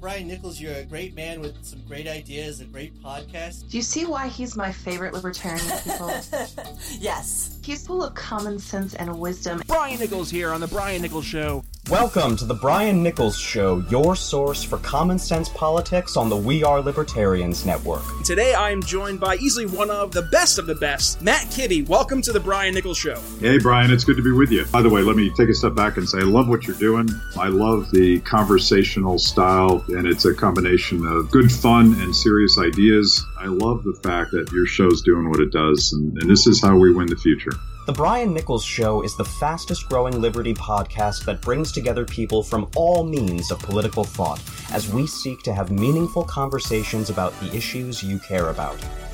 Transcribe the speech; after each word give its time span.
Brian 0.00 0.28
Nichols, 0.28 0.60
you're 0.60 0.74
a 0.74 0.84
great 0.84 1.14
man 1.14 1.40
with 1.40 1.64
some 1.64 1.80
great 1.88 2.06
ideas, 2.06 2.60
a 2.60 2.64
great 2.64 2.94
podcast. 3.02 3.70
Do 3.70 3.76
you 3.76 3.82
see 3.82 4.04
why 4.04 4.28
he's 4.28 4.56
my 4.56 4.70
favorite 4.70 5.14
libertarian 5.14 5.64
people? 5.82 6.08
yes. 6.98 7.58
He's 7.62 7.86
full 7.86 8.04
of 8.04 8.14
common 8.14 8.58
sense 8.58 8.94
and 8.94 9.18
wisdom. 9.18 9.62
Brian 9.66 9.98
Nichols 9.98 10.30
here 10.30 10.52
on 10.52 10.60
The 10.60 10.68
Brian 10.68 11.02
Nichols 11.02 11.24
Show. 11.24 11.64
Welcome 11.90 12.34
to 12.38 12.44
the 12.44 12.54
Brian 12.54 13.00
Nichols 13.00 13.38
Show, 13.38 13.78
your 13.88 14.16
source 14.16 14.64
for 14.64 14.78
common 14.78 15.20
sense 15.20 15.48
politics 15.48 16.16
on 16.16 16.28
the 16.28 16.36
We 16.36 16.64
Are 16.64 16.80
Libertarians 16.80 17.64
Network. 17.64 18.02
Today 18.24 18.54
I 18.54 18.72
am 18.72 18.82
joined 18.82 19.20
by 19.20 19.36
easily 19.36 19.66
one 19.66 19.88
of 19.88 20.10
the 20.10 20.22
best 20.22 20.58
of 20.58 20.66
the 20.66 20.74
best, 20.74 21.22
Matt 21.22 21.42
Kibbe. 21.42 21.86
Welcome 21.86 22.22
to 22.22 22.32
the 22.32 22.40
Brian 22.40 22.74
Nichols 22.74 22.98
Show. 22.98 23.20
Hey, 23.38 23.58
Brian, 23.58 23.92
it's 23.92 24.02
good 24.02 24.16
to 24.16 24.22
be 24.22 24.32
with 24.32 24.50
you. 24.50 24.64
By 24.72 24.82
the 24.82 24.90
way, 24.90 25.02
let 25.02 25.14
me 25.14 25.30
take 25.30 25.48
a 25.48 25.54
step 25.54 25.76
back 25.76 25.96
and 25.96 26.08
say 26.08 26.18
I 26.18 26.22
love 26.22 26.48
what 26.48 26.66
you're 26.66 26.74
doing. 26.74 27.08
I 27.38 27.46
love 27.46 27.92
the 27.92 28.18
conversational 28.22 29.20
style, 29.20 29.84
and 29.86 30.08
it's 30.08 30.24
a 30.24 30.34
combination 30.34 31.06
of 31.06 31.30
good 31.30 31.52
fun 31.52 31.94
and 32.00 32.16
serious 32.16 32.58
ideas. 32.58 33.24
I 33.38 33.46
love 33.46 33.84
the 33.84 33.94
fact 34.02 34.32
that 34.32 34.50
your 34.50 34.66
show's 34.66 35.02
doing 35.02 35.30
what 35.30 35.38
it 35.38 35.52
does, 35.52 35.92
and, 35.92 36.18
and 36.18 36.28
this 36.28 36.48
is 36.48 36.60
how 36.60 36.76
we 36.76 36.92
win 36.92 37.06
the 37.06 37.14
future. 37.14 37.52
The 37.86 37.92
Brian 37.92 38.34
Nichols 38.34 38.64
Show 38.64 39.02
is 39.02 39.14
the 39.14 39.24
fastest 39.24 39.88
growing 39.88 40.20
Liberty 40.20 40.52
podcast 40.52 41.24
that 41.24 41.40
brings 41.40 41.70
together 41.70 42.04
people 42.04 42.42
from 42.42 42.68
all 42.74 43.04
means 43.04 43.52
of 43.52 43.60
political 43.60 44.02
thought 44.02 44.42
as 44.72 44.92
we 44.92 45.06
seek 45.06 45.44
to 45.44 45.54
have 45.54 45.70
meaningful 45.70 46.24
conversations 46.24 47.10
about 47.10 47.38
the 47.38 47.54
issues 47.54 48.02
you 48.02 48.18
care 48.18 48.50
about. 48.50 48.76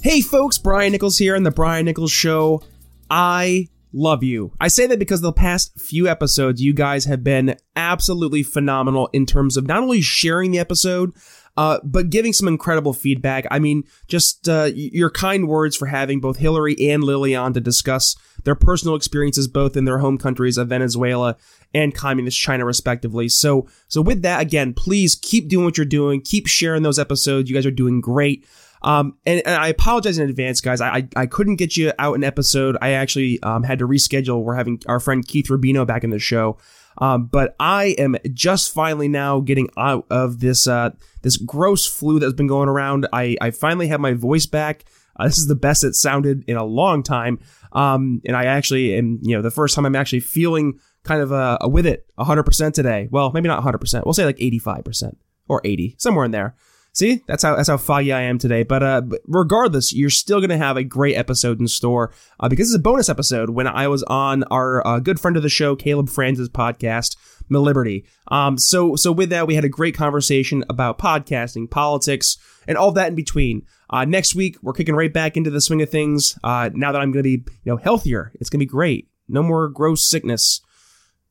Hey 0.00 0.20
folks, 0.20 0.58
Brian 0.58 0.92
Nichols 0.92 1.18
here 1.18 1.34
on 1.34 1.42
the 1.42 1.50
Brian 1.50 1.84
Nichols 1.84 2.12
Show. 2.12 2.62
I 3.10 3.66
love 3.92 4.22
you. 4.22 4.52
I 4.60 4.68
say 4.68 4.86
that 4.86 5.00
because 5.00 5.22
the 5.22 5.32
past 5.32 5.78
few 5.80 6.06
episodes, 6.06 6.62
you 6.62 6.72
guys 6.72 7.06
have 7.06 7.24
been 7.24 7.56
absolutely 7.74 8.44
phenomenal 8.44 9.10
in 9.12 9.26
terms 9.26 9.56
of 9.56 9.66
not 9.66 9.82
only 9.82 10.00
sharing 10.00 10.52
the 10.52 10.60
episode, 10.60 11.12
uh, 11.56 11.80
but 11.82 12.10
giving 12.10 12.32
some 12.32 12.46
incredible 12.46 12.92
feedback. 12.92 13.44
I 13.50 13.58
mean, 13.58 13.82
just 14.06 14.48
uh, 14.48 14.70
your 14.72 15.10
kind 15.10 15.48
words 15.48 15.76
for 15.76 15.86
having 15.86 16.20
both 16.20 16.36
Hillary 16.36 16.76
and 16.78 17.02
Lily 17.02 17.34
on 17.34 17.52
to 17.54 17.60
discuss 17.60 18.14
their 18.44 18.54
personal 18.54 18.94
experiences 18.94 19.48
both 19.48 19.76
in 19.76 19.84
their 19.84 19.98
home 19.98 20.16
countries 20.16 20.58
of 20.58 20.68
Venezuela 20.68 21.36
and 21.74 21.92
communist 21.92 22.38
China, 22.38 22.64
respectively. 22.64 23.28
So, 23.28 23.66
so 23.88 24.00
with 24.00 24.22
that, 24.22 24.40
again, 24.40 24.74
please 24.74 25.16
keep 25.16 25.48
doing 25.48 25.64
what 25.64 25.76
you're 25.76 25.84
doing. 25.84 26.20
Keep 26.20 26.46
sharing 26.46 26.84
those 26.84 27.00
episodes. 27.00 27.50
You 27.50 27.56
guys 27.56 27.66
are 27.66 27.72
doing 27.72 28.00
great. 28.00 28.46
Um, 28.82 29.16
and, 29.26 29.42
and, 29.44 29.56
I 29.56 29.68
apologize 29.68 30.18
in 30.18 30.28
advance, 30.28 30.60
guys. 30.60 30.80
I, 30.80 30.88
I, 30.88 31.08
I 31.16 31.26
couldn't 31.26 31.56
get 31.56 31.76
you 31.76 31.92
out 31.98 32.14
an 32.14 32.22
episode. 32.22 32.76
I 32.80 32.92
actually 32.92 33.42
um, 33.42 33.64
had 33.64 33.80
to 33.80 33.88
reschedule. 33.88 34.42
We're 34.42 34.54
having 34.54 34.80
our 34.86 35.00
friend 35.00 35.26
Keith 35.26 35.48
Rubino 35.48 35.86
back 35.86 36.04
in 36.04 36.10
the 36.10 36.18
show. 36.18 36.58
Um, 36.98 37.26
but 37.26 37.54
I 37.60 37.96
am 37.98 38.16
just 38.32 38.72
finally 38.72 39.08
now 39.08 39.40
getting 39.40 39.68
out 39.76 40.06
of 40.10 40.40
this 40.40 40.66
uh, 40.66 40.90
this 41.22 41.36
gross 41.36 41.86
flu 41.86 42.18
that's 42.18 42.34
been 42.34 42.46
going 42.46 42.68
around. 42.68 43.06
I, 43.12 43.36
I 43.40 43.50
finally 43.50 43.88
have 43.88 44.00
my 44.00 44.14
voice 44.14 44.46
back. 44.46 44.84
Uh, 45.16 45.26
this 45.26 45.38
is 45.38 45.46
the 45.46 45.54
best 45.54 45.84
it 45.84 45.94
sounded 45.94 46.44
in 46.48 46.56
a 46.56 46.64
long 46.64 47.02
time. 47.02 47.40
Um, 47.72 48.20
and 48.24 48.36
I 48.36 48.44
actually 48.44 48.94
am, 48.94 49.18
you 49.22 49.36
know, 49.36 49.42
the 49.42 49.50
first 49.50 49.74
time 49.74 49.84
I'm 49.84 49.96
actually 49.96 50.20
feeling 50.20 50.78
kind 51.04 51.20
of 51.20 51.32
uh, 51.32 51.58
with 51.62 51.86
it 51.86 52.06
100% 52.18 52.72
today. 52.72 53.08
Well, 53.10 53.32
maybe 53.32 53.48
not 53.48 53.62
100%. 53.62 54.04
We'll 54.04 54.14
say 54.14 54.24
like 54.24 54.38
85% 54.38 55.16
or 55.48 55.60
80, 55.64 55.96
somewhere 55.98 56.24
in 56.24 56.30
there. 56.30 56.56
See, 56.98 57.22
that's 57.28 57.44
how 57.44 57.54
that's 57.54 57.68
how 57.68 57.76
foggy 57.76 58.12
I 58.12 58.22
am 58.22 58.38
today. 58.38 58.64
But 58.64 58.82
uh, 58.82 59.02
regardless, 59.28 59.92
you're 59.92 60.10
still 60.10 60.40
gonna 60.40 60.58
have 60.58 60.76
a 60.76 60.82
great 60.82 61.14
episode 61.14 61.60
in 61.60 61.68
store 61.68 62.12
uh, 62.40 62.48
because 62.48 62.70
it's 62.70 62.76
a 62.76 62.82
bonus 62.82 63.08
episode 63.08 63.50
when 63.50 63.68
I 63.68 63.86
was 63.86 64.02
on 64.02 64.42
our 64.50 64.84
uh, 64.84 64.98
good 64.98 65.20
friend 65.20 65.36
of 65.36 65.44
the 65.44 65.48
show, 65.48 65.76
Caleb 65.76 66.08
Franz's 66.08 66.48
podcast, 66.48 67.16
MilLiberty. 67.48 68.04
Um, 68.32 68.58
so 68.58 68.96
so 68.96 69.12
with 69.12 69.30
that, 69.30 69.46
we 69.46 69.54
had 69.54 69.64
a 69.64 69.68
great 69.68 69.94
conversation 69.94 70.64
about 70.68 70.98
podcasting, 70.98 71.70
politics, 71.70 72.36
and 72.66 72.76
all 72.76 72.90
that 72.90 73.10
in 73.10 73.14
between. 73.14 73.64
Uh, 73.88 74.04
next 74.04 74.34
week, 74.34 74.56
we're 74.60 74.72
kicking 74.72 74.96
right 74.96 75.12
back 75.12 75.36
into 75.36 75.50
the 75.50 75.60
swing 75.60 75.80
of 75.80 75.90
things. 75.90 76.36
Uh, 76.42 76.70
now 76.74 76.90
that 76.90 77.00
I'm 77.00 77.12
gonna 77.12 77.22
be 77.22 77.44
you 77.62 77.66
know 77.66 77.76
healthier, 77.76 78.32
it's 78.40 78.50
gonna 78.50 78.58
be 78.58 78.66
great. 78.66 79.08
No 79.28 79.44
more 79.44 79.68
gross 79.68 80.04
sickness. 80.04 80.62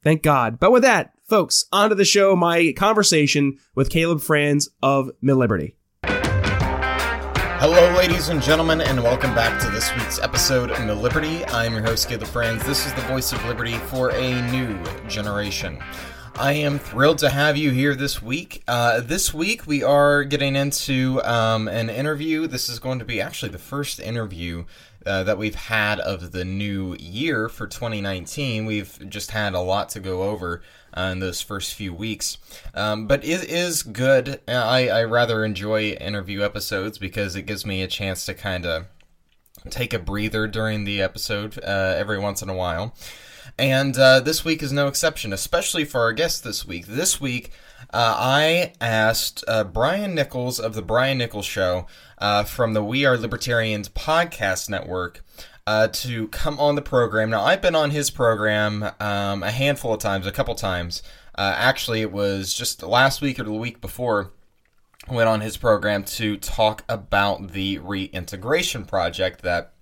Thank 0.02 0.22
God. 0.24 0.62
But 0.62 0.72
with 0.72 0.84
that, 0.84 1.12
folks, 1.28 1.66
on 1.74 1.90
to 1.90 1.96
the 1.96 2.06
show, 2.06 2.38
my 2.38 2.74
conversation 2.78 3.58
with 3.76 3.90
Caleb 3.90 4.22
Franz 4.22 4.70
of 4.82 5.12
MilLiberty. 5.22 5.74
Hello, 7.60 7.94
ladies 7.98 8.30
and 8.30 8.42
gentlemen, 8.42 8.80
and 8.80 9.04
welcome 9.04 9.36
back 9.36 9.62
to 9.62 9.70
this 9.70 9.94
week's 9.96 10.20
episode 10.20 10.72
of 10.72 10.78
MilLiberty. 10.78 11.44
I'm 11.54 11.74
your 11.74 11.82
host, 11.82 12.08
Caleb 12.08 12.28
Franz. 12.28 12.66
This 12.66 12.86
is 12.86 12.94
the 12.94 13.02
voice 13.02 13.34
of 13.34 13.44
liberty 13.46 13.74
for 13.74 14.12
a 14.12 14.42
new 14.52 14.82
generation. 15.10 15.84
I 16.40 16.54
am 16.54 16.80
thrilled 16.80 17.18
to 17.20 17.30
have 17.30 17.58
you 17.58 17.72
here 17.72 17.96
this 17.96 18.22
week. 18.22 18.64
Uh, 18.68 19.02
this 19.02 19.34
week, 19.34 19.68
we 19.68 19.84
are 19.84 20.24
getting 20.24 20.56
into 20.56 21.22
um, 21.24 21.68
an 21.68 21.90
interview. 21.90 22.48
This 22.48 22.70
is 22.70 22.80
going 22.80 23.00
to 23.00 23.06
be 23.06 23.20
actually 23.20 23.52
the 23.52 23.58
first 23.58 24.00
interview 24.00 24.64
uh, 25.06 25.24
that 25.24 25.38
we've 25.38 25.56
had 25.56 26.00
of 26.00 26.32
the 26.32 26.46
new 26.46 26.96
year 27.00 27.50
for 27.50 27.66
2019. 27.66 28.66
We've 28.66 29.10
just 29.10 29.32
had 29.32 29.56
a 29.56 29.60
lot 29.60 29.90
to 29.90 30.00
go 30.00 30.24
over 30.24 30.62
uh, 30.98 31.12
in 31.12 31.20
those 31.20 31.42
first 31.42 31.76
few 31.76 31.94
weeks. 31.94 32.38
Um, 32.74 33.06
but 33.08 33.24
it 33.24 33.44
is 33.44 33.84
good. 33.84 34.42
I, 34.48 34.90
I 34.90 35.04
rather 35.04 35.46
enjoy 35.46 35.92
interview 35.92 36.42
episodes 36.42 36.98
because 36.98 37.36
it 37.36 37.44
gives 37.44 37.66
me 37.66 37.84
a 37.84 37.88
chance 37.88 38.26
to 38.26 38.34
kind 38.34 38.66
of 38.66 38.86
take 39.70 39.94
a 39.94 40.00
breather 40.00 40.48
during 40.48 40.86
the 40.86 41.02
episode 41.02 41.60
uh, 41.64 41.96
every 41.98 42.18
once 42.18 42.42
in 42.42 42.50
a 42.50 42.56
while. 42.56 42.96
And 43.60 43.98
uh, 43.98 44.20
this 44.20 44.46
week 44.46 44.62
is 44.62 44.72
no 44.72 44.88
exception, 44.88 45.34
especially 45.34 45.84
for 45.84 46.02
our 46.02 46.14
guest 46.14 46.44
this 46.44 46.66
week. 46.66 46.86
This 46.86 47.20
week, 47.20 47.52
uh, 47.92 48.16
I 48.18 48.74
asked 48.80 49.44
uh, 49.48 49.64
Brian 49.64 50.14
Nichols 50.14 50.60
of 50.60 50.74
The 50.74 50.82
Brian 50.82 51.18
Nichols 51.18 51.46
Show 51.46 51.88
uh, 52.18 52.44
from 52.44 52.74
the 52.74 52.84
We 52.84 53.06
Are 53.06 53.18
Libertarians 53.18 53.90
podcast 53.90 54.70
network 54.70 55.24
uh, 55.68 55.90
to 55.90 56.30
come 56.30 56.58
on 56.60 56.76
the 56.76 56.82
program. 56.82 57.30
Now, 57.30 57.44
I've 57.44 57.62
been 57.62 57.76
on 57.76 57.92
his 57.92 58.10
program 58.10 58.90
um, 59.02 59.44
a 59.44 59.52
handful 59.52 59.94
of 59.94 60.00
times, 60.00 60.26
a 60.26 60.32
couple 60.32 60.56
times. 60.56 61.04
Uh, 61.36 61.54
actually, 61.56 62.02
it 62.02 62.12
was 62.12 62.54
just 62.54 62.82
last 62.82 63.22
week 63.22 63.38
or 63.38 63.44
the 63.44 63.52
week 63.52 63.82
before 63.82 64.32
went 65.10 65.28
on 65.30 65.42
his 65.42 65.58
program 65.58 66.04
to 66.04 66.38
talk 66.38 66.84
about 66.90 67.52
the 67.52 67.78
reintegration 67.80 68.86
project 68.86 69.42
that 69.42 69.74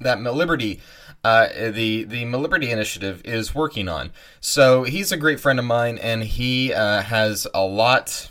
that 0.00 0.20
Liberty 0.20 0.80
uh, 1.24 1.48
the 1.48 2.04
the 2.04 2.24
Liberty 2.24 2.70
Initiative 2.70 3.20
is 3.24 3.52
working 3.52 3.88
on. 3.88 4.12
So 4.40 4.84
he's 4.84 5.10
a 5.10 5.16
great 5.16 5.40
friend 5.40 5.58
of 5.58 5.64
mine, 5.64 5.98
and 5.98 6.22
he 6.22 6.72
uh, 6.72 7.02
has 7.02 7.46
a 7.52 7.64
lot 7.64 8.30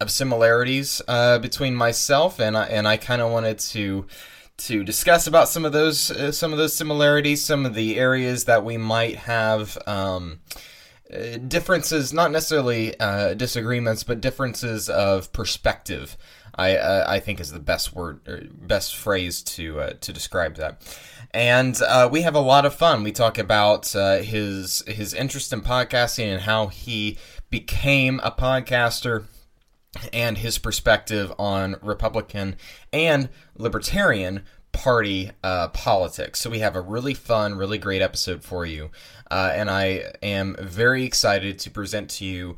of 0.00 0.10
similarities 0.10 1.00
uh, 1.06 1.38
between 1.38 1.76
myself 1.76 2.40
and 2.40 2.56
I, 2.56 2.66
and 2.66 2.88
I 2.88 2.96
kind 2.96 3.22
of 3.22 3.30
wanted 3.30 3.60
to 3.60 4.06
to 4.56 4.84
discuss 4.84 5.26
about 5.26 5.48
some 5.48 5.64
of 5.64 5.72
those 5.72 6.10
uh, 6.10 6.32
some 6.32 6.52
of 6.52 6.58
those 6.58 6.74
similarities, 6.74 7.44
some 7.44 7.66
of 7.66 7.74
the 7.74 7.98
areas 7.98 8.44
that 8.44 8.64
we 8.64 8.76
might 8.76 9.16
have. 9.16 9.78
Um, 9.86 10.40
uh, 11.12 11.36
differences, 11.36 12.14
not 12.14 12.32
necessarily 12.32 12.98
uh, 12.98 13.34
disagreements, 13.34 14.02
but 14.02 14.22
differences 14.22 14.88
of 14.88 15.32
perspective. 15.32 16.16
I 16.56 17.16
I 17.16 17.20
think 17.20 17.40
is 17.40 17.52
the 17.52 17.58
best 17.58 17.94
word, 17.94 18.50
best 18.66 18.96
phrase 18.96 19.42
to 19.42 19.92
to 20.00 20.12
describe 20.12 20.56
that 20.56 20.80
and 21.34 21.82
uh, 21.82 22.08
we 22.10 22.22
have 22.22 22.36
a 22.36 22.40
lot 22.40 22.64
of 22.64 22.74
fun. 22.74 23.02
We 23.02 23.10
talk 23.10 23.38
about 23.38 23.94
uh, 23.94 24.18
his 24.18 24.84
his 24.86 25.12
interest 25.12 25.52
in 25.52 25.62
podcasting 25.62 26.32
and 26.32 26.42
how 26.42 26.68
he 26.68 27.18
became 27.50 28.20
a 28.22 28.30
podcaster, 28.30 29.24
and 30.12 30.38
his 30.38 30.58
perspective 30.58 31.32
on 31.38 31.76
Republican 31.82 32.56
and 32.92 33.28
Libertarian 33.56 34.44
Party 34.72 35.30
uh, 35.42 35.68
politics. 35.68 36.40
So 36.40 36.50
we 36.50 36.58
have 36.58 36.74
a 36.74 36.80
really 36.80 37.14
fun, 37.14 37.54
really 37.54 37.78
great 37.78 38.02
episode 38.02 38.42
for 38.42 38.66
you, 38.66 38.90
uh, 39.30 39.52
and 39.54 39.70
I 39.70 40.12
am 40.22 40.56
very 40.58 41.04
excited 41.04 41.58
to 41.60 41.70
present 41.70 42.10
to 42.10 42.24
you 42.24 42.56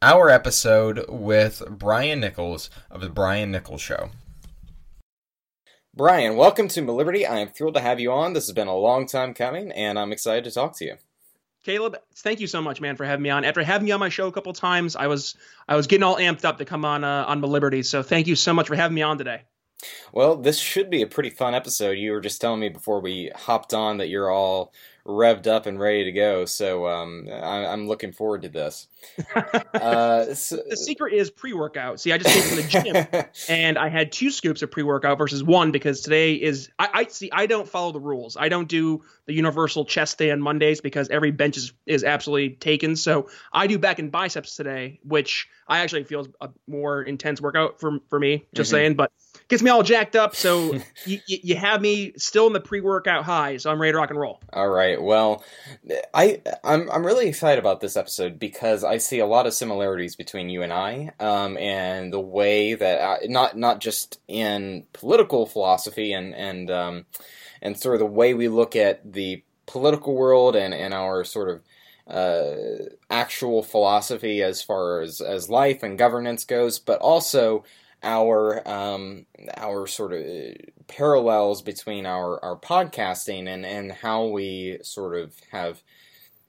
our 0.00 0.30
episode 0.30 1.04
with 1.08 1.62
Brian 1.68 2.20
Nichols 2.20 2.70
of 2.90 3.00
the 3.00 3.10
Brian 3.10 3.50
Nichols 3.50 3.80
Show. 3.80 4.10
Brian, 5.94 6.36
welcome 6.36 6.68
to 6.68 6.80
Liberty. 6.92 7.26
I 7.26 7.40
am 7.40 7.48
thrilled 7.48 7.74
to 7.74 7.80
have 7.80 7.98
you 7.98 8.12
on. 8.12 8.32
This 8.32 8.46
has 8.46 8.54
been 8.54 8.68
a 8.68 8.76
long 8.76 9.06
time 9.06 9.34
coming, 9.34 9.72
and 9.72 9.98
I'm 9.98 10.12
excited 10.12 10.44
to 10.44 10.52
talk 10.52 10.76
to 10.78 10.84
you. 10.84 10.94
Caleb, 11.68 11.98
thank 12.14 12.40
you 12.40 12.46
so 12.46 12.62
much, 12.62 12.80
man, 12.80 12.96
for 12.96 13.04
having 13.04 13.22
me 13.22 13.28
on. 13.28 13.44
After 13.44 13.62
having 13.62 13.84
me 13.84 13.90
on 13.90 14.00
my 14.00 14.08
show 14.08 14.26
a 14.26 14.32
couple 14.32 14.54
times, 14.54 14.96
I 14.96 15.06
was 15.06 15.36
I 15.68 15.76
was 15.76 15.86
getting 15.86 16.02
all 16.02 16.16
amped 16.16 16.46
up 16.46 16.56
to 16.56 16.64
come 16.64 16.82
on 16.82 17.04
uh, 17.04 17.26
on 17.28 17.42
Liberty. 17.42 17.82
So 17.82 18.02
thank 18.02 18.26
you 18.26 18.36
so 18.36 18.54
much 18.54 18.68
for 18.68 18.74
having 18.74 18.94
me 18.94 19.02
on 19.02 19.18
today. 19.18 19.42
Well, 20.10 20.36
this 20.36 20.58
should 20.58 20.88
be 20.88 21.02
a 21.02 21.06
pretty 21.06 21.28
fun 21.28 21.54
episode. 21.54 21.98
You 21.98 22.12
were 22.12 22.22
just 22.22 22.40
telling 22.40 22.60
me 22.60 22.70
before 22.70 23.02
we 23.02 23.30
hopped 23.36 23.74
on 23.74 23.98
that 23.98 24.08
you're 24.08 24.30
all 24.30 24.72
revved 25.08 25.46
up 25.46 25.64
and 25.64 25.80
ready 25.80 26.04
to 26.04 26.12
go. 26.12 26.44
So 26.44 26.86
um, 26.86 27.26
I, 27.32 27.72
am 27.72 27.88
looking 27.88 28.12
forward 28.12 28.42
to 28.42 28.50
this. 28.50 28.86
Uh, 29.74 30.34
so, 30.34 30.56
the 30.68 30.76
secret 30.76 31.14
is 31.14 31.30
pre-workout. 31.30 31.98
See, 31.98 32.12
I 32.12 32.18
just 32.18 32.34
came 32.34 32.42
from 32.42 32.56
the 32.56 33.22
gym 33.22 33.24
and 33.48 33.78
I 33.78 33.88
had 33.88 34.12
two 34.12 34.30
scoops 34.30 34.60
of 34.60 34.70
pre-workout 34.70 35.16
versus 35.16 35.42
one 35.42 35.72
because 35.72 36.02
today 36.02 36.34
is 36.34 36.68
I, 36.78 36.88
I, 36.92 37.04
see 37.06 37.30
I 37.32 37.46
don't 37.46 37.66
follow 37.66 37.92
the 37.92 38.00
rules. 38.00 38.36
I 38.36 38.50
don't 38.50 38.68
do 38.68 39.02
the 39.24 39.32
universal 39.32 39.86
chest 39.86 40.18
day 40.18 40.30
on 40.30 40.42
Mondays 40.42 40.82
because 40.82 41.08
every 41.08 41.30
bench 41.30 41.56
is 41.56 41.72
is 41.86 42.04
absolutely 42.04 42.50
taken. 42.50 42.94
So 42.94 43.30
I 43.50 43.66
do 43.66 43.78
back 43.78 43.98
and 43.98 44.12
biceps 44.12 44.56
today, 44.56 45.00
which 45.04 45.48
I 45.66 45.78
actually 45.78 46.04
feel 46.04 46.20
is 46.20 46.28
a 46.42 46.50
more 46.66 47.02
intense 47.02 47.40
workout 47.40 47.80
for 47.80 48.00
for 48.10 48.20
me. 48.20 48.44
Just 48.54 48.68
mm-hmm. 48.68 48.76
saying, 48.76 48.94
but 48.94 49.10
gets 49.48 49.62
me 49.62 49.70
all 49.70 49.82
jacked 49.82 50.14
up. 50.14 50.36
So 50.36 50.78
you, 51.06 51.18
you 51.26 51.56
have 51.56 51.80
me 51.80 52.12
still 52.16 52.46
in 52.46 52.52
the 52.52 52.60
pre-workout 52.60 53.24
high, 53.24 53.56
so 53.56 53.70
I'm 53.70 53.80
ready 53.80 53.92
to 53.92 53.98
rock 53.98 54.10
and 54.10 54.18
roll. 54.18 54.40
All 54.52 54.68
right. 54.68 55.00
Well, 55.00 55.42
I 56.14 56.40
I'm 56.62 56.90
I'm 56.90 57.04
really 57.04 57.28
excited 57.28 57.58
about 57.58 57.80
this 57.80 57.96
episode 57.96 58.38
because 58.38 58.84
I 58.84 58.98
see 58.98 59.18
a 59.18 59.26
lot 59.26 59.46
of 59.46 59.54
similarities 59.54 60.16
between 60.16 60.48
you 60.48 60.62
and 60.62 60.72
I, 60.72 61.12
um, 61.18 61.56
and 61.58 62.12
the 62.12 62.20
way 62.20 62.74
that 62.74 63.02
I, 63.02 63.26
not 63.26 63.56
not 63.56 63.80
just 63.80 64.20
in 64.28 64.86
political 64.92 65.46
philosophy 65.46 66.12
and 66.12 66.34
and 66.34 66.70
um, 66.70 67.06
and 67.62 67.78
sort 67.78 67.94
of 67.94 68.00
the 68.00 68.06
way 68.06 68.34
we 68.34 68.48
look 68.48 68.76
at 68.76 69.12
the 69.12 69.42
political 69.66 70.14
world 70.14 70.56
and 70.56 70.74
and 70.74 70.94
our 70.94 71.24
sort 71.24 71.48
of 71.48 71.62
uh, 72.06 72.84
actual 73.10 73.62
philosophy 73.62 74.42
as 74.42 74.62
far 74.62 75.00
as 75.00 75.20
as 75.20 75.50
life 75.50 75.82
and 75.82 75.98
governance 75.98 76.44
goes, 76.44 76.78
but 76.78 76.98
also 77.00 77.64
our 78.02 78.66
um, 78.68 79.26
our 79.56 79.86
sort 79.86 80.12
of 80.12 80.24
parallels 80.86 81.62
between 81.62 82.06
our, 82.06 82.42
our 82.42 82.56
podcasting 82.56 83.46
and, 83.48 83.64
and 83.64 83.92
how 83.92 84.26
we 84.26 84.78
sort 84.82 85.16
of 85.16 85.34
have 85.52 85.82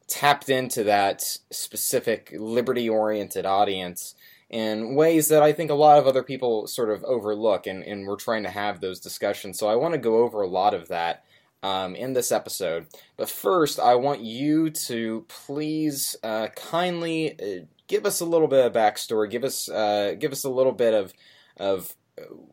tapped 0.08 0.50
into 0.50 0.84
that 0.84 1.22
specific 1.52 2.34
liberty 2.38 2.90
oriented 2.90 3.46
audience 3.46 4.16
in 4.50 4.96
ways 4.96 5.28
that 5.28 5.44
I 5.44 5.54
think 5.54 5.70
a 5.70 5.76
lot 5.76 6.00
of 6.00 6.08
other 6.08 6.24
people 6.24 6.66
sort 6.66 6.90
of 6.90 7.04
overlook, 7.04 7.68
and, 7.68 7.84
and 7.84 8.08
we're 8.08 8.16
trying 8.16 8.44
to 8.44 8.50
have 8.50 8.82
those 8.82 9.00
discussions. 9.00 9.60
So 9.60 9.68
I 9.68 9.76
want 9.76 9.94
to 9.94 10.00
go 10.00 10.18
over 10.24 10.42
a 10.42 10.48
lot 10.48 10.74
of 10.74 10.88
that 10.88 11.24
um, 11.62 11.96
in 11.96 12.14
this 12.14 12.32
episode. 12.32 12.88
But 13.18 13.30
first, 13.30 13.80
I 13.80 13.96
want 13.96 14.22
you 14.22 14.72
to 14.72 15.26
please 15.28 16.16
uh, 16.24 16.48
kindly 16.56 17.40
uh, 17.40 17.66
give 17.88 18.06
us 18.06 18.22
a 18.22 18.26
little 18.26 18.48
bit 18.48 18.66
of 18.66 18.74
backstory, 18.74 19.30
give 19.30 19.44
us 19.44 19.70
uh, 19.70 20.16
give 20.18 20.32
us 20.32 20.44
a 20.44 20.50
little 20.50 20.72
bit 20.72 20.96
of 20.96 21.14
of 21.60 21.96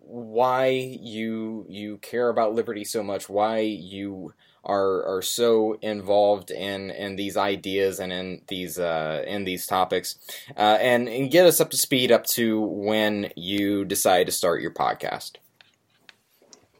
why 0.02 0.68
you 0.68 1.66
you 1.68 1.98
care 1.98 2.28
about 2.28 2.54
liberty 2.54 2.84
so 2.84 3.02
much, 3.02 3.28
why 3.28 3.58
you 3.58 4.32
are 4.64 5.16
are 5.16 5.22
so 5.22 5.78
involved 5.80 6.50
in 6.50 6.90
in 6.90 7.16
these 7.16 7.36
ideas 7.36 8.00
and 8.00 8.12
in 8.12 8.42
these 8.48 8.78
uh, 8.78 9.24
in 9.26 9.44
these 9.44 9.66
topics, 9.66 10.18
uh, 10.56 10.78
and, 10.80 11.08
and 11.08 11.30
get 11.30 11.46
us 11.46 11.60
up 11.60 11.70
to 11.70 11.76
speed 11.76 12.10
up 12.12 12.26
to 12.26 12.60
when 12.60 13.30
you 13.36 13.84
decide 13.84 14.26
to 14.26 14.32
start 14.32 14.60
your 14.60 14.72
podcast. 14.72 15.32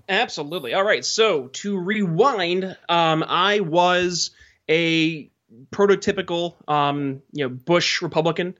Absolutely. 0.08 0.74
All 0.74 0.84
right. 0.84 1.04
So 1.04 1.48
to 1.48 1.78
rewind, 1.78 2.76
um, 2.88 3.24
I 3.26 3.60
was 3.60 4.30
a 4.68 5.30
prototypical, 5.72 6.54
um, 6.68 7.22
you 7.32 7.44
know, 7.44 7.48
Bush 7.48 8.02
Republican 8.02 8.56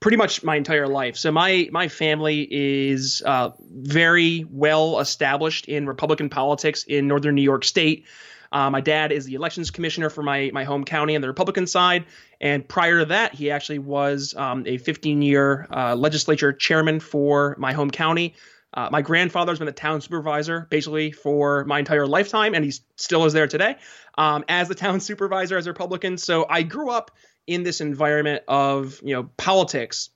pretty 0.00 0.16
much 0.16 0.42
my 0.42 0.56
entire 0.56 0.88
life. 0.88 1.16
So 1.16 1.30
my 1.30 1.68
my 1.70 1.88
family 1.88 2.48
is 2.50 3.22
uh, 3.24 3.50
very 3.60 4.46
well 4.50 4.98
established 4.98 5.68
in 5.68 5.86
Republican 5.86 6.30
politics 6.30 6.84
in 6.84 7.06
northern 7.06 7.34
New 7.34 7.42
York 7.42 7.64
State. 7.64 8.06
Uh, 8.52 8.68
my 8.68 8.80
dad 8.80 9.12
is 9.12 9.26
the 9.26 9.34
elections 9.34 9.70
commissioner 9.70 10.10
for 10.10 10.22
my 10.22 10.50
my 10.52 10.64
home 10.64 10.84
county 10.84 11.14
on 11.14 11.22
the 11.22 11.28
Republican 11.28 11.66
side, 11.66 12.06
and 12.40 12.66
prior 12.66 13.00
to 13.00 13.04
that, 13.04 13.34
he 13.34 13.50
actually 13.50 13.78
was 13.78 14.34
um, 14.34 14.64
a 14.66 14.78
15 14.78 15.22
year 15.22 15.68
uh, 15.70 15.94
legislature 15.94 16.52
chairman 16.52 16.98
for 16.98 17.54
my 17.58 17.72
home 17.72 17.90
county. 17.90 18.34
Uh, 18.72 18.88
my 18.90 19.02
grandfather's 19.02 19.58
been 19.58 19.66
the 19.66 19.72
town 19.72 20.00
supervisor 20.00 20.66
basically 20.70 21.10
for 21.10 21.64
my 21.64 21.80
entire 21.80 22.06
lifetime, 22.06 22.54
and 22.54 22.64
he 22.64 22.72
still 22.96 23.24
is 23.24 23.32
there 23.32 23.48
today 23.48 23.76
um, 24.16 24.44
as 24.48 24.68
the 24.68 24.74
town 24.74 25.00
supervisor 25.00 25.56
as 25.56 25.66
a 25.66 25.70
Republican. 25.70 26.16
So 26.18 26.46
I 26.48 26.62
grew 26.62 26.90
up 26.90 27.10
in 27.46 27.62
this 27.62 27.80
environment 27.80 28.42
of 28.48 29.00
you 29.02 29.14
know 29.14 29.30
politics 29.36 30.10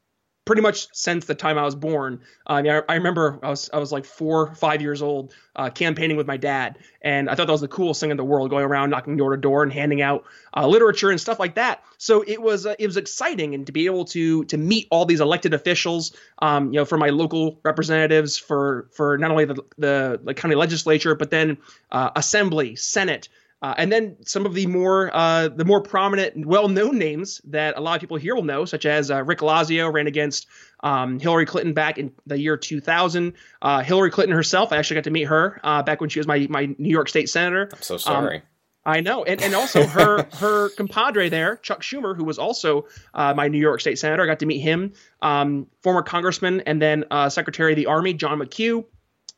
pretty 0.45 0.61
much 0.61 0.89
since 0.93 1.25
the 1.25 1.35
time 1.35 1.57
I 1.59 1.63
was 1.63 1.75
born. 1.75 2.21
I, 2.47 2.63
mean, 2.63 2.73
I, 2.73 2.83
I, 2.89 2.95
remember 2.97 3.39
I 3.43 3.49
was 3.49 3.71
I 3.73 3.79
was 3.79 3.93
like 3.93 4.05
four, 4.05 4.55
five 4.55 4.83
years 4.83 5.01
old, 5.01 5.33
uh, 5.57 5.71
campaigning 5.71 6.17
with 6.17 6.27
my 6.27 6.37
dad, 6.37 6.79
and 7.01 7.31
I 7.31 7.35
thought 7.35 7.47
that 7.47 7.53
was 7.53 7.61
the 7.61 7.69
coolest 7.69 8.01
thing 8.01 8.11
in 8.11 8.17
the 8.17 8.25
world, 8.25 8.51
going 8.51 8.65
around 8.65 8.91
knocking 8.91 9.17
door 9.17 9.35
to 9.35 9.41
door 9.41 9.63
and 9.63 9.73
handing 9.73 10.03
out 10.03 10.25
uh, 10.57 10.67
literature 10.67 11.11
and 11.11 11.21
stuff 11.21 11.39
like 11.39 11.55
that. 11.55 11.83
So 11.99 12.23
it 12.27 12.41
was 12.41 12.67
uh, 12.67 12.75
it 12.79 12.87
was 12.87 12.97
exciting, 12.97 13.55
and 13.55 13.67
to 13.67 13.73
be 13.73 13.87
able 13.87 14.05
to 14.07 14.45
to 14.45 14.59
meet 14.59 14.87
all 14.91 15.07
these 15.07 15.21
elected 15.21 15.55
officials, 15.55 16.15
um, 16.41 16.73
you 16.73 16.79
know, 16.79 16.85
for 16.85 16.99
my 16.99 17.11
local 17.11 17.61
representatives, 17.65 18.37
for 18.37 18.89
for 18.93 19.17
not 19.19 19.31
only 19.31 19.47
the 19.47 19.63
the, 19.79 20.21
the 20.23 20.35
county 20.35 20.57
legislature, 20.57 21.15
but 21.15 21.31
then 21.31 21.59
uh, 21.91 22.11
assembly, 22.17 22.77
senate. 22.77 23.29
Uh, 23.65 23.73
and 23.79 23.91
then 23.91 24.15
some 24.27 24.45
of 24.45 24.53
the 24.53 24.67
more 24.67 25.11
uh, 25.17 25.49
the 25.49 25.65
more 25.65 25.81
prominent, 25.81 26.47
well-known 26.47 26.99
names 26.99 27.41
that 27.45 27.79
a 27.79 27.81
lot 27.81 27.95
of 27.95 28.01
people 28.03 28.19
here 28.19 28.35
will 28.35 28.45
know, 28.45 28.67
such 28.67 28.85
as 28.85 29.11
uh, 29.11 29.25
Rick 29.25 29.39
Lazio 29.39 29.91
ran 29.91 30.07
against 30.07 30.47
um, 30.81 31.19
Hillary 31.19 31.47
Clinton 31.47 31.73
back 31.73 31.97
in 31.97 32.13
the 32.27 32.39
year 32.39 32.59
2000. 32.59 33.33
Uh, 33.63 33.81
Hillary 33.81 34.11
Clinton 34.11 34.37
herself, 34.37 34.71
I 34.71 34.77
actually 34.77 34.97
got 34.97 35.05
to 35.05 35.11
meet 35.11 35.23
her 35.23 35.63
uh, 35.65 35.83
back 35.83 36.03
when 36.03 36.11
she 36.11 36.19
was 36.19 36.27
my 36.27 36.47
my 36.51 36.75
New 36.77 36.91
York 36.91 37.09
State 37.09 37.31
senator. 37.31 37.71
I'm 37.73 37.81
so 37.81 37.97
sorry. 37.97 38.37
Um, 38.37 38.43
I 38.85 39.01
know, 39.01 39.25
and 39.25 39.41
and 39.41 39.55
also 39.55 39.87
her 39.87 40.25
her 40.35 40.69
compadre 40.77 41.31
there, 41.31 41.57
Chuck 41.57 41.81
Schumer, 41.81 42.15
who 42.15 42.25
was 42.25 42.39
also 42.39 42.85
uh, 43.15 43.33
my 43.33 43.49
New 43.49 43.61
York 43.61 43.81
State 43.81 43.99
senator. 43.99 44.25
I 44.25 44.27
got 44.27 44.41
to 44.41 44.47
meet 44.47 44.61
him, 44.61 44.93
um, 45.23 45.69
former 45.83 46.03
congressman, 46.03 46.61
and 46.67 46.83
then 46.83 47.07
Secretary 47.31 47.73
of 47.73 47.77
the 47.77 47.87
Army 47.87 48.13
John 48.13 48.41
McHugh 48.41 48.85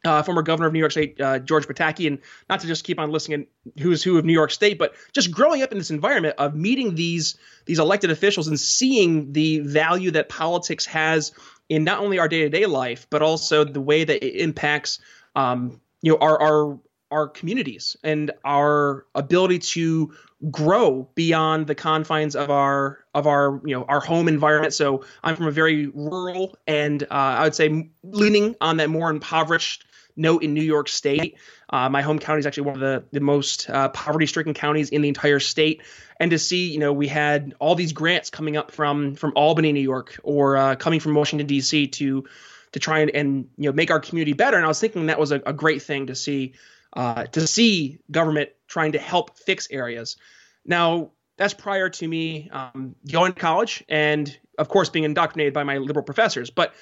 uh, 0.04 0.22
former 0.22 0.42
governor 0.42 0.68
of 0.68 0.72
New 0.72 0.78
York 0.78 0.92
State, 0.92 1.20
uh, 1.20 1.38
George 1.38 1.66
Pataki, 1.66 2.06
and 2.06 2.18
not 2.48 2.60
to 2.60 2.66
just 2.66 2.84
keep 2.84 2.98
on 2.98 3.10
listing 3.10 3.46
who's 3.80 4.02
who 4.02 4.18
of 4.18 4.24
New 4.24 4.32
York 4.32 4.50
State, 4.50 4.78
but 4.78 4.94
just 5.12 5.30
growing 5.30 5.62
up 5.62 5.72
in 5.72 5.78
this 5.78 5.90
environment 5.90 6.34
of 6.38 6.54
meeting 6.54 6.94
these 6.94 7.36
these 7.64 7.78
elected 7.78 8.10
officials 8.10 8.48
and 8.48 8.58
seeing 8.58 9.32
the 9.32 9.60
value 9.60 10.12
that 10.12 10.28
politics 10.28 10.86
has 10.86 11.32
in 11.68 11.84
not 11.84 11.98
only 11.98 12.18
our 12.18 12.28
day 12.28 12.42
to 12.42 12.48
day 12.48 12.66
life, 12.66 13.06
but 13.10 13.22
also 13.22 13.64
the 13.64 13.80
way 13.80 14.04
that 14.04 14.24
it 14.24 14.40
impacts, 14.40 15.00
um, 15.34 15.80
you 16.02 16.12
know, 16.12 16.18
our 16.18 16.40
our 16.40 16.78
our 17.10 17.28
communities 17.28 17.96
and 18.02 18.32
our 18.44 19.06
ability 19.14 19.58
to 19.60 20.12
grow 20.50 21.08
beyond 21.14 21.66
the 21.66 21.74
confines 21.74 22.36
of 22.36 22.50
our 22.50 23.04
of 23.14 23.26
our 23.26 23.60
you 23.64 23.74
know 23.74 23.84
our 23.84 24.00
home 24.00 24.28
environment. 24.28 24.74
So 24.74 25.04
I'm 25.22 25.36
from 25.36 25.46
a 25.46 25.52
very 25.52 25.86
rural 25.86 26.56
and 26.66 27.02
uh, 27.04 27.06
I 27.10 27.44
would 27.44 27.54
say 27.54 27.90
leaning 28.02 28.56
on 28.60 28.78
that 28.78 28.90
more 28.90 29.10
impoverished 29.10 29.84
note 30.16 30.42
in 30.42 30.54
New 30.54 30.62
York 30.62 30.88
State. 30.88 31.36
Uh, 31.68 31.88
my 31.88 32.02
home 32.02 32.18
county 32.18 32.38
is 32.38 32.46
actually 32.46 32.64
one 32.64 32.74
of 32.74 32.80
the, 32.80 33.04
the 33.12 33.20
most 33.20 33.68
uh, 33.68 33.88
poverty 33.90 34.26
stricken 34.26 34.54
counties 34.54 34.90
in 34.90 35.02
the 35.02 35.08
entire 35.08 35.40
state. 35.40 35.82
And 36.18 36.30
to 36.30 36.38
see, 36.38 36.70
you 36.70 36.78
know, 36.78 36.92
we 36.92 37.08
had 37.08 37.54
all 37.58 37.74
these 37.74 37.92
grants 37.92 38.30
coming 38.30 38.56
up 38.56 38.70
from 38.70 39.14
from 39.14 39.32
Albany, 39.36 39.72
New 39.72 39.80
York, 39.80 40.18
or 40.22 40.56
uh, 40.56 40.76
coming 40.76 41.00
from 41.00 41.14
Washington 41.14 41.46
D.C. 41.46 41.88
to 41.88 42.24
to 42.72 42.80
try 42.80 43.00
and, 43.00 43.10
and 43.10 43.48
you 43.56 43.68
know 43.68 43.72
make 43.72 43.90
our 43.90 44.00
community 44.00 44.32
better. 44.32 44.56
And 44.56 44.64
I 44.64 44.68
was 44.68 44.80
thinking 44.80 45.06
that 45.06 45.18
was 45.18 45.32
a, 45.32 45.42
a 45.46 45.52
great 45.52 45.82
thing 45.82 46.06
to 46.06 46.14
see 46.14 46.54
uh, 46.94 47.24
to 47.26 47.46
see 47.46 47.98
government 48.10 48.50
trying 48.66 48.92
to 48.92 48.98
help 48.98 49.38
fix 49.38 49.68
areas. 49.70 50.16
Now 50.64 51.12
that's 51.36 51.54
prior 51.54 51.90
to 51.90 52.08
me 52.08 52.50
um, 52.50 52.96
going 53.10 53.32
to 53.34 53.38
college 53.38 53.84
and 53.88 54.36
of 54.58 54.68
course 54.68 54.88
being 54.88 55.04
indoctrinated 55.04 55.52
by 55.52 55.62
my 55.62 55.78
liberal 55.78 56.04
professors 56.04 56.50
but 56.50 56.74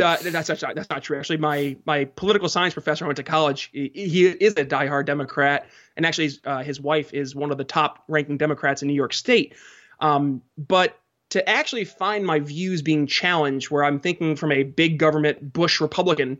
uh, 0.00 0.16
that's, 0.22 0.48
that's, 0.48 0.62
not, 0.62 0.74
that's 0.74 0.90
not 0.90 1.02
true. 1.02 1.18
Actually 1.18 1.38
my 1.38 1.76
my 1.86 2.04
political 2.04 2.48
science 2.48 2.74
professor 2.74 3.04
I 3.04 3.08
went 3.08 3.16
to 3.16 3.22
college 3.22 3.70
he, 3.72 3.90
he 3.94 4.26
is 4.26 4.54
a 4.54 4.64
diehard 4.64 5.06
democrat 5.06 5.68
and 5.96 6.06
actually 6.06 6.30
uh, 6.44 6.62
his 6.62 6.80
wife 6.80 7.12
is 7.12 7.34
one 7.34 7.50
of 7.50 7.58
the 7.58 7.64
top 7.64 8.04
ranking 8.08 8.36
democrats 8.36 8.82
in 8.82 8.88
new 8.88 8.94
york 8.94 9.12
state. 9.12 9.54
Um, 10.00 10.42
but 10.58 10.98
to 11.30 11.48
actually 11.48 11.84
find 11.84 12.24
my 12.24 12.38
views 12.40 12.82
being 12.82 13.06
challenged 13.06 13.70
where 13.70 13.84
i'm 13.84 13.98
thinking 13.98 14.36
from 14.36 14.52
a 14.52 14.62
big 14.62 14.98
government 14.98 15.52
bush 15.52 15.80
republican 15.80 16.38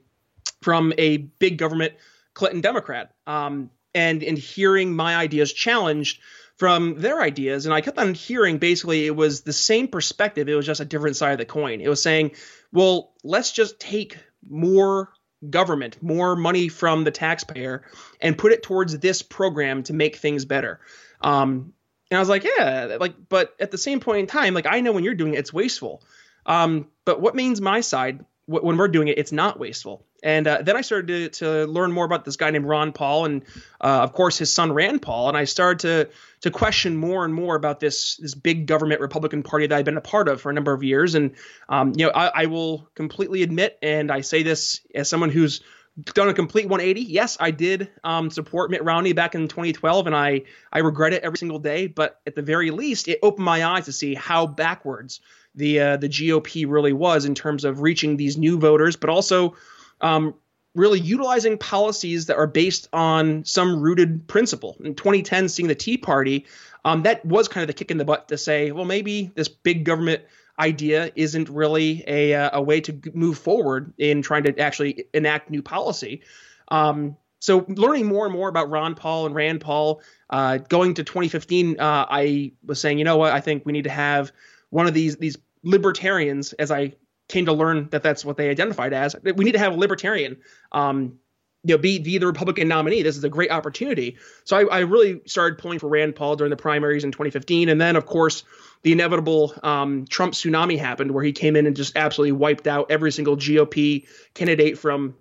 from 0.63 0.93
a 0.99 1.17
big 1.17 1.59
government 1.59 1.95
clinton 2.35 2.61
democrat 2.61 3.15
um, 3.27 3.71
and 3.95 4.23
in 4.23 4.37
hearing 4.37 4.95
my 4.95 5.17
ideas 5.17 5.53
challenged 5.53 6.21
from 6.57 7.01
their 7.01 7.21
ideas. 7.21 7.67
And 7.67 7.75
I 7.75 7.81
kept 7.81 7.99
on 7.99 8.15
hearing 8.15 8.59
basically 8.59 9.07
it 9.07 9.17
was 9.17 9.43
the 9.43 9.53
same 9.53 9.89
perspective, 9.89 10.49
it 10.49 10.55
was 10.55 10.67
just 10.67 10.81
a 10.81 10.85
different 10.85 11.17
side 11.17 11.33
of 11.33 11.39
the 11.39 11.45
coin. 11.45 11.81
It 11.81 11.89
was 11.89 12.03
saying, 12.03 12.33
well, 12.73 13.13
let's 13.23 13.53
just 13.53 13.81
take 13.81 14.19
more 14.49 15.13
government, 15.51 16.03
more 16.03 16.37
money 16.37 16.69
from 16.69 17.05
the 17.05 17.11
taxpayer, 17.11 17.85
and 18.21 18.39
put 18.39 18.53
it 18.53 18.63
towards 18.63 18.99
this 18.99 19.23
program 19.23 19.83
to 19.85 19.93
make 19.93 20.17
things 20.17 20.45
better. 20.45 20.81
Um, 21.21 21.75
And 22.11 22.19
I 22.19 22.21
was 22.21 22.29
like, 22.29 22.45
yeah, 22.45 22.99
like, 23.01 23.15
but 23.29 23.55
at 23.59 23.71
the 23.71 23.79
same 23.79 24.01
point 24.01 24.21
in 24.21 24.27
time, 24.27 24.55
like 24.55 24.67
I 24.67 24.81
know 24.81 24.93
when 24.93 25.05
you're 25.05 25.15
doing 25.15 25.35
it, 25.35 25.39
it's 25.39 25.53
wasteful. 25.53 26.03
Um, 26.47 26.89
but 27.05 27.21
what 27.21 27.35
means 27.35 27.61
my 27.61 27.81
side 27.81 28.25
when 28.47 28.77
we're 28.77 28.89
doing 28.89 29.09
it, 29.09 29.19
it's 29.19 29.33
not 29.33 29.59
wasteful. 29.59 30.05
And 30.23 30.47
uh, 30.47 30.63
then 30.63 30.77
I 30.77 30.81
started 30.81 31.35
to, 31.35 31.45
to 31.45 31.67
learn 31.67 31.93
more 31.93 32.05
about 32.05 32.25
this 32.25 32.37
guy 32.37 32.51
named 32.51 32.67
Ron 32.67 32.93
Paul, 32.93 33.27
and 33.27 33.43
uh, 33.81 34.01
of 34.03 34.13
course 34.13 34.39
his 34.39 34.53
son 34.53 34.73
Rand 34.73 35.03
Paul. 35.03 35.29
And 35.29 35.37
I 35.37 35.45
started 35.45 35.79
to 35.81 36.11
to 36.43 36.51
question 36.51 36.97
more 36.97 37.25
and 37.25 37.33
more 37.33 37.57
about 37.57 37.81
this 37.81 38.17
this 38.17 38.35
big 38.35 38.67
government 38.67 39.01
Republican 39.01 39.43
Party 39.43 39.67
that 39.67 39.77
I've 39.77 39.85
been 39.85 39.97
a 39.97 40.03
part 40.03 40.29
of 40.29 40.41
for 40.41 40.51
a 40.51 40.55
number 40.55 40.73
of 40.73 40.83
years. 40.83 41.15
And 41.15 41.33
um, 41.69 41.93
you 41.97 42.07
know, 42.07 42.13
I, 42.15 42.43
I 42.43 42.47
will 42.47 42.89
completely 42.95 43.43
admit, 43.43 43.79
and 43.83 44.11
I 44.11 44.23
say 44.23 44.43
this 44.43 44.81
as 44.95 45.09
someone 45.09 45.31
who's 45.31 45.61
done 46.03 46.29
a 46.29 46.35
complete 46.35 46.69
180. 46.69 47.03
Yes, 47.03 47.37
I 47.39 47.51
did 47.51 47.89
um, 48.03 48.31
support 48.31 48.71
Mitt 48.71 48.83
Romney 48.83 49.13
back 49.13 49.35
in 49.35 49.49
2012, 49.49 50.07
and 50.07 50.17
I 50.17 50.43
I 50.73 50.81
regret 50.81 51.13
it 51.13 51.23
every 51.23 51.39
single 51.39 51.59
day. 51.59 51.87
But 51.87 52.21
at 52.27 52.35
the 52.35 52.43
very 52.43 52.71
least, 52.71 53.09
it 53.09 53.19
opened 53.23 53.45
my 53.45 53.65
eyes 53.65 53.87
to 53.87 53.93
see 53.93 54.15
how 54.15 54.47
backwards 54.47 55.21
the 55.55 55.81
uh, 55.81 55.97
the 55.97 56.09
GOP 56.09 56.67
really 56.69 56.93
was 56.93 57.25
in 57.25 57.35
terms 57.35 57.65
of 57.65 57.81
reaching 57.81 58.17
these 58.17 58.37
new 58.37 58.59
voters, 58.59 58.97
but 58.97 59.11
also 59.11 59.57
um, 60.01 60.35
really 60.75 61.01
utilizing 61.01 61.57
policies 61.59 62.27
that 62.27 62.37
are 62.37 62.47
based 62.47 62.89
on 62.93 63.45
some 63.45 63.81
rooted 63.81 64.27
principle. 64.27 64.77
In 64.83 64.95
2010, 64.95 65.49
seeing 65.49 65.69
the 65.69 65.75
Tea 65.75 65.97
Party, 65.97 66.47
um, 66.85 67.03
that 67.03 67.25
was 67.25 67.49
kind 67.49 67.63
of 67.63 67.69
the 67.69 67.75
kick 67.75 67.91
in 67.91 67.99
the 67.99 68.05
butt 68.05 68.29
to 68.29 68.39
say, 68.39 68.73
well, 68.73 68.85
maybe 68.85 69.31
this 69.35 69.49
big 69.49 69.85
government 69.85 70.23
idea 70.59 71.11
isn't 71.17 71.49
really 71.49 72.05
a, 72.07 72.35
uh, 72.35 72.51
a 72.55 72.63
way 72.63 72.81
to 72.81 73.01
move 73.13 73.39
forward 73.39 73.93
in 73.99 74.23
trying 74.23 74.45
to 74.45 74.59
actually 74.59 75.07
enact 75.13 75.51
new 75.51 75.63
policy. 75.63 76.23
Um, 76.69 77.17
so 77.41 77.65
learning 77.69 78.07
more 78.07 78.25
and 78.25 78.33
more 78.33 78.49
about 78.49 78.71
Ron 78.71 78.95
Paul 78.95 79.27
and 79.27 79.35
Rand 79.35 79.61
Paul, 79.61 80.01
uh, 80.31 80.59
going 80.59 80.95
to 80.95 81.05
2015, 81.05 81.79
uh, 81.79 82.07
I 82.09 82.53
was 82.65 82.81
saying, 82.81 82.99
you 82.99 83.05
know 83.05 83.17
what, 83.17 83.33
I 83.33 83.41
think 83.41 83.67
we 83.67 83.73
need 83.73 83.85
to 83.85 83.91
have 83.91 84.33
one 84.71 84.87
of 84.87 84.95
these 84.95 85.17
these 85.17 85.37
libertarians, 85.65 86.53
as 86.55 86.71
I 86.71 86.95
came 87.29 87.47
to 87.47 87.53
learn 87.53 87.89
that 87.91 88.03
that's 88.03 88.25
what 88.25 88.37
they 88.37 88.51
identified 88.51 88.93
as. 88.93 89.17
We 89.23 89.45
need 89.45 89.53
to 89.53 89.59
have 89.59 89.73
a 89.73 89.77
libertarian, 89.77 90.37
um, 90.73 91.19
you 91.63 91.75
know, 91.75 91.79
be, 91.79 91.99
be 91.99 92.19
the 92.19 92.27
Republican 92.27 92.69
nominee. 92.69 93.03
This 93.03 93.17
is 93.17 93.25
a 93.25 93.31
great 93.31 93.51
opportunity. 93.51 94.19
So 94.45 94.59
I, 94.59 94.77
I, 94.77 94.79
really 94.81 95.23
started 95.25 95.59
pulling 95.59 95.79
for 95.79 95.89
Rand 95.89 96.15
Paul 96.15 96.37
during 96.37 96.51
the 96.51 96.57
primaries 96.57 97.05
in 97.05 97.13
2015, 97.13 97.71
and 97.71 97.81
then 97.81 97.97
of 97.97 98.05
course 98.05 98.45
the 98.83 98.93
inevitable 98.93 99.55
um, 99.63 100.05
Trump 100.07 100.35
tsunami 100.35 100.79
happened, 100.79 101.13
where 101.13 101.25
he 101.25 101.33
came 101.33 101.57
in 101.57 101.67
and 101.67 101.75
just 101.75 101.97
absolutely 101.97 102.33
wiped 102.33 102.67
out 102.67 102.91
every 102.91 103.11
single 103.11 103.37
GOP 103.37 104.07
candidate 104.35 104.77
from 104.79 105.15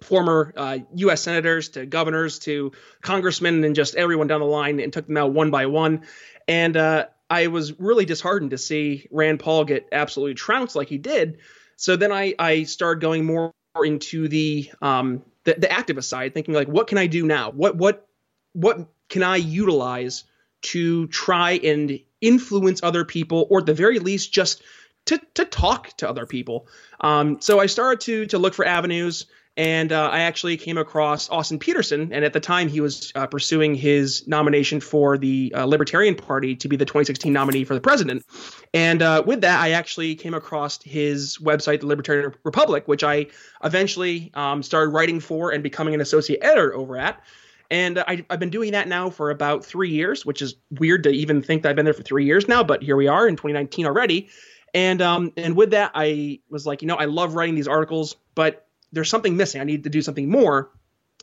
former 0.00 0.52
uh, 0.56 0.78
U.S. 0.94 1.20
senators 1.20 1.68
to 1.70 1.86
governors 1.86 2.38
to 2.40 2.72
congressmen 3.02 3.62
and 3.62 3.76
just 3.76 3.94
everyone 3.94 4.26
down 4.26 4.40
the 4.40 4.46
line 4.46 4.80
and 4.80 4.92
took 4.92 5.06
them 5.06 5.18
out 5.18 5.32
one 5.32 5.50
by 5.50 5.66
one. 5.66 6.02
And 6.48 6.76
uh, 6.76 7.06
I 7.32 7.46
was 7.46 7.80
really 7.80 8.04
disheartened 8.04 8.50
to 8.50 8.58
see 8.58 9.06
Rand 9.10 9.40
Paul 9.40 9.64
get 9.64 9.88
absolutely 9.90 10.34
trounced 10.34 10.76
like 10.76 10.90
he 10.90 10.98
did. 10.98 11.38
So 11.76 11.96
then 11.96 12.12
I, 12.12 12.34
I 12.38 12.64
started 12.64 13.00
going 13.00 13.24
more 13.24 13.54
into 13.82 14.28
the, 14.28 14.70
um, 14.82 15.22
the 15.44 15.54
the 15.54 15.66
activist 15.66 16.04
side, 16.04 16.34
thinking 16.34 16.52
like, 16.52 16.68
what 16.68 16.88
can 16.88 16.98
I 16.98 17.06
do 17.06 17.24
now? 17.24 17.50
What 17.50 17.76
what 17.76 18.06
what 18.52 18.86
can 19.08 19.22
I 19.22 19.36
utilize 19.36 20.24
to 20.72 21.06
try 21.06 21.52
and 21.52 21.98
influence 22.20 22.82
other 22.82 23.06
people, 23.06 23.46
or 23.48 23.60
at 23.60 23.66
the 23.66 23.72
very 23.72 23.98
least, 23.98 24.30
just 24.30 24.62
to 25.06 25.18
to 25.32 25.46
talk 25.46 25.96
to 25.96 26.08
other 26.10 26.26
people. 26.26 26.68
Um, 27.00 27.40
so 27.40 27.60
I 27.60 27.66
started 27.66 28.00
to 28.02 28.26
to 28.26 28.38
look 28.38 28.52
for 28.52 28.66
avenues 28.66 29.24
and 29.56 29.92
uh, 29.92 30.08
I 30.08 30.20
actually 30.20 30.56
came 30.56 30.78
across 30.78 31.28
Austin 31.28 31.58
Petersen, 31.58 32.12
and 32.12 32.24
at 32.24 32.32
the 32.32 32.40
time 32.40 32.68
he 32.68 32.80
was 32.80 33.12
uh, 33.14 33.26
pursuing 33.26 33.74
his 33.74 34.26
nomination 34.26 34.80
for 34.80 35.18
the 35.18 35.52
uh, 35.54 35.66
Libertarian 35.66 36.14
Party 36.14 36.56
to 36.56 36.68
be 36.68 36.76
the 36.76 36.86
2016 36.86 37.30
nominee 37.30 37.64
for 37.64 37.74
the 37.74 37.80
president. 37.80 38.24
And 38.72 39.02
uh, 39.02 39.22
with 39.26 39.42
that, 39.42 39.60
I 39.60 39.72
actually 39.72 40.14
came 40.14 40.32
across 40.32 40.82
his 40.82 41.36
website, 41.38 41.80
the 41.80 41.86
Libertarian 41.86 42.32
Republic, 42.44 42.88
which 42.88 43.04
I 43.04 43.26
eventually 43.62 44.30
um, 44.32 44.62
started 44.62 44.88
writing 44.90 45.20
for 45.20 45.50
and 45.50 45.62
becoming 45.62 45.92
an 45.92 46.00
associate 46.00 46.40
editor 46.42 46.74
over 46.74 46.96
at. 46.96 47.22
And 47.70 47.98
I, 47.98 48.24
have 48.30 48.40
been 48.40 48.50
doing 48.50 48.72
that 48.72 48.88
now 48.88 49.10
for 49.10 49.30
about 49.30 49.64
three 49.64 49.90
years, 49.90 50.24
which 50.24 50.40
is 50.40 50.56
weird 50.78 51.02
to 51.04 51.10
even 51.10 51.42
think 51.42 51.62
that 51.62 51.70
I've 51.70 51.76
been 51.76 51.84
there 51.84 51.94
for 51.94 52.02
three 52.02 52.24
years 52.24 52.48
now, 52.48 52.62
but 52.62 52.82
here 52.82 52.96
we 52.96 53.08
are 53.08 53.28
in 53.28 53.34
2019 53.36 53.86
already. 53.86 54.28
And 54.74 55.02
um, 55.02 55.32
and 55.36 55.54
with 55.54 55.70
that, 55.72 55.90
I 55.94 56.40
was 56.48 56.66
like, 56.66 56.80
you 56.80 56.88
know, 56.88 56.96
I 56.96 57.04
love 57.04 57.34
writing 57.34 57.54
these 57.54 57.68
articles, 57.68 58.16
but 58.34 58.66
there's 58.92 59.10
something 59.10 59.36
missing. 59.36 59.60
I 59.60 59.64
need 59.64 59.84
to 59.84 59.90
do 59.90 60.02
something 60.02 60.28
more. 60.28 60.70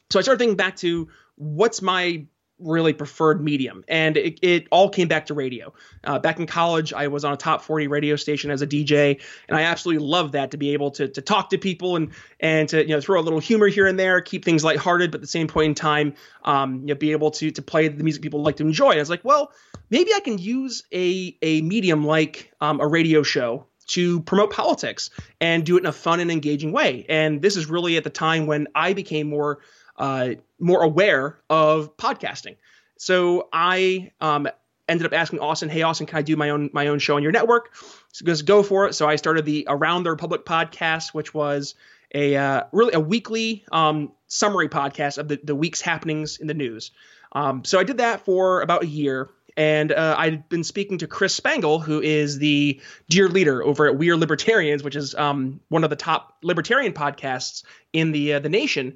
So 0.10 0.20
I 0.20 0.22
started 0.24 0.40
thinking 0.40 0.58
back 0.58 0.76
to 0.78 1.10
what's 1.36 1.82
my 1.82 2.26
really 2.60 2.94
preferred 2.94 3.42
medium, 3.42 3.84
and 3.88 4.18
it, 4.18 4.40
it 4.42 4.68
all 4.72 4.90
came 4.90 5.08
back 5.08 5.28
to 5.28 5.34
radio. 5.34 5.74
Uh, 6.04 6.20
back 6.20 6.40
in 6.40 6.46
college, 6.46 6.94
I 6.94 7.08
was 7.08 7.24
on 7.24 7.34
a 7.34 7.38
top 7.38 7.62
40 7.62 7.88
radio 7.88 8.16
station 8.16 8.52
as 8.52 8.62
a 8.62 8.68
DJ, 8.68 9.22
and 9.48 9.58
I 9.58 9.62
absolutely 9.62 10.06
loved 10.06 10.34
that 10.34 10.52
to 10.52 10.58
be 10.58 10.74
able 10.74 10.92
to 10.92 11.08
to 11.08 11.22
talk 11.22 11.52
to 11.52 11.58
people 11.58 11.96
and 11.96 12.12
and 12.40 12.68
to 12.70 12.82
you 12.82 12.90
know 12.90 13.02
throw 13.02 13.20
a 13.20 13.24
little 13.24 13.40
humor 13.40 13.68
here 13.68 13.88
and 13.88 13.98
there, 13.98 14.22
keep 14.22 14.44
things 14.44 14.64
lighthearted, 14.64 15.12
but 15.12 15.20
at 15.20 15.22
the 15.22 15.28
same 15.28 15.48
point 15.48 15.68
in 15.68 15.76
time, 15.76 16.16
um, 16.44 16.82
you 16.82 16.88
know, 16.88 16.96
be 16.96 17.12
able 17.12 17.32
to 17.32 17.52
to 17.52 17.62
play 17.62 17.88
the 17.88 18.04
music 18.04 18.22
people 18.22 18.42
like 18.42 18.58
to 18.58 18.64
enjoy. 18.64 18.92
And 18.92 19.00
I 19.00 19.02
was 19.02 19.10
like, 19.10 19.24
well, 19.24 19.52
maybe 19.90 20.14
I 20.14 20.20
can 20.20 20.38
use 20.38 20.84
a 20.92 21.38
a 21.42 21.62
medium 21.62 22.06
like 22.06 22.52
um, 22.60 22.82
a 22.82 22.88
radio 22.88 23.24
show 23.24 23.68
to 23.90 24.22
promote 24.22 24.52
politics 24.52 25.10
and 25.42 25.66
do 25.66 25.78
it 25.78 25.82
in 25.82 25.86
a 25.86 25.92
fun 25.92 26.20
and 26.20 26.32
engaging 26.32 26.72
way. 26.72 27.06
And 27.10 27.42
this 27.42 27.58
is 27.58 27.68
really 27.68 27.98
at 27.98 28.04
the 28.04 28.10
time 28.10 28.48
when 28.48 28.68
I 28.76 28.94
became 28.94 29.30
more 29.30 29.60
uh, 29.98 30.36
more 30.60 30.82
aware 30.82 31.40
of 31.50 31.98
podcasting. 31.98 32.56
So 32.98 33.50
I 33.52 34.12
um, 34.22 34.48
ended 34.88 35.06
up 35.06 35.14
asking 35.14 35.40
Austin, 35.40 35.70
"Hey, 35.70 35.82
Austin, 35.82 36.08
can 36.08 36.18
I 36.18 36.22
do 36.22 36.36
my 36.36 36.50
own 36.50 36.70
my 36.74 36.88
own 36.88 37.00
show 37.00 37.16
on 37.16 37.24
your 37.24 37.32
network?" 37.32 37.76
So 38.12 38.26
just 38.26 38.46
go 38.46 38.64
for 38.64 38.88
it. 38.88 38.94
So 38.94 39.08
I 39.08 39.18
started 39.18 39.46
the 39.46 39.66
Around 39.68 40.04
the 40.04 40.12
Republic 40.12 40.46
podcast, 40.46 41.14
which 41.14 41.34
was 41.34 41.76
a 42.14 42.36
uh, 42.36 42.64
really 42.72 42.94
a 42.94 43.00
weekly 43.00 43.66
um, 43.72 44.12
summary 44.28 44.70
podcast 44.70 45.18
of 45.18 45.28
the, 45.28 45.40
the 45.44 45.56
week's 45.56 45.82
happenings 45.82 46.38
in 46.38 46.48
the 46.48 46.54
news. 46.54 46.92
Um, 47.32 47.64
so 47.64 47.80
I 47.80 47.84
did 47.84 47.98
that 47.98 48.26
for 48.26 48.62
about 48.62 48.84
a 48.84 48.88
year, 48.88 49.30
and 49.60 49.92
uh, 49.92 50.16
I've 50.18 50.48
been 50.48 50.64
speaking 50.64 51.00
to 51.00 51.08
Chris 51.08 51.36
Spangle, 51.36 51.82
who 51.82 52.02
is 52.02 52.40
the 52.40 52.80
dear 53.10 53.28
leader 53.28 53.62
over 53.62 53.88
at 53.88 53.98
We 53.98 54.10
Are 54.10 54.16
Libertarians, 54.16 54.84
which 54.84 54.96
is 54.96 55.14
um, 55.16 55.60
one 55.68 55.84
of 55.84 55.90
the 55.90 55.98
top 55.98 56.38
libertarian 56.42 56.94
podcasts 56.94 57.64
in 57.92 58.14
the 58.14 58.36
uh, 58.36 58.40
the 58.40 58.48
nation. 58.48 58.96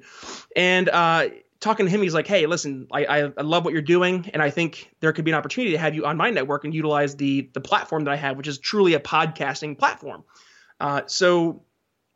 And 0.56 0.88
uh, 0.88 1.28
talking 1.60 1.84
to 1.84 1.90
him, 1.90 2.00
he's 2.00 2.14
like, 2.14 2.26
"Hey, 2.26 2.46
listen, 2.46 2.88
I, 2.90 3.04
I, 3.04 3.18
I 3.36 3.42
love 3.42 3.66
what 3.66 3.74
you're 3.74 3.82
doing, 3.82 4.30
and 4.32 4.42
I 4.42 4.48
think 4.48 4.90
there 5.00 5.12
could 5.12 5.26
be 5.26 5.32
an 5.32 5.36
opportunity 5.36 5.72
to 5.72 5.78
have 5.78 5.94
you 5.94 6.06
on 6.06 6.16
my 6.16 6.30
network 6.30 6.64
and 6.64 6.72
utilize 6.72 7.14
the 7.14 7.50
the 7.52 7.60
platform 7.60 8.04
that 8.04 8.12
I 8.12 8.16
have, 8.16 8.38
which 8.38 8.48
is 8.48 8.58
truly 8.58 8.94
a 8.94 9.00
podcasting 9.00 9.78
platform." 9.78 10.24
Uh, 10.80 11.02
so 11.04 11.62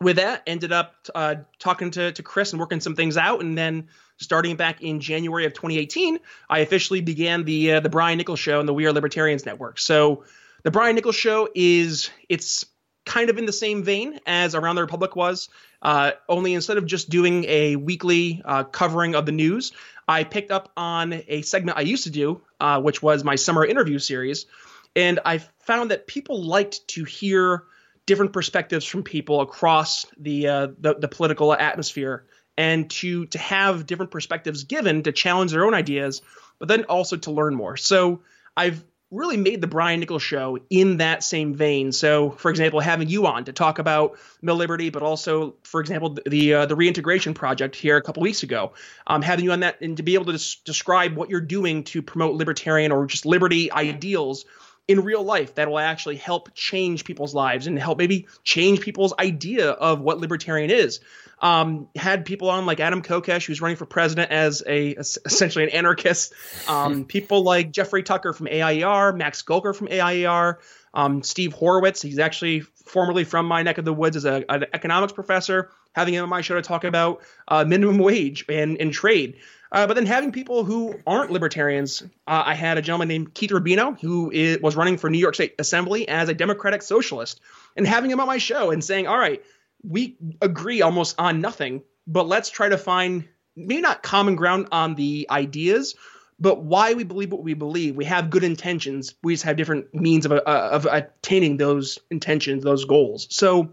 with 0.00 0.16
that, 0.16 0.42
ended 0.46 0.72
up 0.72 0.94
uh, 1.14 1.36
talking 1.58 1.90
to 1.92 2.12
to 2.12 2.22
Chris 2.22 2.52
and 2.52 2.60
working 2.60 2.80
some 2.80 2.94
things 2.94 3.16
out, 3.16 3.40
and 3.40 3.56
then 3.56 3.88
starting 4.18 4.56
back 4.56 4.82
in 4.82 5.00
January 5.00 5.44
of 5.46 5.54
2018, 5.54 6.18
I 6.48 6.60
officially 6.60 7.00
began 7.00 7.44
the 7.44 7.74
uh, 7.74 7.80
the 7.80 7.88
Brian 7.88 8.18
Nichols 8.18 8.38
Show 8.38 8.60
and 8.60 8.68
the 8.68 8.74
We 8.74 8.86
Are 8.86 8.92
Libertarians 8.92 9.44
Network. 9.44 9.78
So 9.78 10.24
the 10.62 10.70
Brian 10.70 10.94
Nichols 10.94 11.16
Show 11.16 11.48
is 11.54 12.10
it's 12.28 12.66
kind 13.04 13.30
of 13.30 13.38
in 13.38 13.46
the 13.46 13.52
same 13.52 13.82
vein 13.82 14.20
as 14.26 14.54
Around 14.54 14.76
the 14.76 14.82
Republic 14.82 15.16
was, 15.16 15.48
uh, 15.80 16.12
only 16.28 16.52
instead 16.54 16.76
of 16.76 16.84
just 16.84 17.08
doing 17.08 17.44
a 17.44 17.76
weekly 17.76 18.42
uh, 18.44 18.64
covering 18.64 19.14
of 19.14 19.24
the 19.24 19.32
news, 19.32 19.72
I 20.06 20.24
picked 20.24 20.50
up 20.50 20.70
on 20.76 21.22
a 21.26 21.42
segment 21.42 21.78
I 21.78 21.82
used 21.82 22.04
to 22.04 22.10
do, 22.10 22.42
uh, 22.60 22.80
which 22.82 23.02
was 23.02 23.24
my 23.24 23.36
summer 23.36 23.64
interview 23.64 23.98
series, 23.98 24.46
and 24.94 25.20
I 25.24 25.38
found 25.38 25.90
that 25.90 26.06
people 26.06 26.42
liked 26.42 26.86
to 26.88 27.04
hear 27.04 27.64
different 28.08 28.32
perspectives 28.32 28.84
from 28.84 29.04
people 29.04 29.42
across 29.42 30.06
the, 30.18 30.48
uh, 30.48 30.68
the, 30.80 30.94
the 30.94 31.08
political 31.08 31.52
atmosphere 31.52 32.24
and 32.56 32.90
to 32.90 33.26
to 33.26 33.38
have 33.38 33.86
different 33.86 34.10
perspectives 34.10 34.64
given 34.64 35.04
to 35.04 35.12
challenge 35.12 35.52
their 35.52 35.64
own 35.64 35.74
ideas, 35.74 36.22
but 36.58 36.68
then 36.68 36.84
also 36.84 37.16
to 37.16 37.30
learn 37.30 37.54
more. 37.54 37.76
So 37.76 38.22
I've 38.56 38.82
really 39.10 39.36
made 39.36 39.60
the 39.60 39.66
Brian 39.66 40.00
Nichols 40.00 40.22
show 40.22 40.58
in 40.68 40.98
that 40.98 41.22
same 41.22 41.54
vein. 41.54 41.92
So, 41.92 42.30
for 42.30 42.50
example, 42.50 42.80
having 42.80 43.08
you 43.08 43.26
on 43.26 43.44
to 43.44 43.52
talk 43.52 43.78
about 43.78 44.18
MilLiberty, 44.42 44.92
but 44.92 45.02
also, 45.02 45.54
for 45.62 45.80
example, 45.80 46.18
the 46.26 46.54
uh, 46.54 46.66
the 46.66 46.74
reintegration 46.74 47.34
project 47.34 47.76
here 47.76 47.96
a 47.96 48.02
couple 48.02 48.22
weeks 48.22 48.42
ago, 48.42 48.72
um, 49.06 49.22
having 49.22 49.44
you 49.44 49.52
on 49.52 49.60
that 49.60 49.80
and 49.80 49.96
to 49.98 50.02
be 50.02 50.14
able 50.14 50.26
to 50.26 50.32
des- 50.32 50.60
describe 50.64 51.14
what 51.14 51.30
you're 51.30 51.40
doing 51.40 51.84
to 51.84 52.02
promote 52.02 52.34
libertarian 52.34 52.90
or 52.90 53.06
just 53.06 53.24
liberty 53.24 53.70
ideals 53.70 54.46
in 54.88 55.04
real 55.04 55.22
life 55.22 55.54
that 55.56 55.68
will 55.68 55.78
actually 55.78 56.16
help 56.16 56.54
change 56.54 57.04
people's 57.04 57.34
lives 57.34 57.66
and 57.66 57.78
help 57.78 57.98
maybe 57.98 58.26
change 58.42 58.80
people's 58.80 59.12
idea 59.18 59.70
of 59.70 60.00
what 60.00 60.18
libertarian 60.18 60.70
is. 60.70 61.00
Um, 61.40 61.88
had 61.94 62.24
people 62.24 62.50
on 62.50 62.66
like 62.66 62.80
Adam 62.80 63.02
Kokesh, 63.02 63.46
who's 63.46 63.60
running 63.60 63.76
for 63.76 63.86
president 63.86 64.32
as 64.32 64.62
a 64.66 64.88
essentially 64.92 65.64
an 65.64 65.70
anarchist. 65.70 66.32
Um, 66.66 67.04
people 67.06 67.44
like 67.44 67.70
Jeffrey 67.70 68.02
Tucker 68.02 68.32
from 68.32 68.48
AIER, 68.48 69.12
Max 69.12 69.42
Gulker 69.42 69.76
from 69.76 69.88
AIER, 69.88 70.58
um, 70.94 71.22
Steve 71.22 71.54
Horwitz. 71.54 72.02
He's 72.02 72.18
actually 72.18 72.60
formerly 72.60 73.24
from 73.24 73.46
my 73.46 73.62
neck 73.62 73.78
of 73.78 73.84
the 73.84 73.92
woods 73.92 74.16
as 74.16 74.24
a, 74.24 74.44
an 74.48 74.64
economics 74.72 75.12
professor. 75.12 75.70
Having 75.92 76.14
him 76.14 76.22
on 76.24 76.28
my 76.28 76.40
show 76.40 76.54
to 76.54 76.62
talk 76.62 76.84
about 76.84 77.22
uh, 77.46 77.64
minimum 77.64 77.98
wage 77.98 78.44
and, 78.48 78.80
and 78.80 78.92
trade. 78.92 79.36
Uh, 79.70 79.86
but 79.86 79.94
then 79.94 80.06
having 80.06 80.32
people 80.32 80.64
who 80.64 80.98
aren't 81.06 81.30
libertarians, 81.30 82.02
uh, 82.26 82.42
I 82.46 82.54
had 82.54 82.78
a 82.78 82.82
gentleman 82.82 83.08
named 83.08 83.34
Keith 83.34 83.50
Rubino 83.50 83.98
who 84.00 84.30
is, 84.30 84.60
was 84.60 84.76
running 84.76 84.96
for 84.96 85.10
New 85.10 85.18
York 85.18 85.34
State 85.34 85.54
Assembly 85.58 86.08
as 86.08 86.28
a 86.28 86.34
Democratic 86.34 86.82
socialist, 86.82 87.40
and 87.76 87.86
having 87.86 88.10
him 88.10 88.20
on 88.20 88.26
my 88.26 88.38
show 88.38 88.70
and 88.70 88.82
saying, 88.82 89.06
"All 89.06 89.18
right, 89.18 89.42
we 89.82 90.16
agree 90.40 90.82
almost 90.82 91.16
on 91.18 91.40
nothing, 91.40 91.82
but 92.06 92.26
let's 92.26 92.50
try 92.50 92.68
to 92.68 92.78
find 92.78 93.28
maybe 93.56 93.82
not 93.82 94.02
common 94.02 94.36
ground 94.36 94.68
on 94.72 94.94
the 94.94 95.26
ideas." 95.30 95.94
But 96.40 96.62
why 96.62 96.94
we 96.94 97.02
believe 97.02 97.32
what 97.32 97.42
we 97.42 97.54
believe, 97.54 97.96
we 97.96 98.04
have 98.04 98.30
good 98.30 98.44
intentions. 98.44 99.14
We 99.24 99.34
just 99.34 99.42
have 99.42 99.56
different 99.56 99.92
means 99.92 100.24
of, 100.24 100.30
uh, 100.30 100.42
of 100.46 100.86
attaining 100.86 101.56
those 101.56 101.98
intentions, 102.12 102.62
those 102.62 102.84
goals. 102.84 103.26
So, 103.30 103.72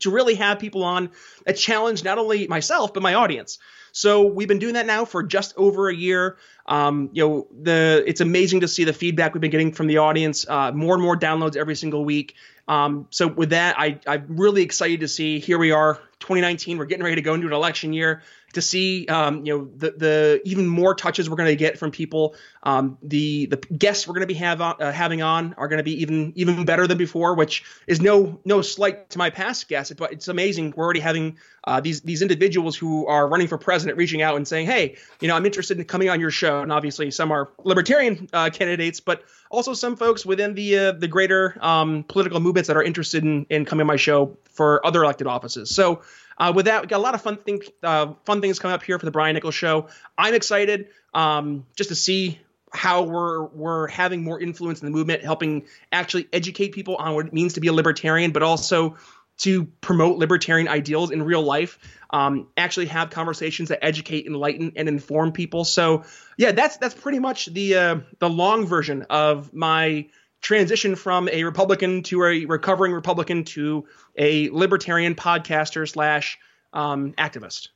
to 0.00 0.10
really 0.10 0.34
have 0.34 0.58
people 0.58 0.84
on 0.84 1.10
that 1.46 1.56
challenge 1.56 2.04
not 2.04 2.18
only 2.18 2.46
myself 2.46 2.92
but 2.94 3.02
my 3.02 3.14
audience. 3.14 3.58
So 3.96 4.26
we've 4.26 4.46
been 4.46 4.58
doing 4.58 4.74
that 4.74 4.84
now 4.84 5.06
for 5.06 5.22
just 5.22 5.54
over 5.56 5.88
a 5.88 5.94
year. 5.94 6.36
Um, 6.66 7.08
you 7.14 7.26
know, 7.26 7.46
the 7.62 8.04
it's 8.06 8.20
amazing 8.20 8.60
to 8.60 8.68
see 8.68 8.84
the 8.84 8.92
feedback 8.92 9.32
we've 9.32 9.40
been 9.40 9.50
getting 9.50 9.72
from 9.72 9.86
the 9.86 9.96
audience. 9.96 10.46
Uh, 10.46 10.70
more 10.72 10.92
and 10.92 11.02
more 11.02 11.16
downloads 11.16 11.56
every 11.56 11.74
single 11.74 12.04
week. 12.04 12.34
Um, 12.68 13.06
so 13.10 13.28
with 13.28 13.50
that, 13.50 13.78
I, 13.78 14.00
I'm 14.06 14.26
really 14.28 14.62
excited 14.62 15.00
to 15.00 15.08
see. 15.08 15.38
Here 15.38 15.58
we 15.58 15.70
are, 15.70 15.94
2019. 16.20 16.78
We're 16.78 16.86
getting 16.86 17.04
ready 17.04 17.16
to 17.16 17.22
go 17.22 17.34
into 17.34 17.46
an 17.46 17.52
election 17.52 17.92
year 17.92 18.22
to 18.56 18.62
see 18.62 19.06
um, 19.08 19.44
you 19.44 19.56
know 19.56 19.70
the 19.76 19.90
the 19.90 20.42
even 20.44 20.66
more 20.66 20.94
touches 20.94 21.28
we're 21.28 21.36
going 21.36 21.50
to 21.50 21.56
get 21.56 21.78
from 21.78 21.90
people. 21.90 22.34
Um, 22.62 22.96
the 23.02 23.46
the 23.46 23.56
guests 23.56 24.08
we're 24.08 24.14
going 24.14 24.22
to 24.22 24.26
be 24.26 24.34
have 24.34 24.60
on, 24.60 24.76
uh, 24.80 24.92
having 24.92 25.20
on 25.20 25.54
are 25.58 25.68
going 25.68 25.76
to 25.78 25.84
be 25.84 26.00
even 26.00 26.32
even 26.36 26.64
better 26.64 26.86
than 26.86 26.96
before, 26.96 27.34
which 27.34 27.64
is 27.86 28.00
no 28.00 28.40
no 28.44 28.62
slight 28.62 29.10
to 29.10 29.18
my 29.18 29.28
past 29.28 29.68
guests, 29.68 29.92
but 29.92 30.12
it's 30.12 30.28
amazing. 30.28 30.72
We're 30.74 30.84
already 30.84 31.00
having 31.00 31.38
uh, 31.64 31.80
these 31.80 32.00
these 32.00 32.22
individuals 32.22 32.76
who 32.76 33.06
are 33.06 33.28
running 33.28 33.48
for 33.48 33.58
president 33.58 33.98
reaching 33.98 34.22
out 34.22 34.36
and 34.36 34.48
saying, 34.48 34.66
hey, 34.66 34.96
you 35.20 35.28
know, 35.28 35.36
I'm 35.36 35.44
interested 35.44 35.78
in 35.78 35.84
coming 35.84 36.08
on 36.08 36.18
your 36.18 36.30
show. 36.30 36.60
And 36.60 36.72
obviously, 36.72 37.10
some 37.10 37.32
are 37.32 37.50
libertarian 37.62 38.28
uh, 38.32 38.48
candidates, 38.50 39.00
but 39.00 39.22
also 39.50 39.74
some 39.74 39.96
folks 39.96 40.24
within 40.24 40.54
the 40.54 40.78
uh, 40.78 40.92
the 40.92 41.08
greater 41.08 41.58
um, 41.60 42.04
political 42.04 42.40
that 42.64 42.76
are 42.76 42.82
interested 42.82 43.24
in 43.24 43.46
in 43.50 43.64
coming 43.64 43.82
on 43.82 43.86
my 43.86 43.96
show 43.96 44.36
for 44.50 44.84
other 44.84 45.04
elected 45.04 45.26
offices. 45.26 45.70
So 45.70 46.02
uh, 46.38 46.52
with 46.54 46.66
that, 46.66 46.82
we 46.82 46.88
got 46.88 46.98
a 46.98 47.02
lot 47.02 47.14
of 47.14 47.22
fun 47.22 47.36
things, 47.36 47.66
uh, 47.82 48.14
fun 48.24 48.40
things 48.40 48.58
coming 48.58 48.74
up 48.74 48.82
here 48.82 48.98
for 48.98 49.06
the 49.06 49.10
Brian 49.10 49.34
Nichols 49.34 49.54
Show. 49.54 49.88
I'm 50.18 50.34
excited 50.34 50.88
um, 51.14 51.66
just 51.76 51.90
to 51.90 51.94
see 51.94 52.40
how 52.72 53.02
we're 53.02 53.46
we're 53.46 53.86
having 53.88 54.22
more 54.22 54.40
influence 54.40 54.80
in 54.80 54.86
the 54.86 54.90
movement, 54.90 55.22
helping 55.22 55.66
actually 55.92 56.28
educate 56.32 56.72
people 56.72 56.96
on 56.96 57.14
what 57.14 57.26
it 57.26 57.32
means 57.32 57.54
to 57.54 57.60
be 57.60 57.68
a 57.68 57.72
libertarian, 57.72 58.32
but 58.32 58.42
also 58.42 58.96
to 59.38 59.64
promote 59.80 60.18
libertarian 60.18 60.68
ideals 60.68 61.10
in 61.10 61.22
real 61.22 61.42
life. 61.42 61.78
Um, 62.10 62.48
actually 62.56 62.86
have 62.86 63.10
conversations 63.10 63.70
that 63.70 63.84
educate, 63.84 64.26
enlighten, 64.26 64.72
and 64.76 64.88
inform 64.88 65.32
people. 65.32 65.64
So 65.64 66.04
yeah, 66.36 66.52
that's 66.52 66.76
that's 66.76 66.94
pretty 66.94 67.18
much 67.18 67.46
the 67.46 67.76
uh, 67.76 68.00
the 68.18 68.28
long 68.28 68.66
version 68.66 69.06
of 69.08 69.54
my 69.54 70.08
transition 70.40 70.96
from 70.96 71.28
a 71.28 71.44
Republican 71.44 72.02
to 72.04 72.24
a 72.24 72.44
recovering 72.44 72.92
Republican 72.92 73.44
to 73.44 73.86
a 74.16 74.48
libertarian 74.50 75.14
podcaster 75.14 75.88
slash 75.88 76.38
um, 76.72 77.12
activist. 77.14 77.68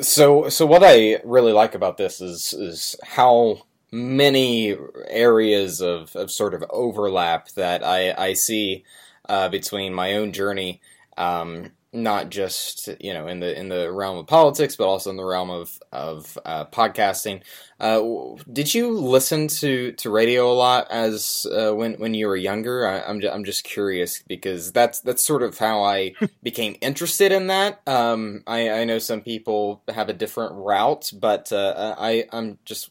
So, 0.00 0.48
so 0.48 0.66
what 0.66 0.82
I 0.84 1.20
really 1.24 1.52
like 1.52 1.74
about 1.74 1.96
this 1.96 2.20
is 2.20 2.52
is 2.52 2.96
how 3.02 3.62
many 3.90 4.76
areas 5.08 5.80
of, 5.80 6.14
of 6.14 6.30
sort 6.30 6.54
of 6.54 6.62
overlap 6.70 7.48
that 7.52 7.82
I, 7.82 8.12
I 8.12 8.32
see 8.34 8.84
uh, 9.28 9.48
between 9.48 9.94
my 9.94 10.14
own 10.14 10.32
journey 10.32 10.80
um, 11.16 11.72
not 11.92 12.28
just 12.28 12.88
you 13.00 13.14
know 13.14 13.26
in 13.26 13.40
the 13.40 13.58
in 13.58 13.68
the 13.68 13.90
realm 13.90 14.18
of 14.18 14.26
politics, 14.26 14.76
but 14.76 14.86
also 14.86 15.10
in 15.10 15.16
the 15.16 15.24
realm 15.24 15.50
of 15.50 15.78
of 15.92 16.38
uh, 16.44 16.64
podcasting. 16.66 17.42
Uh, 17.80 18.36
did 18.52 18.74
you 18.74 18.90
listen 18.90 19.46
to, 19.46 19.92
to 19.92 20.10
radio 20.10 20.50
a 20.50 20.52
lot 20.52 20.90
as 20.90 21.46
uh, 21.52 21.72
when 21.72 21.94
when 21.94 22.12
you 22.12 22.26
were 22.26 22.36
younger? 22.36 22.86
I, 22.86 22.98
am 22.98 23.04
I'm, 23.08 23.20
just, 23.20 23.34
I'm 23.34 23.44
just 23.44 23.64
curious 23.64 24.22
because 24.26 24.72
that's 24.72 25.00
that's 25.00 25.24
sort 25.24 25.42
of 25.42 25.56
how 25.58 25.82
I 25.82 26.14
became 26.42 26.76
interested 26.80 27.32
in 27.32 27.46
that. 27.46 27.80
Um, 27.86 28.42
I, 28.46 28.70
I 28.70 28.84
know 28.84 28.98
some 28.98 29.20
people 29.22 29.82
have 29.88 30.08
a 30.08 30.14
different 30.14 30.54
route, 30.54 31.12
but 31.14 31.52
uh, 31.52 31.94
I 31.98 32.26
I'm 32.32 32.58
just 32.64 32.90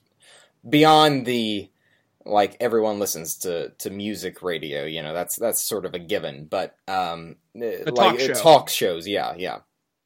beyond 0.67 1.25
the 1.25 1.69
like 2.27 2.57
everyone 2.59 2.99
listens 2.99 3.35
to 3.37 3.69
to 3.79 3.89
music 3.89 4.41
radio 4.41 4.85
you 4.85 5.01
know 5.01 5.13
that's 5.13 5.35
that's 5.35 5.61
sort 5.61 5.85
of 5.85 5.93
a 5.93 5.99
given 5.99 6.45
but 6.45 6.75
um 6.87 7.35
the 7.55 7.91
like 7.95 8.17
talk, 8.17 8.19
show. 8.19 8.33
talk 8.33 8.69
shows 8.69 9.07
yeah 9.07 9.33
yeah 9.37 9.59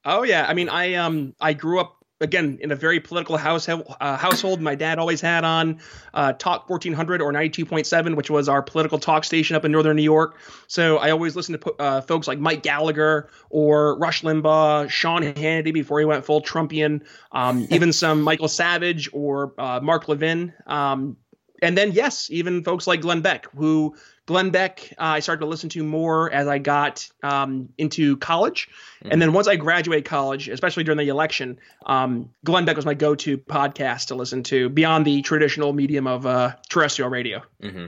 oh 0.06 0.24
yeah 0.24 0.46
i 0.48 0.54
mean 0.54 0.70
i 0.70 0.94
um 0.96 1.34
i 1.42 1.54
grew 1.54 1.80
up 1.80 1.98
again 2.22 2.60
in 2.62 2.72
a 2.72 2.76
very 2.76 3.00
political 3.00 3.36
house 3.36 3.68
uh, 3.68 4.18
household 4.18 4.62
my 4.62 4.76
dad 4.76 5.00
always 5.00 5.20
had 5.20 5.44
on 5.44 5.80
uh, 6.14 6.32
talk 6.34 6.70
1400 6.70 7.20
or 7.20 7.34
92.7 7.34 8.16
which 8.16 8.30
was 8.30 8.48
our 8.48 8.62
political 8.62 9.00
talk 9.00 9.24
station 9.24 9.56
up 9.56 9.66
in 9.66 9.72
northern 9.72 9.96
new 9.96 10.04
york 10.04 10.38
so 10.68 10.98
i 10.98 11.10
always 11.10 11.36
listened 11.36 11.60
to 11.60 11.74
uh, 11.80 12.02
folks 12.02 12.28
like 12.28 12.40
mike 12.40 12.62
gallagher 12.62 13.28
or 13.50 13.98
rush 13.98 14.22
limbaugh 14.22 14.88
sean 14.90 15.24
hannity 15.24 15.74
before 15.74 16.00
he 16.00 16.06
went 16.06 16.24
full 16.24 16.42
trumpian 16.42 17.02
um, 17.32 17.66
even 17.72 17.92
some 17.92 18.22
michael 18.22 18.48
savage 18.48 19.10
or 19.12 19.54
uh, 19.58 19.80
mark 19.82 20.08
levin 20.08 20.54
um, 20.68 21.18
and 21.62 21.78
then 21.78 21.92
yes, 21.92 22.30
even 22.32 22.64
folks 22.64 22.88
like 22.88 23.02
Glenn 23.02 23.22
Beck, 23.22 23.48
who 23.56 23.96
Glenn 24.26 24.50
Beck 24.50 24.94
uh, 24.98 25.04
I 25.04 25.20
started 25.20 25.42
to 25.42 25.46
listen 25.46 25.70
to 25.70 25.84
more 25.84 26.32
as 26.32 26.48
I 26.48 26.58
got 26.58 27.10
um, 27.24 27.70
into 27.78 28.18
college, 28.18 28.70
mm-hmm. 29.00 29.12
and 29.12 29.22
then 29.22 29.34
once 29.34 29.48
I 29.48 29.56
graduated 29.56 30.06
college, 30.06 30.48
especially 30.50 30.84
during 30.84 30.98
the 30.98 31.10
election, 31.10 31.60
um, 31.86 32.30
Glenn 32.44 32.66
Beck 32.66 32.76
was 32.76 32.86
my 32.86 32.94
go-to 32.94 33.38
podcast 33.38 34.08
to 34.08 34.16
listen 34.16 34.44
to 34.44 34.70
beyond 34.70 35.06
the 35.06 35.22
traditional 35.22 35.74
medium 35.74 36.08
of 36.08 36.26
uh, 36.26 36.54
terrestrial 36.70 37.10
radio. 37.10 37.42
Mm-hmm. 37.62 37.88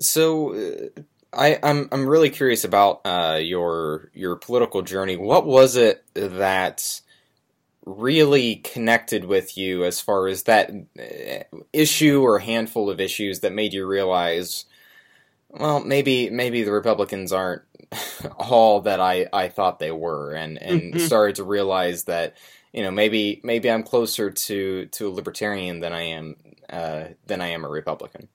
So. 0.00 0.54
Uh, 0.54 1.00
I, 1.30 1.58
I'm 1.62 1.90
I'm 1.92 2.08
really 2.08 2.30
curious 2.30 2.64
about 2.64 3.02
uh, 3.04 3.38
your 3.38 4.10
your 4.14 4.36
political 4.36 4.80
journey. 4.80 5.18
What 5.18 5.44
was 5.44 5.76
it 5.76 6.02
that 6.14 7.02
really 7.88 8.56
connected 8.56 9.24
with 9.24 9.56
you 9.56 9.84
as 9.84 10.00
far 10.00 10.28
as 10.28 10.44
that 10.44 10.70
uh, 10.70 11.58
issue 11.72 12.22
or 12.22 12.38
handful 12.38 12.90
of 12.90 13.00
issues 13.00 13.40
that 13.40 13.52
made 13.52 13.72
you 13.72 13.86
realize 13.86 14.66
well 15.48 15.80
maybe 15.80 16.28
maybe 16.28 16.62
the 16.62 16.72
republicans 16.72 17.32
aren't 17.32 17.62
all 18.36 18.82
that 18.82 19.00
i 19.00 19.26
i 19.32 19.48
thought 19.48 19.78
they 19.78 19.90
were 19.90 20.32
and 20.32 20.60
and 20.60 20.82
mm-hmm. 20.82 20.98
started 20.98 21.36
to 21.36 21.44
realize 21.44 22.04
that 22.04 22.36
you 22.72 22.82
know 22.82 22.90
maybe 22.90 23.40
maybe 23.42 23.70
i'm 23.70 23.82
closer 23.82 24.30
to 24.30 24.86
to 24.86 25.08
a 25.08 25.10
libertarian 25.10 25.80
than 25.80 25.92
i 25.92 26.02
am 26.02 26.36
uh, 26.68 27.04
than 27.26 27.40
i 27.40 27.48
am 27.48 27.64
a 27.64 27.68
republican 27.68 28.28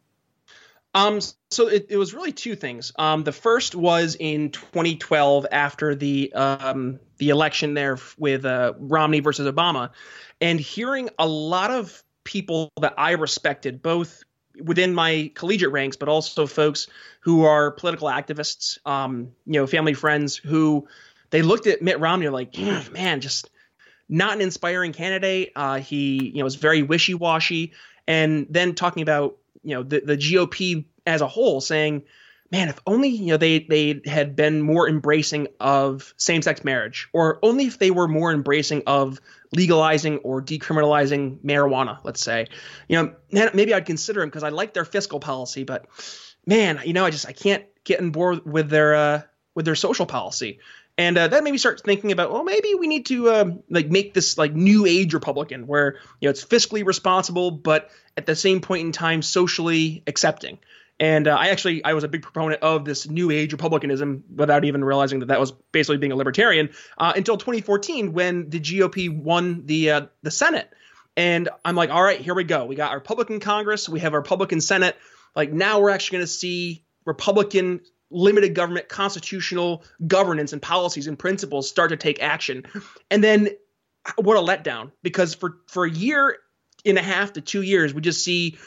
um, 0.96 1.20
so 1.50 1.68
it, 1.70 1.88
it 1.90 1.98
was 1.98 2.14
really 2.14 2.32
two 2.32 2.56
things. 2.56 2.92
Um, 2.98 3.24
the 3.24 3.32
first 3.32 3.74
was 3.74 4.16
in 4.20 4.52
2012 4.52 5.48
after 5.52 5.96
the 5.96 6.32
um, 6.34 7.00
the 7.24 7.30
election 7.30 7.74
there 7.74 7.98
with 8.18 8.44
uh, 8.44 8.74
Romney 8.78 9.22
versus 9.22 9.48
Obama, 9.50 9.92
and 10.42 10.60
hearing 10.60 11.10
a 11.18 11.26
lot 11.26 11.72
of 11.72 12.04
people 12.26 12.70
that 12.82 12.96
I 12.98 13.12
respected, 13.12 13.82
both 13.82 14.24
within 14.62 14.94
my 14.94 15.32
collegiate 15.34 15.72
ranks, 15.72 15.96
but 15.96 16.10
also 16.10 16.46
folks 16.46 16.88
who 17.22 17.46
are 17.46 17.72
political 17.72 18.10
activists, 18.10 18.78
um, 18.86 19.32
you 19.46 19.54
know, 19.54 19.68
family 19.68 19.94
friends 19.94 20.36
who 20.36 20.86
they 21.30 21.42
looked 21.42 21.66
at 21.66 21.82
Mitt 21.82 22.00
Romney 22.02 22.28
like, 22.28 22.58
man, 22.92 23.22
just 23.22 23.50
not 24.10 24.34
an 24.34 24.42
inspiring 24.42 24.92
candidate. 24.92 25.54
Uh, 25.56 25.80
he, 25.80 26.26
you 26.26 26.40
know, 26.40 26.44
was 26.44 26.56
very 26.56 26.84
wishy 26.84 27.14
washy, 27.14 27.72
and 28.06 28.48
then 28.50 28.76
talking 28.76 29.02
about 29.02 29.38
you 29.64 29.76
know 29.76 29.84
the, 29.84 30.02
the 30.02 30.18
GOP 30.18 30.84
as 31.08 31.22
a 31.22 31.28
whole 31.28 31.62
saying, 31.62 32.04
man, 32.54 32.70
if 32.70 32.80
only 32.86 33.10
you 33.10 33.26
know 33.26 33.38
they 33.38 33.60
they 33.60 34.00
had 34.06 34.36
been 34.36 34.62
more 34.62 34.88
embracing 34.88 35.48
of 35.60 36.14
same-sex 36.18 36.64
marriage, 36.64 37.10
or 37.12 37.40
only 37.42 37.66
if 37.66 37.80
they 37.80 37.90
were 37.90 38.08
more 38.08 38.32
embracing 38.32 38.84
of 38.86 39.20
legalizing 39.52 40.20
or 40.20 40.42
decriminalizing 40.42 41.40
marijuana, 41.40 41.98
let's 42.04 42.22
say, 42.22 42.48
you 42.88 42.96
know, 42.96 43.50
maybe 43.54 43.74
I'd 43.74 43.88
consider 43.88 44.20
them 44.22 44.30
because 44.30 44.44
I 44.44 44.50
like 44.50 44.74
their 44.74 44.86
fiscal 44.86 45.20
policy, 45.20 45.64
but 45.64 45.88
man, 46.46 46.80
you 46.86 46.94
know, 46.94 47.04
I 47.04 47.10
just 47.10 47.28
I 47.28 47.34
can't 47.34 47.66
get 47.84 48.00
on 48.00 48.12
board 48.12 48.46
with 48.46 48.70
their 48.70 48.94
uh, 48.94 49.22
with 49.56 49.66
their 49.66 49.76
social 49.76 50.06
policy. 50.06 50.60
And 50.96 51.18
uh, 51.18 51.28
that 51.28 51.44
made 51.44 51.50
me 51.52 51.58
start 51.58 51.82
thinking 51.82 52.12
about, 52.12 52.32
well, 52.32 52.44
maybe 52.44 52.76
we 52.76 52.86
need 52.86 53.08
to 53.08 53.32
um, 53.34 53.64
like 53.68 53.90
make 53.90 54.14
this 54.14 54.38
like 54.38 54.54
new 54.54 54.86
age 54.86 55.16
Republican, 55.16 55.66
where 55.66 55.96
you 56.22 56.28
know 56.28 56.30
it's 56.30 56.46
fiscally 56.46 56.86
responsible, 56.86 57.50
but 57.50 57.90
at 58.16 58.28
the 58.28 58.36
same 58.36 58.62
point 58.62 58.86
in 58.86 58.92
time 58.92 59.24
socially 59.24 60.04
accepting. 60.06 60.60
And 61.04 61.28
uh, 61.28 61.36
I 61.36 61.50
actually 61.50 61.84
I 61.84 61.96
was 61.96 62.06
a 62.06 62.08
big 62.08 62.22
proponent 62.22 62.64
of 62.64 62.86
this 62.86 63.10
new 63.10 63.30
age 63.30 63.52
republicanism 63.52 64.24
without 64.34 64.64
even 64.64 64.86
realizing 64.86 65.20
that 65.20 65.26
that 65.26 65.40
was 65.42 65.52
basically 65.52 65.98
being 65.98 66.14
a 66.14 66.16
libertarian 66.16 66.70
uh, 66.98 67.12
until 67.14 67.36
2014 67.36 68.14
when 68.14 68.50
the 68.50 68.62
GOP 68.62 69.14
won 69.14 69.66
the 69.66 69.92
uh, 69.92 70.06
the 70.22 70.32
Senate. 70.32 70.72
And 71.18 71.50
I'm 71.66 71.76
like, 71.76 71.90
all 71.90 72.02
right, 72.02 72.22
here 72.22 72.34
we 72.34 72.46
go. 72.46 72.64
We 72.64 72.78
got 72.78 72.92
our 72.92 72.96
Republican 72.96 73.42
Congress, 73.42 73.90
we 73.90 74.00
have 74.00 74.14
our 74.14 74.22
Republican 74.22 74.62
Senate. 74.62 74.96
Like 75.36 75.52
now 75.52 75.82
we're 75.82 75.90
actually 75.90 76.20
going 76.20 76.28
to 76.28 76.32
see 76.32 76.86
Republican 77.04 77.82
limited 78.10 78.56
government 78.56 78.88
constitutional 78.88 79.84
governance 80.08 80.54
and 80.54 80.62
policies 80.62 81.08
and 81.08 81.20
principles 81.20 81.68
start 81.68 81.90
to 81.90 81.98
take 81.98 82.24
action. 82.24 82.64
And 83.12 83.22
then 83.22 83.50
what 84.16 84.38
a 84.38 84.40
letdown 84.40 84.92
because 85.02 85.36
for 85.36 85.58
for 85.68 85.84
a 85.84 85.92
year 85.92 86.38
and 86.86 86.98
a 86.98 87.02
half 87.02 87.34
to 87.34 87.42
two 87.42 87.62
years 87.62 87.94
we 87.94 88.00
just 88.00 88.24
see 88.24 88.58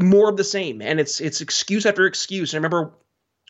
more 0.00 0.28
of 0.28 0.36
the 0.36 0.44
same 0.44 0.82
and 0.82 0.98
it's 0.98 1.20
it's 1.20 1.40
excuse 1.40 1.86
after 1.86 2.06
excuse. 2.06 2.52
And 2.52 2.64
I 2.64 2.66
remember 2.66 2.94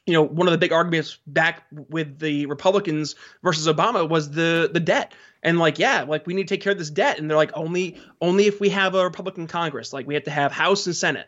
you 0.06 0.12
know 0.12 0.22
one 0.22 0.46
of 0.46 0.52
the 0.52 0.58
big 0.58 0.72
arguments 0.72 1.18
back 1.26 1.64
with 1.72 2.18
the 2.18 2.46
Republicans 2.46 3.14
versus 3.42 3.66
Obama 3.66 4.08
was 4.08 4.30
the 4.30 4.68
the 4.72 4.80
debt 4.80 5.14
and 5.42 5.58
like 5.58 5.78
yeah 5.78 6.02
like 6.02 6.26
we 6.26 6.34
need 6.34 6.46
to 6.46 6.54
take 6.54 6.60
care 6.62 6.72
of 6.72 6.78
this 6.78 6.90
debt 6.90 7.18
and 7.18 7.30
they're 7.30 7.36
like 7.38 7.52
only 7.54 7.98
only 8.20 8.46
if 8.46 8.60
we 8.60 8.68
have 8.68 8.94
a 8.94 9.02
Republican 9.02 9.46
Congress 9.46 9.92
like 9.94 10.06
we 10.06 10.14
have 10.14 10.24
to 10.24 10.30
have 10.30 10.52
House 10.52 10.86
and 10.86 10.94
Senate. 10.94 11.26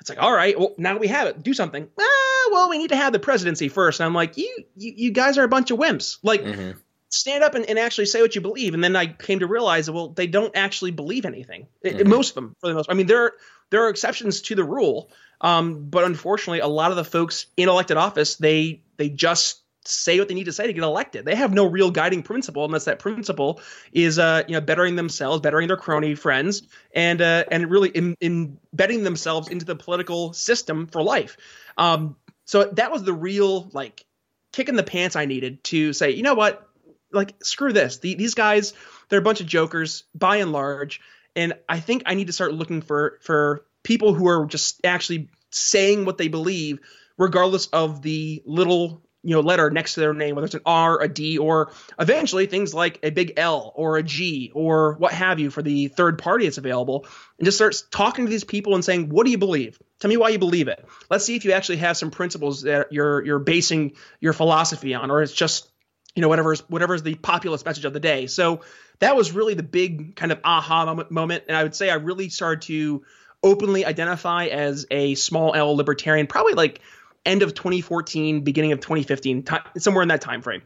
It's 0.00 0.10
like 0.10 0.20
all 0.20 0.32
right 0.32 0.58
well 0.58 0.74
now 0.76 0.96
we 0.98 1.06
have 1.06 1.28
it 1.28 1.42
do 1.42 1.54
something. 1.54 1.88
Ah, 1.98 2.48
well 2.50 2.68
we 2.68 2.78
need 2.78 2.90
to 2.90 2.96
have 2.96 3.12
the 3.12 3.20
presidency 3.20 3.68
first. 3.68 4.00
And 4.00 4.06
I'm 4.06 4.14
like 4.14 4.36
you 4.36 4.64
you, 4.74 4.92
you 4.96 5.10
guys 5.12 5.38
are 5.38 5.44
a 5.44 5.48
bunch 5.48 5.70
of 5.70 5.78
wimps 5.78 6.18
like. 6.22 6.42
Mm-hmm. 6.42 6.78
Stand 7.08 7.44
up 7.44 7.54
and, 7.54 7.64
and 7.66 7.78
actually 7.78 8.06
say 8.06 8.20
what 8.20 8.34
you 8.34 8.40
believe, 8.40 8.74
and 8.74 8.82
then 8.82 8.96
I 8.96 9.06
came 9.06 9.38
to 9.38 9.46
realize, 9.46 9.88
well, 9.88 10.08
they 10.08 10.26
don't 10.26 10.54
actually 10.56 10.90
believe 10.90 11.24
anything. 11.24 11.68
Mhm. 11.84 12.04
Most 12.08 12.30
of 12.30 12.34
them, 12.34 12.56
for 12.60 12.66
the 12.66 12.74
most. 12.74 12.90
I 12.90 12.94
mean, 12.94 13.06
there 13.06 13.22
are, 13.22 13.32
there 13.70 13.84
are 13.84 13.88
exceptions 13.88 14.42
to 14.42 14.54
the 14.54 14.64
rule, 14.64 15.10
um, 15.40 15.88
but 15.88 16.04
unfortunately, 16.04 16.60
a 16.60 16.66
lot 16.66 16.90
of 16.90 16.96
the 16.96 17.04
folks 17.04 17.46
in 17.56 17.68
elected 17.68 17.96
office 17.96 18.36
they 18.36 18.82
they 18.96 19.08
just 19.08 19.62
say 19.88 20.18
what 20.18 20.28
they 20.28 20.34
need 20.34 20.44
to 20.44 20.52
say 20.52 20.66
to 20.66 20.72
get 20.72 20.82
elected. 20.82 21.24
They 21.24 21.34
have 21.34 21.52
no 21.52 21.66
real 21.66 21.90
guiding 21.90 22.22
principle 22.22 22.64
unless 22.64 22.86
that 22.86 22.98
principle 22.98 23.60
is 23.92 24.18
uh, 24.18 24.42
you 24.46 24.54
know 24.54 24.60
bettering 24.60 24.96
themselves, 24.96 25.40
bettering 25.40 25.68
their 25.68 25.76
crony 25.76 26.14
friends, 26.14 26.62
and 26.94 27.20
uh, 27.20 27.44
and 27.50 27.70
really 27.70 27.90
in, 27.90 28.16
embedding 28.20 29.04
themselves 29.04 29.48
into 29.48 29.64
the 29.64 29.76
political 29.76 30.32
system 30.32 30.86
for 30.86 31.02
life. 31.02 31.36
Um, 31.78 32.16
so 32.44 32.64
that 32.64 32.92
was 32.92 33.02
the 33.02 33.12
real 33.12 33.68
like 33.72 34.04
kick 34.52 34.68
in 34.68 34.76
the 34.76 34.82
pants 34.82 35.16
I 35.16 35.26
needed 35.26 35.62
to 35.64 35.92
say, 35.92 36.12
you 36.12 36.22
know 36.22 36.34
what, 36.34 36.66
like 37.12 37.34
screw 37.42 37.72
this. 37.72 37.98
The, 37.98 38.14
these 38.14 38.34
guys, 38.34 38.72
they're 39.08 39.18
a 39.18 39.22
bunch 39.22 39.40
of 39.40 39.46
jokers 39.46 40.04
by 40.14 40.36
and 40.36 40.52
large, 40.52 41.00
and 41.36 41.52
I 41.68 41.80
think 41.80 42.02
I 42.06 42.14
need 42.14 42.26
to 42.26 42.32
start 42.32 42.52
looking 42.54 42.82
for 42.82 43.18
for 43.20 43.64
people 43.82 44.14
who 44.14 44.26
are 44.26 44.46
just 44.46 44.84
actually 44.84 45.28
saying 45.50 46.04
what 46.04 46.18
they 46.18 46.28
believe, 46.28 46.80
regardless 47.18 47.66
of 47.68 48.02
the 48.02 48.42
little 48.46 49.02
you 49.22 49.34
know 49.34 49.40
letter 49.40 49.70
next 49.70 49.94
to 49.94 50.00
their 50.00 50.14
name, 50.14 50.34
whether 50.34 50.46
it's 50.46 50.54
an 50.54 50.62
R, 50.64 51.02
a 51.02 51.08
D, 51.08 51.38
or 51.38 51.72
eventually 51.98 52.46
things 52.46 52.72
like 52.72 52.98
a 53.02 53.10
big 53.10 53.34
L 53.36 53.72
or 53.76 53.98
a 53.98 54.02
G 54.02 54.50
or 54.54 54.94
what 54.94 55.12
have 55.12 55.38
you 55.38 55.50
for 55.50 55.62
the 55.62 55.88
third 55.88 56.18
party 56.18 56.46
that's 56.46 56.58
available, 56.58 57.06
and 57.38 57.44
just 57.44 57.58
starts 57.58 57.82
talking 57.82 58.24
to 58.24 58.30
these 58.30 58.44
people 58.44 58.74
and 58.74 58.84
saying, 58.84 59.10
"What 59.10 59.24
do 59.26 59.30
you 59.30 59.38
believe? 59.38 59.78
Tell 60.00 60.08
me 60.08 60.16
why 60.16 60.30
you 60.30 60.38
believe 60.38 60.68
it. 60.68 60.84
Let's 61.10 61.24
see 61.24 61.36
if 61.36 61.44
you 61.44 61.52
actually 61.52 61.78
have 61.78 61.96
some 61.96 62.10
principles 62.10 62.62
that 62.62 62.92
you're 62.92 63.24
you're 63.24 63.38
basing 63.38 63.92
your 64.20 64.32
philosophy 64.32 64.94
on, 64.94 65.10
or 65.10 65.22
it's 65.22 65.32
just 65.32 65.68
you 66.16 66.22
know 66.22 66.28
whatever's 66.28 66.60
whatever's 66.68 67.02
the 67.04 67.14
populist 67.14 67.64
message 67.64 67.84
of 67.84 67.92
the 67.92 68.00
day." 68.00 68.26
So 68.26 68.62
that 68.98 69.14
was 69.14 69.30
really 69.30 69.54
the 69.54 69.62
big 69.62 70.16
kind 70.16 70.32
of 70.32 70.40
aha 70.42 70.84
moment, 70.86 71.10
moment, 71.12 71.44
and 71.46 71.56
I 71.56 71.62
would 71.62 71.76
say 71.76 71.90
I 71.90 71.94
really 71.94 72.28
started 72.28 72.62
to 72.62 73.04
openly 73.42 73.84
identify 73.84 74.46
as 74.46 74.86
a 74.90 75.14
small 75.14 75.54
L 75.54 75.76
libertarian, 75.76 76.26
probably 76.26 76.54
like 76.54 76.80
end 77.24 77.42
of 77.42 77.54
2014, 77.54 78.42
beginning 78.42 78.72
of 78.72 78.80
2015, 78.80 79.42
ti 79.44 79.56
somewhere 79.78 80.02
in 80.02 80.08
that 80.08 80.20
time 80.20 80.42
frame. 80.42 80.62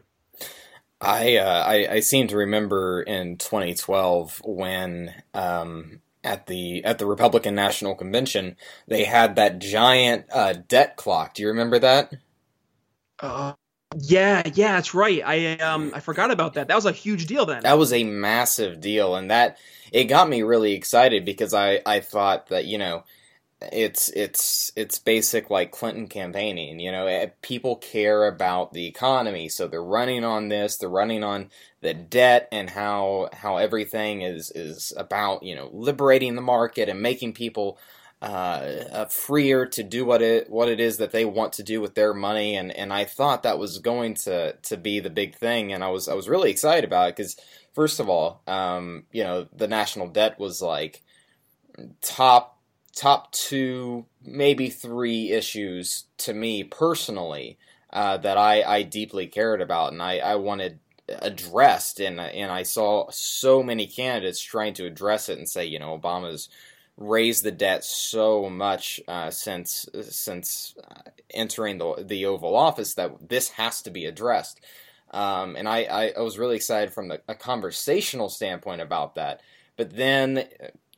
I, 1.01 1.37
uh, 1.37 1.63
I 1.65 1.87
I 1.93 1.99
seem 1.99 2.27
to 2.27 2.37
remember 2.37 3.01
in 3.01 3.37
2012 3.37 4.41
when 4.45 5.13
um, 5.33 6.01
at 6.23 6.45
the 6.45 6.85
at 6.85 6.99
the 6.99 7.07
Republican 7.07 7.55
National 7.55 7.95
Convention 7.95 8.55
they 8.87 9.03
had 9.03 9.35
that 9.35 9.59
giant 9.59 10.25
uh, 10.31 10.53
debt 10.67 10.95
clock. 10.97 11.33
Do 11.33 11.41
you 11.41 11.49
remember 11.49 11.79
that? 11.79 12.13
Uh, 13.19 13.53
yeah, 13.97 14.43
yeah, 14.53 14.73
that's 14.73 14.93
right. 14.93 15.21
I 15.25 15.57
um 15.57 15.91
I 15.93 15.99
forgot 15.99 16.31
about 16.31 16.53
that. 16.55 16.67
That 16.67 16.75
was 16.75 16.85
a 16.85 16.91
huge 16.91 17.25
deal 17.27 17.45
then. 17.45 17.63
That 17.63 17.77
was 17.77 17.93
a 17.93 18.03
massive 18.03 18.79
deal, 18.81 19.15
and 19.15 19.31
that 19.31 19.57
it 19.91 20.05
got 20.05 20.29
me 20.29 20.43
really 20.43 20.73
excited 20.73 21.25
because 21.25 21.53
I 21.53 21.81
I 21.85 21.99
thought 21.99 22.47
that 22.47 22.65
you 22.65 22.77
know 22.77 23.03
it's 23.61 24.09
it's 24.09 24.71
it's 24.75 24.97
basic 24.97 25.49
like 25.49 25.71
Clinton 25.71 26.07
campaigning. 26.07 26.79
You 26.79 26.91
know, 26.91 27.05
eh, 27.07 27.27
people 27.41 27.75
care 27.75 28.27
about 28.27 28.73
the 28.73 28.87
economy, 28.87 29.49
so 29.49 29.67
they're 29.67 29.83
running 29.83 30.23
on 30.23 30.49
this. 30.49 30.77
They're 30.77 30.89
running 30.89 31.23
on 31.23 31.49
the 31.81 31.93
debt 31.93 32.47
and 32.51 32.69
how 32.69 33.29
how 33.33 33.57
everything 33.57 34.21
is 34.21 34.51
is 34.51 34.93
about 34.97 35.43
you 35.43 35.55
know 35.55 35.69
liberating 35.73 36.35
the 36.35 36.41
market 36.41 36.89
and 36.89 37.01
making 37.01 37.33
people 37.33 37.77
uh, 38.21 38.25
uh, 38.91 39.05
freer 39.05 39.65
to 39.65 39.83
do 39.83 40.05
what 40.05 40.21
it 40.21 40.49
what 40.49 40.69
it 40.69 40.79
is 40.79 40.97
that 40.97 41.11
they 41.11 41.25
want 41.25 41.53
to 41.53 41.63
do 41.63 41.81
with 41.81 41.95
their 41.95 42.13
money. 42.13 42.55
And 42.55 42.71
and 42.71 42.93
I 42.93 43.05
thought 43.05 43.43
that 43.43 43.59
was 43.59 43.79
going 43.79 44.15
to 44.15 44.53
to 44.53 44.77
be 44.77 44.99
the 44.99 45.09
big 45.09 45.35
thing, 45.35 45.73
and 45.73 45.83
I 45.83 45.89
was 45.89 46.07
I 46.07 46.13
was 46.13 46.29
really 46.29 46.51
excited 46.51 46.83
about 46.83 47.09
it 47.09 47.15
because 47.15 47.35
first 47.73 47.99
of 47.99 48.09
all, 48.09 48.41
um, 48.47 49.03
you 49.11 49.23
know, 49.23 49.47
the 49.55 49.67
national 49.67 50.07
debt 50.07 50.39
was 50.39 50.61
like 50.61 51.01
top 52.01 52.59
top 52.95 53.31
two, 53.31 54.05
maybe 54.23 54.69
three 54.69 55.31
issues 55.31 56.05
to 56.17 56.33
me 56.33 56.63
personally 56.63 57.57
uh, 57.91 58.17
that 58.17 58.37
I, 58.37 58.61
I 58.61 58.83
deeply 58.83 59.27
cared 59.27 59.61
about. 59.61 59.93
And 59.93 60.01
I, 60.01 60.17
I 60.17 60.35
wanted 60.35 60.79
addressed. 61.09 61.99
And 61.99 62.19
and 62.19 62.51
I 62.51 62.63
saw 62.63 63.09
so 63.11 63.63
many 63.63 63.87
candidates 63.87 64.41
trying 64.41 64.73
to 64.75 64.85
address 64.85 65.29
it 65.29 65.37
and 65.37 65.49
say 65.49 65.65
you 65.65 65.79
know 65.79 65.97
Obama's 65.97 66.49
raised 67.01 67.43
the 67.43 67.51
debt 67.51 67.83
so 67.83 68.49
much 68.49 68.99
uh, 69.07 69.29
since 69.29 69.87
since 70.09 70.75
uh, 70.89 71.09
entering 71.33 71.77
the 71.77 72.03
the 72.05 72.25
Oval 72.25 72.55
Office 72.55 72.93
that 72.95 73.29
this 73.29 73.49
has 73.49 73.81
to 73.83 73.89
be 73.89 74.05
addressed 74.05 74.59
um, 75.11 75.55
and 75.55 75.67
I, 75.67 75.83
I, 75.83 76.13
I 76.17 76.21
was 76.21 76.39
really 76.39 76.55
excited 76.55 76.93
from 76.93 77.09
the, 77.09 77.21
a 77.27 77.35
conversational 77.35 78.29
standpoint 78.29 78.81
about 78.81 79.15
that 79.15 79.41
but 79.75 79.95
then 79.95 80.47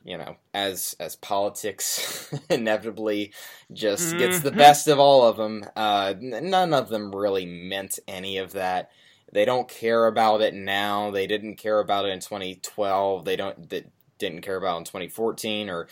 you 0.04 0.18
know, 0.18 0.36
as 0.52 0.94
as 1.00 1.16
politics 1.16 2.32
inevitably 2.50 3.32
just 3.72 4.10
mm-hmm. 4.10 4.18
gets 4.18 4.40
the 4.40 4.52
best 4.52 4.86
of 4.86 4.98
all 4.98 5.26
of 5.26 5.36
them. 5.36 5.64
Uh, 5.74 6.14
none 6.20 6.74
of 6.74 6.90
them 6.90 7.14
really 7.14 7.46
meant 7.46 7.98
any 8.06 8.38
of 8.38 8.52
that. 8.52 8.90
They 9.32 9.44
don't 9.44 9.68
care 9.68 10.06
about 10.06 10.42
it 10.42 10.54
now. 10.54 11.10
They 11.10 11.26
didn't 11.26 11.56
care 11.56 11.80
about 11.80 12.04
it 12.04 12.10
in 12.10 12.20
2012. 12.20 13.24
They 13.24 13.36
don't. 13.36 13.68
They 13.68 13.86
didn't 14.28 14.42
care 14.42 14.56
about 14.56 14.78
in 14.78 14.84
2014 14.84 15.68
or 15.68 15.88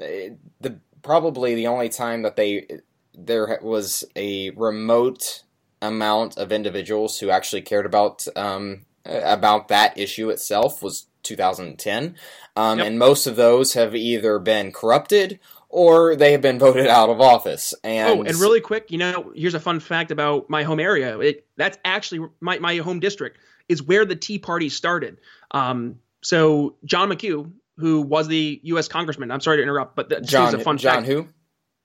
uh, 0.00 0.34
the 0.60 0.78
probably 1.02 1.54
the 1.54 1.66
only 1.66 1.88
time 1.88 2.22
that 2.22 2.36
they 2.36 2.66
there 3.14 3.58
was 3.62 4.04
a 4.16 4.50
remote 4.50 5.42
amount 5.82 6.36
of 6.36 6.52
individuals 6.52 7.18
who 7.18 7.30
actually 7.30 7.62
cared 7.62 7.86
about 7.86 8.26
um, 8.36 8.84
about 9.04 9.68
that 9.68 9.96
issue 9.98 10.30
itself 10.30 10.82
was 10.82 11.06
2010. 11.22 12.16
Um, 12.56 12.78
yep. 12.78 12.86
And 12.86 12.98
most 12.98 13.26
of 13.26 13.36
those 13.36 13.74
have 13.74 13.94
either 13.94 14.38
been 14.38 14.72
corrupted 14.72 15.38
or 15.68 16.16
they 16.16 16.32
have 16.32 16.42
been 16.42 16.58
voted 16.58 16.86
out 16.86 17.08
of 17.08 17.20
office. 17.20 17.74
And 17.84 18.20
oh, 18.20 18.22
and 18.22 18.36
really 18.36 18.60
quick, 18.60 18.90
you 18.90 18.98
know, 18.98 19.32
here's 19.34 19.54
a 19.54 19.60
fun 19.60 19.80
fact 19.80 20.10
about 20.10 20.50
my 20.50 20.62
home 20.62 20.80
area. 20.80 21.18
It, 21.20 21.46
that's 21.56 21.78
actually 21.84 22.28
my, 22.40 22.58
my 22.58 22.76
home 22.78 23.00
district 23.00 23.38
is 23.68 23.82
where 23.82 24.04
the 24.04 24.16
Tea 24.16 24.38
Party 24.38 24.68
started. 24.68 25.18
Um, 25.52 26.00
so 26.22 26.74
John 26.84 27.08
McHugh, 27.08 27.50
who 27.80 28.02
was 28.02 28.28
the 28.28 28.60
U.S. 28.64 28.88
congressman, 28.88 29.30
I'm 29.30 29.40
sorry 29.40 29.58
to 29.58 29.62
interrupt, 29.62 29.96
but 29.96 30.08
the, 30.08 30.20
John, 30.20 30.54
a 30.54 30.58
fun 30.58 30.78
John 30.78 30.96
fact. 30.96 31.06
who? 31.06 31.28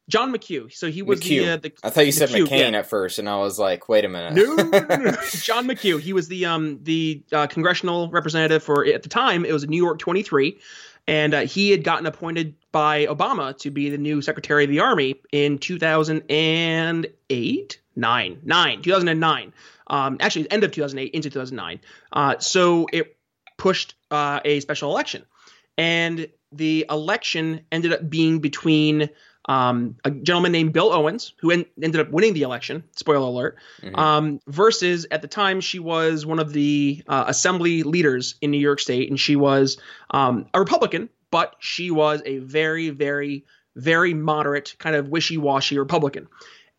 John 0.07 0.31
McHugh. 0.31 0.71
So 0.71 0.91
he 0.91 1.01
was 1.01 1.19
McHugh. 1.19 1.27
the, 1.27 1.49
uh, 1.49 1.57
the. 1.57 1.73
I 1.83 1.89
thought 1.89 2.05
you 2.05 2.11
said 2.11 2.29
McHugh, 2.29 2.45
McCain 2.45 2.73
yeah. 2.73 2.79
at 2.79 2.85
first, 2.85 3.17
and 3.17 3.27
I 3.27 3.37
was 3.37 3.57
like, 3.57 3.89
wait 3.89 4.05
a 4.05 4.09
minute. 4.09 4.33
No, 4.33 4.55
no, 4.55 4.63
no, 4.63 4.95
no. 4.95 5.11
John 5.31 5.67
McHugh. 5.67 5.99
He 5.99 6.13
was 6.13 6.27
the 6.27 6.45
um 6.45 6.79
the 6.83 7.23
uh, 7.31 7.47
congressional 7.47 8.11
representative 8.11 8.61
for 8.61 8.85
at 8.85 9.01
the 9.03 9.09
time 9.09 9.45
it 9.45 9.51
was 9.51 9.67
New 9.67 9.83
York 9.83 9.97
23, 9.97 10.59
and 11.07 11.33
uh, 11.33 11.41
he 11.41 11.71
had 11.71 11.83
gotten 11.83 12.05
appointed 12.05 12.53
by 12.71 13.07
Obama 13.07 13.57
to 13.59 13.71
be 13.71 13.89
the 13.89 13.97
new 13.97 14.21
Secretary 14.21 14.65
of 14.65 14.69
the 14.69 14.81
Army 14.81 15.15
in 15.31 15.57
2008, 15.57 17.79
nine, 17.95 18.39
nine, 18.43 18.81
2009. 18.81 19.53
Um, 19.87 20.17
actually, 20.19 20.51
end 20.51 20.63
of 20.63 20.71
2008 20.71 21.13
into 21.13 21.29
2009. 21.29 21.79
Uh, 22.11 22.39
so 22.39 22.87
it 22.91 23.15
pushed 23.57 23.95
uh, 24.11 24.41
a 24.43 24.59
special 24.59 24.91
election, 24.91 25.23
and 25.77 26.27
the 26.51 26.85
election 26.89 27.61
ended 27.71 27.93
up 27.93 28.09
being 28.09 28.39
between 28.39 29.09
um, 29.47 29.95
a 30.03 30.09
gentleman 30.09 30.51
named 30.51 30.73
Bill 30.73 30.91
Owens, 30.91 31.33
who 31.39 31.51
en- 31.51 31.65
ended 31.81 32.01
up 32.01 32.09
winning 32.09 32.33
the 32.33 32.41
election. 32.41 32.83
Spoiler 32.95 33.27
alert. 33.27 33.57
Mhm. 33.83 33.97
Um, 33.97 34.39
versus 34.47 35.05
at 35.11 35.21
the 35.21 35.27
time 35.27 35.61
she 35.61 35.77
was 35.79 36.25
one 36.25 36.39
of 36.39 36.51
the 36.53 37.03
uh, 37.07 37.25
assembly 37.27 37.83
leaders 37.83 38.35
in 38.41 38.51
New 38.51 38.59
York 38.59 38.79
State, 38.79 39.09
and 39.09 39.19
she 39.19 39.35
was 39.35 39.77
um, 40.11 40.47
a 40.53 40.59
Republican, 40.59 41.09
but 41.29 41.55
she 41.59 41.91
was 41.91 42.21
a 42.25 42.39
very, 42.39 42.89
very, 42.89 43.45
very 43.75 44.13
moderate, 44.13 44.75
kind 44.79 44.95
of 44.95 45.09
wishy-washy 45.09 45.77
Republican. 45.77 46.27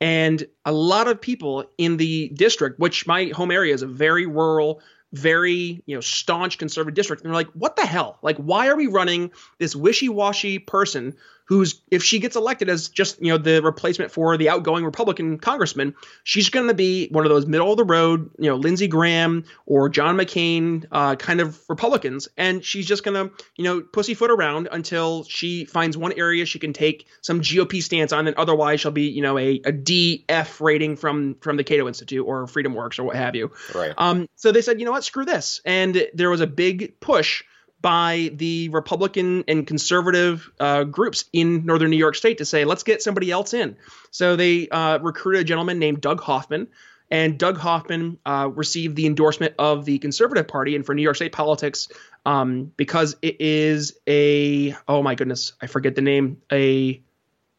And 0.01 0.47
a 0.65 0.73
lot 0.73 1.09
of 1.09 1.21
people 1.21 1.71
in 1.79 1.97
the 1.97 2.29
district, 2.35 2.79
which 2.79 3.07
my 3.07 3.27
home 3.27 3.51
area 3.51 3.73
is 3.73 3.83
a 3.83 3.87
very 3.87 4.27
rural, 4.27 4.81
very 5.13 5.83
you 5.87 5.95
know 5.95 6.01
staunch 6.01 6.59
conservative 6.59 6.95
district, 6.95 7.23
and 7.23 7.31
they're 7.31 7.35
like, 7.37 7.51
"What 7.53 7.77
the 7.77 7.87
hell? 7.87 8.19
Like, 8.23 8.37
why 8.37 8.69
are 8.69 8.77
we 8.77 8.87
running 8.87 9.31
this 9.59 9.77
wishy-washy 9.77 10.61
person 10.61 11.17
who's 11.47 11.81
if 11.91 12.03
she 12.03 12.19
gets 12.19 12.37
elected 12.37 12.69
as 12.69 12.89
just 12.89 13.21
you 13.23 13.29
know 13.29 13.39
the 13.39 13.63
replacement 13.63 14.11
for 14.11 14.37
the 14.37 14.49
outgoing 14.49 14.85
Republican 14.85 15.39
congressman, 15.39 15.95
she's 16.25 16.51
going 16.51 16.69
to 16.69 16.75
be 16.75 17.09
one 17.09 17.25
of 17.25 17.31
those 17.31 17.47
middle 17.47 17.71
of 17.71 17.77
the 17.77 17.85
road, 17.85 18.31
you 18.39 18.51
know, 18.51 18.57
Lindsey 18.57 18.89
Graham 18.89 19.45
or 19.65 19.89
John 19.89 20.17
McCain 20.17 20.85
uh, 20.93 21.17
kind 21.17 21.41
of 21.41 21.59
Republicans, 21.69 22.29
and 22.37 22.65
she's 22.65 22.87
just 22.87 23.05
going 23.05 23.15
to 23.15 23.35
you 23.57 23.65
know 23.65 23.81
pussyfoot 23.81 24.31
around 24.31 24.69
until 24.71 25.25
she 25.25 25.65
finds 25.65 25.97
one 25.97 26.13
area 26.17 26.45
she 26.45 26.59
can 26.59 26.73
take 26.73 27.07
some 27.23 27.41
GOP 27.41 27.83
stance 27.83 28.13
on, 28.13 28.27
and 28.27 28.37
otherwise 28.37 28.81
she'll 28.81 28.91
be 28.91 29.09
you 29.09 29.23
know 29.23 29.39
a, 29.39 29.61
a 29.65 29.73
DF 29.73 30.61
rating 30.61 30.97
from 30.97 31.37
from 31.37 31.57
the 31.57 31.65
Cato 31.65 31.87
Institute 31.87 32.27
or 32.27 32.47
Freedom 32.47 32.75
Works 32.75 32.99
or 32.99 33.05
what 33.05 33.17
have 33.17 33.37
you. 33.37 33.53
Right. 33.75 33.95
Um, 33.97 34.29
so 34.35 34.53
they 34.53 34.63
said, 34.63 34.81
you 34.81 34.85
know 34.85 34.93
what, 34.93 35.05
screw 35.05 35.25
this, 35.25 35.61
and 35.65 36.09
there 36.13 36.31
was 36.31 36.41
a 36.41 36.47
big 36.47 36.99
push 37.01 37.45
by 37.81 38.31
the 38.35 38.69
Republican 38.71 39.45
and 39.49 39.67
conservative 39.67 40.51
uh, 40.59 40.85
groups 40.85 41.25
in 41.33 41.65
northern 41.67 41.91
New 41.91 41.97
York 41.97 42.15
State 42.15 42.39
to 42.39 42.45
say, 42.45 42.65
let's 42.65 42.83
get 42.83 43.03
somebody 43.03 43.31
else 43.31 43.55
in. 43.55 43.77
So 44.11 44.37
they 44.37 44.69
uh, 44.69 44.99
recruited 44.99 45.43
a 45.43 45.45
gentleman 45.45 45.79
named 45.79 46.01
Doug 46.01 46.21
Hoffman. 46.21 46.69
And 47.11 47.39
Doug 47.39 47.57
Hoffman 47.57 48.19
uh, 48.27 48.51
received 48.53 48.97
the 48.97 49.07
endorsement 49.07 49.55
of 49.59 49.85
the 49.85 49.99
Conservative 49.99 50.49
Party 50.49 50.75
and 50.75 50.85
for 50.85 50.95
New 50.95 51.03
York 51.03 51.15
State 51.17 51.33
politics 51.33 51.89
um, 52.25 52.73
because 52.77 53.17
it 53.23 53.41
is 53.41 53.97
a 54.09 54.75
oh 54.89 55.03
my 55.05 55.15
goodness 55.15 55.53
I 55.63 55.69
forget 55.69 55.95
the 55.95 56.03
name 56.03 56.43
a 56.53 57.01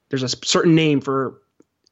there's 0.09 0.23
a 0.23 0.29
certain 0.45 0.75
name 0.75 0.99
for 0.99 1.41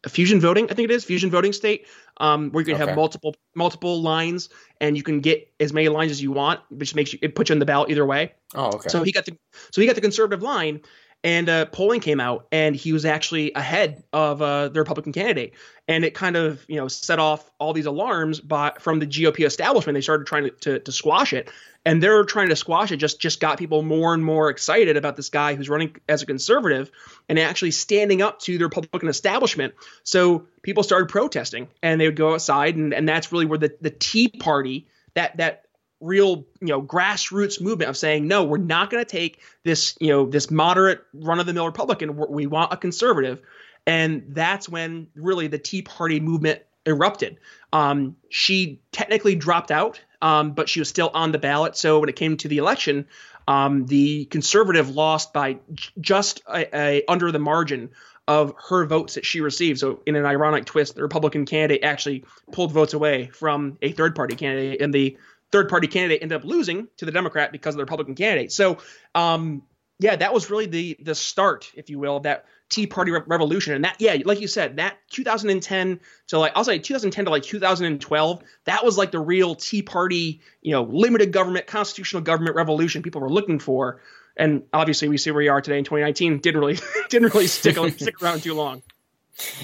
fusion 0.09 0.39
voting, 0.39 0.65
I 0.69 0.73
think 0.73 0.89
it 0.89 0.93
is 0.93 1.03
fusion 1.03 1.29
voting 1.31 1.53
state, 1.53 1.87
um, 2.17 2.51
where 2.51 2.61
you 2.61 2.65
can 2.65 2.75
Okay. 2.75 2.85
have 2.85 2.95
multiple 2.95 3.35
multiple 3.55 4.01
lines 4.01 4.49
and 4.81 4.95
you 4.97 5.03
can 5.03 5.19
get 5.19 5.51
as 5.59 5.73
many 5.73 5.89
lines 5.89 6.11
as 6.11 6.21
you 6.21 6.31
want, 6.31 6.59
which 6.69 6.95
makes 6.95 7.13
you 7.13 7.19
it 7.21 7.35
puts 7.35 7.49
you 7.49 7.53
in 7.53 7.59
the 7.59 7.65
ballot 7.65 7.89
either 7.89 8.05
way. 8.05 8.33
Oh, 8.53 8.73
okay. 8.73 8.89
So 8.89 9.03
he 9.03 9.11
got 9.11 9.25
the 9.25 9.37
so 9.71 9.81
he 9.81 9.87
got 9.87 9.95
the 9.95 10.01
conservative 10.01 10.41
line, 10.43 10.81
and 11.25 11.49
uh, 11.49 11.65
polling 11.65 12.01
came 12.01 12.19
out, 12.19 12.45
and 12.51 12.75
he 12.75 12.93
was 12.93 13.03
actually 13.03 13.51
ahead 13.53 14.03
of 14.13 14.43
uh, 14.43 14.69
the 14.69 14.79
Republican 14.79 15.11
candidate, 15.11 15.55
and 15.87 16.05
it 16.05 16.13
kind 16.13 16.35
of 16.35 16.63
you 16.67 16.75
know 16.75 16.87
set 16.87 17.17
off 17.17 17.49
all 17.59 17.73
these 17.73 17.87
alarms 17.87 18.39
by 18.39 18.73
from 18.79 18.99
the 18.99 19.07
GOP 19.07 19.43
establishment. 19.43 19.95
They 19.95 20.01
started 20.01 20.27
trying 20.27 20.43
to, 20.43 20.51
to, 20.51 20.79
to 20.79 20.91
squash 20.91 21.33
it, 21.33 21.49
and 21.83 22.01
they're 22.01 22.25
trying 22.25 22.49
to 22.49 22.55
squash 22.55 22.91
it. 22.91 22.97
Just 22.97 23.19
just 23.19 23.39
got 23.39 23.57
people 23.57 23.81
more 23.81 24.13
and 24.13 24.23
more 24.23 24.51
excited 24.51 24.97
about 24.97 25.15
this 25.15 25.29
guy 25.29 25.55
who's 25.55 25.67
running 25.67 25.95
as 26.07 26.21
a 26.21 26.27
conservative 26.27 26.91
and 27.27 27.39
actually 27.39 27.71
standing 27.71 28.21
up 28.21 28.39
to 28.41 28.59
the 28.59 28.63
Republican 28.63 29.09
establishment. 29.09 29.73
So 30.03 30.45
people 30.61 30.83
started 30.83 31.09
protesting, 31.09 31.69
and 31.81 31.99
they 31.99 32.05
would 32.05 32.15
go 32.15 32.35
outside, 32.35 32.75
and, 32.75 32.93
and 32.93 33.09
that's 33.09 33.31
really 33.31 33.47
where 33.47 33.57
the 33.57 33.75
the 33.81 33.89
Tea 33.89 34.27
Party 34.27 34.85
that 35.15 35.37
that 35.37 35.64
real 36.01 36.45
you 36.59 36.67
know 36.67 36.81
grassroots 36.81 37.61
movement 37.61 37.89
of 37.89 37.95
saying 37.95 38.27
no 38.27 38.43
we're 38.43 38.57
not 38.57 38.89
going 38.89 39.03
to 39.03 39.09
take 39.09 39.39
this 39.63 39.95
you 39.99 40.09
know 40.09 40.25
this 40.25 40.51
moderate 40.51 41.01
run 41.13 41.39
of 41.39 41.45
the 41.45 41.53
mill 41.53 41.65
republican. 41.65 42.15
We're- 42.15 42.47
want 42.47 42.73
a 42.73 42.77
conservative. 42.77 43.41
And 43.87 44.23
that's 44.29 44.67
when 44.67 45.07
really 45.15 45.47
the 45.47 45.59
tea 45.59 45.83
party 45.83 46.19
movement 46.19 46.63
erupted. 46.87 47.37
Um, 47.71 48.15
she 48.29 48.81
technically 48.91 49.35
dropped 49.35 49.69
out 49.71 50.01
um, 50.21 50.53
but 50.53 50.67
she 50.69 50.79
was 50.79 50.89
still 50.89 51.11
on 51.13 51.31
the 51.31 51.37
ballot. 51.37 51.77
So 51.77 51.99
when 51.99 52.09
it 52.09 52.15
came 52.15 52.35
to 52.37 52.47
the 52.47 52.57
election 52.57 53.05
um, 53.47 53.85
the 53.85 54.25
conservative 54.25 54.89
lost 54.89 55.33
by 55.33 55.57
j- 55.73 55.91
just 55.99 56.41
a, 56.47 56.75
a, 56.75 57.03
under 57.07 57.31
the 57.31 57.39
margin 57.39 57.91
of 58.27 58.55
her 58.69 58.85
votes 58.85 59.15
that 59.15 59.25
she 59.25 59.39
received. 59.39 59.79
So, 59.79 60.01
in 60.05 60.15
an 60.15 60.25
ironic 60.25 60.65
twist, 60.65 60.95
the 60.95 61.03
Republican 61.03 61.45
candidate 61.45 61.83
actually 61.83 62.23
pulled 62.51 62.71
votes 62.71 62.93
away 62.93 63.27
from 63.27 63.77
a 63.81 63.91
third 63.91 64.15
party 64.15 64.35
candidate, 64.35 64.81
in 64.81 64.91
the 64.91 65.17
third 65.51 65.69
party 65.69 65.87
candidate 65.87 66.21
ended 66.21 66.35
up 66.35 66.43
losing 66.43 66.87
to 66.97 67.05
the 67.05 67.11
Democrat 67.11 67.51
because 67.51 67.75
of 67.75 67.77
the 67.77 67.83
Republican 67.83 68.15
candidate. 68.15 68.51
So, 68.51 68.79
um, 69.13 69.63
yeah, 69.99 70.15
that 70.17 70.33
was 70.33 70.49
really 70.49 70.65
the 70.65 70.97
the 71.01 71.15
start, 71.15 71.71
if 71.75 71.89
you 71.89 71.99
will, 71.99 72.17
of 72.17 72.23
that 72.23 72.45
Tea 72.69 72.87
Party 72.87 73.11
re- 73.11 73.21
revolution. 73.25 73.73
And 73.73 73.85
that, 73.85 73.95
yeah, 73.99 74.17
like 74.25 74.41
you 74.41 74.47
said, 74.47 74.77
that 74.77 74.97
2010 75.11 75.99
to 76.27 76.39
like 76.39 76.51
I'll 76.55 76.65
say 76.65 76.79
2010 76.79 77.25
to 77.25 77.31
like 77.31 77.43
2012, 77.43 78.43
that 78.65 78.83
was 78.83 78.97
like 78.97 79.11
the 79.11 79.19
real 79.19 79.55
Tea 79.55 79.81
Party, 79.81 80.41
you 80.61 80.71
know, 80.71 80.83
limited 80.83 81.31
government, 81.31 81.67
constitutional 81.67 82.23
government 82.23 82.55
revolution 82.55 83.03
people 83.03 83.21
were 83.21 83.31
looking 83.31 83.59
for. 83.59 84.01
And 84.35 84.63
obviously, 84.73 85.07
we 85.07 85.17
see 85.17 85.31
where 85.31 85.37
we 85.37 85.47
are 85.47 85.61
today 85.61 85.77
in 85.77 85.85
2019. 85.85 86.39
Didn't 86.39 86.59
really 86.59 86.77
didn't 87.09 87.33
really 87.33 87.47
stick 87.47 87.77
stick 87.97 88.21
around 88.21 88.43
too 88.43 88.53
long. 88.53 88.83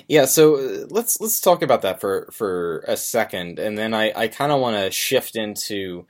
Yeah, 0.08 0.26
so 0.26 0.56
uh, 0.56 0.86
let's 0.90 1.20
let's 1.22 1.40
talk 1.40 1.62
about 1.62 1.82
that 1.84 2.02
for 2.02 2.30
for 2.32 2.84
a 2.88 2.98
second, 2.98 3.60
and 3.60 3.78
then 3.78 3.94
I 3.94 4.12
I 4.16 4.28
kind 4.28 4.52
of 4.52 4.60
want 4.60 4.76
to 4.78 4.92
shift 4.92 5.36
into 5.36 6.06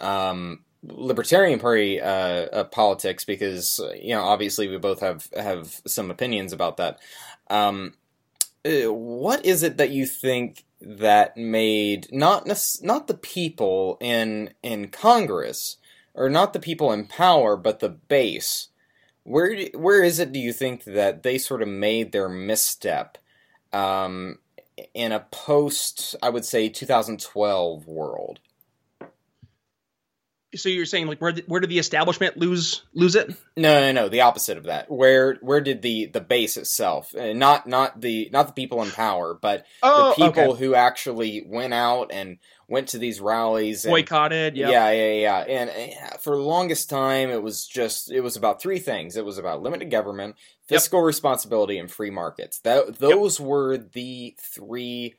um, 0.00 0.64
libertarian 0.82 1.58
party 1.58 2.00
uh, 2.00 2.06
uh, 2.08 2.64
politics 2.64 3.24
because 3.24 3.80
uh, 3.80 3.92
you 3.94 4.14
know 4.14 4.22
obviously 4.22 4.68
we 4.68 4.76
both 4.78 5.00
have 5.00 5.28
have 5.36 5.80
some 5.86 6.10
opinions 6.10 6.52
about 6.52 6.76
that. 6.76 6.98
Um, 7.48 7.94
uh, 8.64 8.92
what 8.92 9.44
is 9.46 9.62
it 9.62 9.76
that 9.78 9.90
you 9.90 10.06
think 10.06 10.64
that 10.80 11.36
made 11.36 12.08
not 12.12 12.46
not 12.82 13.06
the 13.06 13.14
people 13.14 13.98
in 14.00 14.52
in 14.62 14.88
Congress 14.88 15.78
or 16.14 16.28
not 16.28 16.52
the 16.52 16.60
people 16.60 16.92
in 16.92 17.06
power, 17.06 17.56
but 17.56 17.80
the 17.80 17.88
base? 17.90 18.68
Where 19.26 19.54
do- 19.56 19.70
where 19.78 20.02
is 20.02 20.18
it? 20.20 20.32
Do 20.32 20.38
you 20.38 20.52
think 20.52 20.84
that 20.84 21.22
they 21.24 21.36
sort 21.38 21.60
of 21.62 21.68
made 21.68 22.12
their 22.12 22.28
misstep 22.28 23.18
um, 23.72 24.38
in 24.94 25.10
a 25.12 25.20
post, 25.20 26.14
I 26.22 26.28
would 26.30 26.44
say, 26.44 26.68
2012 26.68 27.86
world? 27.86 28.38
So 30.54 30.68
you're 30.70 30.86
saying 30.86 31.06
like 31.08 31.20
where 31.20 31.32
did, 31.32 31.44
where 31.48 31.60
did 31.60 31.68
the 31.68 31.78
establishment 31.80 32.38
lose 32.38 32.82
lose 32.94 33.14
it? 33.14 33.28
No, 33.56 33.80
no, 33.80 33.92
no. 33.92 34.08
The 34.08 34.22
opposite 34.22 34.56
of 34.56 34.64
that. 34.64 34.90
Where 34.90 35.34
where 35.42 35.60
did 35.60 35.82
the 35.82 36.06
the 36.06 36.20
base 36.20 36.56
itself, 36.56 37.14
uh, 37.14 37.32
not 37.34 37.66
not 37.66 38.00
the 38.00 38.30
not 38.32 38.46
the 38.46 38.52
people 38.54 38.82
in 38.82 38.90
power, 38.90 39.34
but 39.34 39.66
Oh, 39.82 40.10
the 40.10 40.14
people 40.14 40.52
okay. 40.52 40.64
who 40.64 40.74
actually 40.74 41.44
went 41.46 41.74
out 41.74 42.10
and 42.12 42.38
went 42.68 42.88
to 42.88 42.98
these 42.98 43.20
rallies 43.20 43.84
and 43.84 43.92
boycotted. 43.92 44.56
Yep. 44.56 44.70
Yeah, 44.70 44.90
yeah, 44.90 45.12
yeah. 45.12 45.38
And 45.38 45.70
uh, 45.70 46.16
for 46.18 46.34
the 46.36 46.42
longest 46.42 46.90
time, 46.90 47.30
it 47.30 47.42
was 47.42 47.66
just 47.66 48.10
it 48.10 48.20
was 48.20 48.36
about 48.36 48.60
three 48.60 48.78
things. 48.78 49.16
It 49.16 49.24
was 49.24 49.38
about 49.38 49.62
limited 49.62 49.90
government, 49.90 50.36
Yep. 50.68 50.80
fiscal 50.80 51.00
responsibility, 51.02 51.78
and 51.78 51.90
free 51.90 52.10
markets. 52.10 52.58
That 52.60 52.98
those 52.98 53.38
were 53.38 53.76
the 53.78 54.36
three 54.40 55.14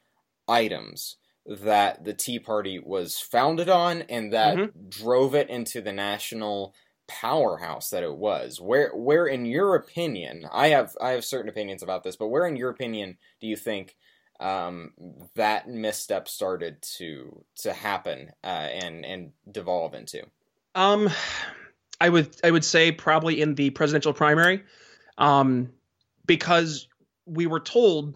items 0.47 1.17
that 1.45 2.03
the 2.03 2.13
Tea 2.13 2.39
Party 2.39 2.79
was 2.79 3.17
founded 3.19 3.69
on, 3.69 4.01
and 4.03 4.33
that 4.33 4.57
Mm-hmm. 4.57 4.89
drove 4.89 5.33
it 5.35 5.49
into 5.49 5.81
the 5.81 5.93
national 5.93 6.73
powerhouse 7.07 7.89
that 7.89 8.03
it 8.03 8.17
was. 8.17 8.59
Where, 8.59 8.89
where, 8.93 9.25
in 9.25 9.45
your 9.45 9.75
opinion, 9.75 10.45
I 10.51 10.67
have 10.69 10.95
I 10.99 11.11
have 11.11 11.23
certain 11.23 11.47
opinions 11.49 11.81
about 11.81 12.03
this, 12.03 12.17
but 12.17 12.27
where, 12.27 12.45
in 12.45 12.57
your 12.57 12.69
opinion, 12.69 13.17
do 13.39 13.47
you 13.47 13.55
think? 13.55 13.95
Um, 14.39 14.91
that 15.35 15.67
misstep 15.69 16.27
started 16.27 16.81
to 16.97 17.43
to 17.57 17.73
happen 17.73 18.31
uh, 18.43 18.47
and 18.47 19.05
and 19.05 19.31
devolve 19.51 19.93
into. 19.93 20.23
Um, 20.75 21.09
I 21.99 22.09
would 22.09 22.35
I 22.43 22.51
would 22.51 22.65
say 22.65 22.91
probably 22.91 23.41
in 23.41 23.55
the 23.55 23.71
presidential 23.71 24.13
primary, 24.13 24.63
um, 25.17 25.69
because 26.25 26.87
we 27.25 27.47
were 27.47 27.59
told 27.59 28.15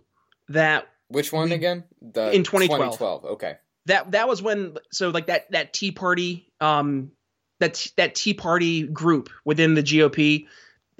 that 0.50 0.88
Which 1.08 1.32
one 1.34 1.50
We- 1.50 1.56
again? 1.56 1.84
The 2.02 2.32
in 2.32 2.44
2012. 2.44 2.94
2012. 2.98 3.26
Okay. 3.34 3.56
that 3.88 4.12
that 4.12 4.28
was 4.28 4.42
when 4.42 4.78
so 4.92 5.10
like 5.10 5.28
that 5.28 5.50
that 5.52 5.74
Tea 5.74 5.92
Party 5.92 6.52
um 6.62 7.12
that 7.60 7.88
that 7.98 8.16
Tea 8.16 8.34
Party 8.34 8.84
group 8.84 9.30
within 9.46 9.74
the 9.76 9.84
GOP, 9.84 10.48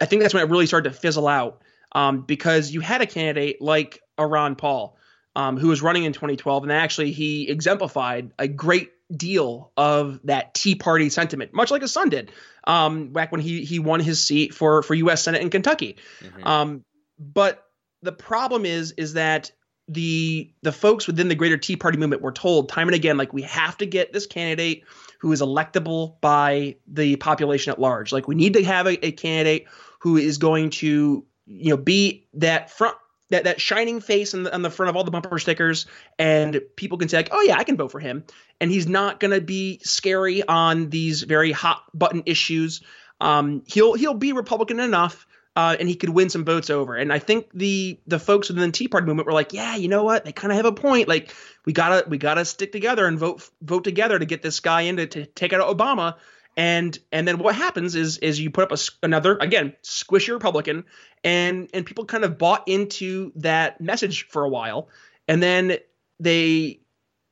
I 0.02 0.06
think 0.06 0.22
that's 0.22 0.34
when 0.34 0.44
it 0.44 0.50
really 0.50 0.66
started 0.68 0.92
to 0.92 0.96
fizzle 0.96 1.28
out. 1.28 1.62
Um, 1.94 2.22
because 2.22 2.72
you 2.72 2.80
had 2.80 3.02
a 3.02 3.06
candidate 3.06 3.62
like 3.62 4.02
a 4.18 4.26
Ron 4.26 4.56
Paul, 4.56 4.96
um, 5.36 5.58
who 5.58 5.70
was 5.70 5.82
running 5.82 6.04
in 6.04 6.14
2012, 6.14 6.64
and 6.64 6.72
actually 6.72 7.12
he 7.12 7.50
exemplified 7.50 8.32
a 8.38 8.48
great 8.48 8.92
deal 9.16 9.72
of 9.78 10.20
that 10.26 10.54
Tea 10.54 10.76
Party 10.76 11.10
sentiment, 11.10 11.54
much 11.54 11.72
like 11.72 11.82
his 11.82 11.92
son 11.92 12.10
did, 12.10 12.32
um, 12.66 13.10
back 13.14 13.32
when 13.32 13.42
he 13.42 13.64
he 13.64 13.80
won 13.80 14.00
his 14.00 14.22
seat 14.26 14.54
for 14.54 14.84
for 14.84 14.94
U.S. 14.96 15.24
Senate 15.24 15.42
in 15.42 15.50
Kentucky. 15.50 15.98
Mhm. 16.22 16.46
Um, 16.46 16.86
but 17.20 17.66
the 18.02 18.12
problem 18.12 18.66
is 18.66 18.92
is 18.94 19.14
that 19.14 19.52
the 19.88 20.54
the 20.62 20.72
folks 20.72 21.08
within 21.08 21.28
the 21.28 21.36
greater 21.36 21.58
Tea 21.58 21.76
Party 21.76 21.98
movement 21.98 22.22
were 22.22 22.32
told 22.32 22.70
time 22.70 22.88
and 22.88 22.96
again, 22.96 23.18
like 23.18 23.34
we 23.34 23.42
have 23.44 23.78
to 23.78 23.86
get 23.86 24.14
this 24.14 24.26
candidate 24.26 24.84
who 25.20 25.32
is 25.32 25.42
electable 25.42 26.20
by 26.22 26.76
the 26.88 27.16
population 27.18 27.72
at 27.72 27.80
large. 27.80 28.12
Like 28.12 28.28
we 28.28 28.36
need 28.36 28.54
to 28.54 28.64
have 28.64 28.88
a, 28.88 29.06
a 29.06 29.12
candidate 29.12 29.68
who 30.00 30.18
is 30.18 30.38
going 30.38 30.70
to 30.72 31.26
you 31.46 31.70
know 31.70 31.78
be 31.78 32.28
that 32.36 32.72
front 32.72 32.96
that 33.32 33.46
that 33.46 33.60
shining 33.60 34.00
face 34.00 34.34
on 34.34 34.44
the, 34.44 34.54
on 34.54 34.62
the 34.62 34.70
front 34.70 34.90
of 34.90 34.96
all 34.96 35.04
the 35.04 35.12
bumper 35.12 35.40
stickers 35.40 35.88
and 36.20 36.62
people 36.76 36.98
can 36.98 37.10
say 37.10 37.18
like 37.18 37.30
oh 37.32 37.42
yeah 37.42 37.58
i 37.58 37.64
can 37.64 37.76
vote 37.76 37.92
for 37.92 38.00
him 38.00 38.24
and 38.60 38.72
he's 38.72 38.88
not 38.88 39.20
to 39.20 39.42
be 39.42 39.80
scary 39.84 40.44
on 40.44 40.90
these 40.90 41.24
very 41.24 41.52
hot 41.52 41.84
button 41.94 42.24
issues 42.26 42.82
um, 43.20 43.64
he'll 43.68 43.94
he'll 43.94 44.14
be 44.14 44.34
republican 44.34 44.80
enough 44.80 45.28
uh, 45.56 45.76
and 45.80 45.90
he 45.90 45.96
could 45.96 46.10
win 46.10 46.30
some 46.30 46.46
votes 46.46 46.70
over. 46.70 46.96
And 46.96 47.12
I 47.12 47.20
think 47.20 47.50
the 47.54 48.00
the 48.08 48.20
folks 48.20 48.48
within 48.50 48.70
the 48.70 48.72
Tea 48.72 48.88
Party 48.88 49.06
movement 49.06 49.28
were 49.28 49.34
like, 49.34 49.54
yeah, 49.54 49.76
you 49.76 49.90
know 49.90 50.04
what? 50.04 50.24
They 50.24 50.32
kind 50.32 50.52
of 50.52 50.56
have 50.56 50.66
a 50.66 50.72
point. 50.72 51.08
Like 51.08 51.34
we 51.66 51.74
gotta 51.74 52.08
we 52.08 52.18
gotta 52.18 52.46
stick 52.46 52.72
together 52.72 53.06
and 53.06 53.20
vote 53.20 53.50
vote 53.62 53.84
together 53.84 54.18
to 54.18 54.26
get 54.26 54.42
this 54.42 54.60
guy 54.60 54.82
in 54.82 54.98
to, 54.98 55.08
to 55.08 55.26
take 55.26 55.52
out 55.52 55.78
Obama. 55.78 56.16
And 56.58 56.98
and 57.12 57.28
then 57.28 57.38
what 57.40 57.56
happens 57.56 57.96
is 57.96 58.18
is 58.18 58.40
you 58.40 58.50
put 58.50 58.64
up 58.64 58.78
a, 58.78 58.82
another 59.04 59.38
again 59.38 59.74
squishy 59.84 60.34
Republican, 60.34 60.86
and 61.24 61.70
and 61.74 61.86
people 61.86 62.06
kind 62.06 62.24
of 62.24 62.38
bought 62.38 62.68
into 62.68 63.32
that 63.36 63.80
message 63.82 64.28
for 64.28 64.44
a 64.44 64.50
while, 64.50 64.90
and 65.28 65.42
then 65.42 65.78
they 66.20 66.82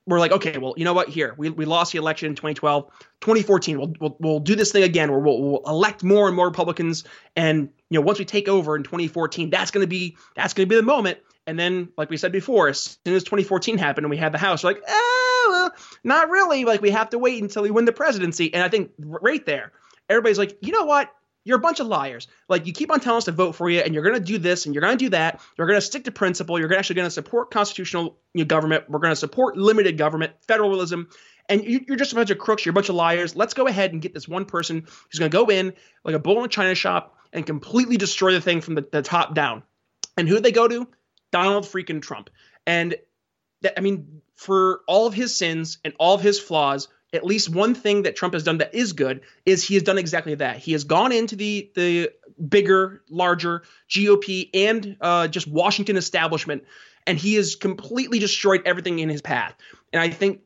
were 0.10 0.20
like, 0.20 0.32
okay, 0.32 0.58
well, 0.58 0.74
you 0.76 0.86
know 0.86 0.94
what? 0.94 1.08
Here, 1.08 1.36
we, 1.38 1.50
we 1.50 1.66
lost 1.66 1.92
the 1.92 2.00
election 2.00 2.30
in 2.30 2.36
2012. 2.36 2.86
2014, 3.22 3.78
we'll, 3.78 3.94
we'll, 4.00 4.18
we'll 4.20 4.40
do 4.40 4.56
this 4.56 4.72
thing 4.72 4.84
again 4.84 5.12
where 5.12 5.20
we'll, 5.20 5.42
we'll 5.42 5.62
elect 5.68 6.04
more 6.04 6.28
and 6.28 6.36
more 6.36 6.48
Republicans. 6.48 7.04
And, 7.36 7.70
you 7.90 8.00
know, 8.00 8.02
once 8.02 8.18
we 8.18 8.26
take 8.26 8.48
over 8.48 8.76
in 8.76 8.84
2014, 8.84 9.52
that's 9.52 9.72
to 9.72 9.86
be, 9.86 10.18
that's 10.36 10.54
to 10.56 10.66
be 10.66 10.76
the 10.76 10.82
moment. 10.82 11.20
And 11.46 11.60
then, 11.60 11.90
like 11.98 12.10
we 12.10 12.18
said 12.18 12.32
before, 12.32 12.70
as 12.70 12.98
soon 13.06 13.16
as 13.16 13.24
2014 13.24 13.78
happened 13.78 14.06
and 14.06 14.10
we 14.10 14.18
had 14.18 14.32
the 14.32 14.38
House, 14.38 14.64
like, 14.64 14.82
well, 14.88 15.29
not 16.04 16.30
really. 16.30 16.66
Like, 16.66 16.82
we 16.82 16.92
have 16.92 17.10
to 17.12 17.20
wait 17.20 17.42
until 17.42 17.64
we 17.64 17.72
win 17.72 17.86
the 17.86 17.92
presidency. 17.92 18.54
And 18.54 18.64
I 18.64 18.70
think 18.70 18.92
right 19.00 19.46
there, 19.46 19.72
everybody's 20.10 20.38
like, 20.38 20.58
you 20.62 20.72
know 20.72 20.86
what? 20.86 21.12
You're 21.46 21.58
a 21.58 21.62
bunch 21.62 21.80
of 21.80 21.88
liars. 21.88 22.28
Like 22.50 22.68
you 22.68 22.74
keep 22.74 22.92
on 22.92 23.00
telling 23.00 23.18
us 23.18 23.26
to 23.26 23.32
vote 23.32 23.54
for 23.54 23.70
you, 23.70 23.80
and 23.80 23.94
you're 23.94 24.04
going 24.04 24.16
to 24.16 24.22
do 24.22 24.38
this, 24.38 24.66
and 24.66 24.76
you're 24.76 24.82
going 24.82 24.98
to 24.98 25.06
do 25.06 25.10
that. 25.12 25.42
You're 25.58 25.68
going 25.68 25.80
to 25.80 25.86
stick 25.86 26.04
to 26.04 26.12
principle. 26.12 26.60
You're 26.60 26.72
actually 26.76 26.98
going 26.98 27.08
to 27.08 27.12
support 27.12 27.50
constitutional 27.50 28.18
government. 28.46 28.90
We're 28.90 29.00
going 29.00 29.14
to 29.14 29.16
support 29.16 29.58
limited 29.58 29.98
government, 29.98 30.34
federalism, 30.48 31.08
and 31.50 31.66
you, 31.66 31.82
are 31.90 31.96
just 31.96 32.12
a 32.12 32.16
bunch 32.16 32.30
of 32.30 32.38
crooks. 32.38 32.66
You're 32.66 32.72
a 32.72 32.74
bunch 32.74 32.90
of 32.90 32.96
liars. 32.96 33.36
Let's 33.36 33.56
go 33.56 33.68
ahead 33.68 33.92
and 33.92 34.02
get 34.02 34.14
this 34.14 34.28
one 34.28 34.46
person 34.46 34.82
who's 34.82 35.20
going 35.20 35.32
to 35.32 35.36
go 35.36 35.48
in 35.48 35.74
like 36.04 36.16
a 36.16 36.20
bull 36.20 36.38
in 36.40 36.46
a 36.46 36.48
china 36.48 36.76
shop 36.76 37.18
and 37.34 37.46
completely 37.46 37.98
destroy 37.98 38.34
the 38.34 38.42
thing 38.42 38.62
from 38.62 38.76
the, 38.76 38.86
the 38.92 39.02
top 39.02 39.34
down. 39.34 39.64
And 40.16 40.28
who 40.28 40.36
do 40.36 40.42
they 40.42 40.52
go 40.52 40.68
to? 40.68 40.88
Donald 41.32 41.66
freaking 41.66 42.02
Trump. 42.02 42.30
And 42.68 42.96
that, 43.62 43.74
I 43.78 43.82
mean, 43.82 44.22
for 44.36 44.82
all 44.88 45.08
of 45.08 45.14
his 45.14 45.36
sins 45.36 45.80
and 45.84 45.94
all 46.00 46.16
of 46.16 46.22
his 46.22 46.40
flaws, 46.40 46.88
at 47.12 47.26
least 47.26 47.50
one 47.50 47.74
thing 47.74 48.04
that 48.04 48.16
Trump 48.16 48.34
has 48.34 48.44
done 48.44 48.60
that 48.60 48.76
is 48.76 48.94
good 48.94 49.22
is 49.46 49.64
he 49.64 49.74
has 49.74 49.84
done 49.84 49.98
exactly 49.98 50.36
that. 50.36 50.58
He 50.58 50.74
has 50.74 50.84
gone 50.84 51.12
into 51.12 51.36
the 51.36 51.72
the 51.76 52.12
bigger, 52.48 53.02
larger 53.10 53.64
GOP 53.90 54.50
and 54.54 54.96
uh, 55.02 55.28
just 55.28 55.48
Washington 55.48 55.98
establishment, 55.98 56.64
and 57.08 57.18
he 57.18 57.34
has 57.36 57.56
completely 57.56 58.20
destroyed 58.20 58.62
everything 58.66 59.00
in 59.00 59.10
his 59.10 59.22
path. 59.22 59.56
And 59.92 60.02
I 60.02 60.10
think 60.10 60.42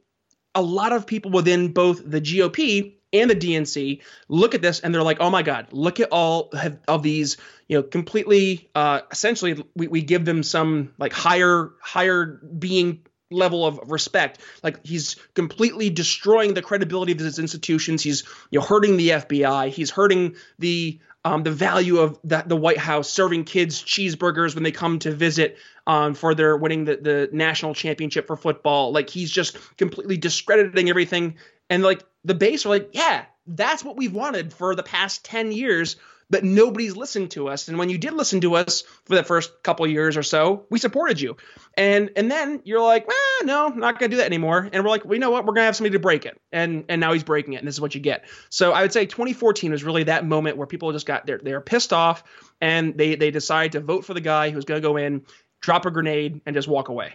a 0.55 0.61
lot 0.61 0.93
of 0.93 1.05
people 1.05 1.31
within 1.31 1.73
both 1.73 2.01
the 2.03 2.21
GOP 2.21 2.95
and 3.13 3.29
the 3.29 3.35
DNC 3.35 4.01
look 4.27 4.55
at 4.55 4.61
this 4.61 4.79
and 4.79 4.93
they're 4.93 5.03
like, 5.03 5.17
"Oh 5.19 5.29
my 5.29 5.43
God, 5.43 5.67
look 5.71 5.99
at 5.99 6.09
all 6.11 6.51
of 6.87 7.03
these, 7.03 7.37
you 7.67 7.77
know, 7.77 7.83
completely, 7.83 8.69
uh, 8.75 9.01
essentially, 9.11 9.63
we, 9.75 9.87
we 9.87 10.01
give 10.01 10.25
them 10.25 10.43
some 10.43 10.93
like 10.97 11.13
higher, 11.13 11.71
higher 11.81 12.25
being 12.25 13.05
level 13.33 13.65
of 13.65 13.79
respect. 13.89 14.39
Like 14.61 14.85
he's 14.85 15.15
completely 15.33 15.89
destroying 15.89 16.53
the 16.53 16.61
credibility 16.61 17.11
of 17.11 17.19
his 17.19 17.39
institutions. 17.39 18.03
He's 18.03 18.23
you 18.51 18.59
know 18.59 18.65
hurting 18.65 18.97
the 18.97 19.09
FBI. 19.09 19.69
He's 19.69 19.91
hurting 19.91 20.35
the 20.59 20.99
um, 21.25 21.43
the 21.43 21.51
value 21.51 21.99
of 21.99 22.19
the, 22.23 22.43
the 22.45 22.55
White 22.55 22.77
House 22.77 23.09
serving 23.09 23.45
kids 23.45 23.81
cheeseburgers 23.81 24.55
when 24.55 24.63
they 24.63 24.71
come 24.71 24.99
to 24.99 25.11
visit 25.11 25.57
um, 25.87 26.13
for 26.15 26.35
their 26.35 26.57
winning 26.57 26.85
the, 26.85 26.97
the 26.97 27.29
national 27.31 27.73
championship 27.73 28.27
for 28.27 28.35
football. 28.35 28.91
Like 28.91 29.09
he's 29.09 29.31
just 29.31 29.57
completely 29.77 30.17
discrediting 30.17 30.89
everything. 30.89 31.35
And 31.69 31.81
like 31.81 32.03
the 32.23 32.35
base 32.35 32.65
are 32.65 32.69
like, 32.69 32.89
yeah, 32.93 33.25
that's 33.47 33.83
what 33.83 33.97
we've 33.97 34.13
wanted 34.13 34.53
for 34.53 34.75
the 34.75 34.83
past 34.83 35.25
10 35.25 35.51
years 35.51 35.97
but 36.33 36.43
nobody's 36.43 36.95
listened 36.95 37.29
to 37.29 37.47
us. 37.47 37.67
And 37.67 37.77
when 37.77 37.91
you 37.91 37.99
did 37.99 38.13
listen 38.13 38.41
to 38.41 38.55
us 38.55 38.81
for 39.05 39.15
the 39.15 39.23
first 39.23 39.61
couple 39.61 39.85
years 39.85 40.17
or 40.17 40.23
so, 40.23 40.65
we 40.71 40.79
supported 40.79 41.21
you. 41.21 41.37
And 41.77 42.09
and 42.15 42.31
then 42.31 42.61
you're 42.63 42.81
like, 42.81 43.05
ah, 43.07 43.41
no, 43.43 43.67
not 43.67 43.99
gonna 43.99 44.09
do 44.09 44.17
that 44.17 44.25
anymore. 44.25 44.67
And 44.73 44.83
we're 44.83 44.89
like, 44.89 45.05
well, 45.05 45.13
you 45.13 45.19
know 45.19 45.29
what? 45.29 45.45
We're 45.45 45.53
gonna 45.53 45.65
have 45.65 45.75
somebody 45.75 45.93
to 45.93 45.99
break 45.99 46.25
it. 46.25 46.41
And 46.51 46.85
and 46.89 46.99
now 46.99 47.13
he's 47.13 47.23
breaking 47.23 47.53
it, 47.53 47.57
and 47.57 47.67
this 47.67 47.75
is 47.75 47.81
what 47.81 47.93
you 47.93 48.01
get. 48.01 48.25
So 48.49 48.71
I 48.71 48.81
would 48.81 48.91
say 48.91 49.05
2014 49.05 49.71
was 49.71 49.83
really 49.83 50.05
that 50.05 50.25
moment 50.25 50.57
where 50.57 50.65
people 50.65 50.91
just 50.91 51.05
got 51.05 51.27
they're 51.27 51.37
they're 51.37 51.61
pissed 51.61 51.93
off 51.93 52.23
and 52.59 52.97
they 52.97 53.13
they 53.13 53.29
decide 53.29 53.73
to 53.73 53.79
vote 53.79 54.03
for 54.03 54.15
the 54.15 54.21
guy 54.21 54.49
who's 54.49 54.65
gonna 54.65 54.81
go 54.81 54.97
in, 54.97 55.25
drop 55.61 55.85
a 55.85 55.91
grenade, 55.91 56.41
and 56.47 56.55
just 56.55 56.67
walk 56.67 56.89
away. 56.89 57.13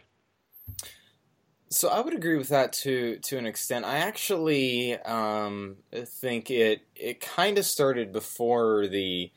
So 1.71 1.89
I 1.89 2.01
would 2.01 2.15
agree 2.15 2.37
with 2.37 2.49
that 2.49 2.73
to 2.85 3.19
to 3.19 3.39
an 3.39 3.47
extent. 3.47 3.85
I 3.85 3.99
actually 3.99 4.97
um, 4.99 5.77
think 5.93 6.51
it 6.51 6.83
it 6.97 7.21
kind 7.21 7.59
of 7.59 7.65
started 7.67 8.13
before 8.13 8.87
the 8.87 9.31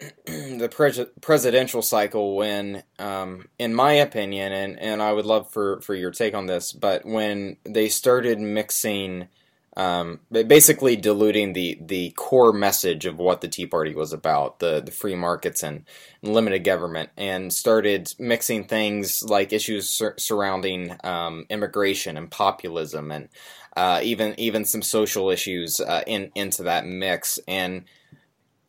the 0.26 0.68
pre- 0.70 1.06
presidential 1.20 1.82
cycle 1.82 2.36
when, 2.36 2.82
um, 2.98 3.46
in 3.58 3.74
my 3.74 3.92
opinion, 3.92 4.52
and, 4.52 4.78
and 4.78 5.02
I 5.02 5.12
would 5.12 5.26
love 5.26 5.50
for, 5.50 5.80
for 5.82 5.94
your 5.94 6.10
take 6.10 6.34
on 6.34 6.46
this, 6.46 6.72
but 6.72 7.04
when 7.04 7.58
they 7.64 7.88
started 7.88 8.40
mixing 8.40 9.28
um, 9.76 10.20
basically 10.30 10.96
diluting 10.96 11.52
the, 11.52 11.78
the 11.80 12.10
core 12.10 12.52
message 12.52 13.06
of 13.06 13.18
what 13.18 13.40
the 13.40 13.48
Tea 13.48 13.66
Party 13.66 13.94
was 13.94 14.12
about, 14.12 14.58
the, 14.58 14.80
the 14.80 14.90
free 14.90 15.14
markets 15.14 15.62
and, 15.62 15.84
and 16.22 16.34
limited 16.34 16.64
government, 16.64 17.10
and 17.16 17.52
started 17.52 18.12
mixing 18.18 18.64
things 18.64 19.22
like 19.22 19.52
issues 19.52 19.88
sur- 19.88 20.16
surrounding 20.18 20.96
um, 21.04 21.46
immigration 21.50 22.16
and 22.16 22.30
populism 22.30 23.12
and 23.12 23.28
uh, 23.76 24.00
even 24.02 24.34
even 24.38 24.64
some 24.64 24.82
social 24.82 25.30
issues 25.30 25.78
uh, 25.80 26.02
in 26.06 26.32
into 26.34 26.64
that 26.64 26.84
mix. 26.84 27.38
And 27.46 27.84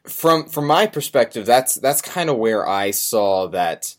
from 0.07 0.47
from 0.47 0.67
my 0.67 0.85
perspective, 0.85 1.45
that's 1.45 1.75
that's 1.75 2.01
kind 2.01 2.29
of 2.29 2.37
where 2.37 2.67
I 2.67 2.91
saw 2.91 3.47
that 3.47 3.95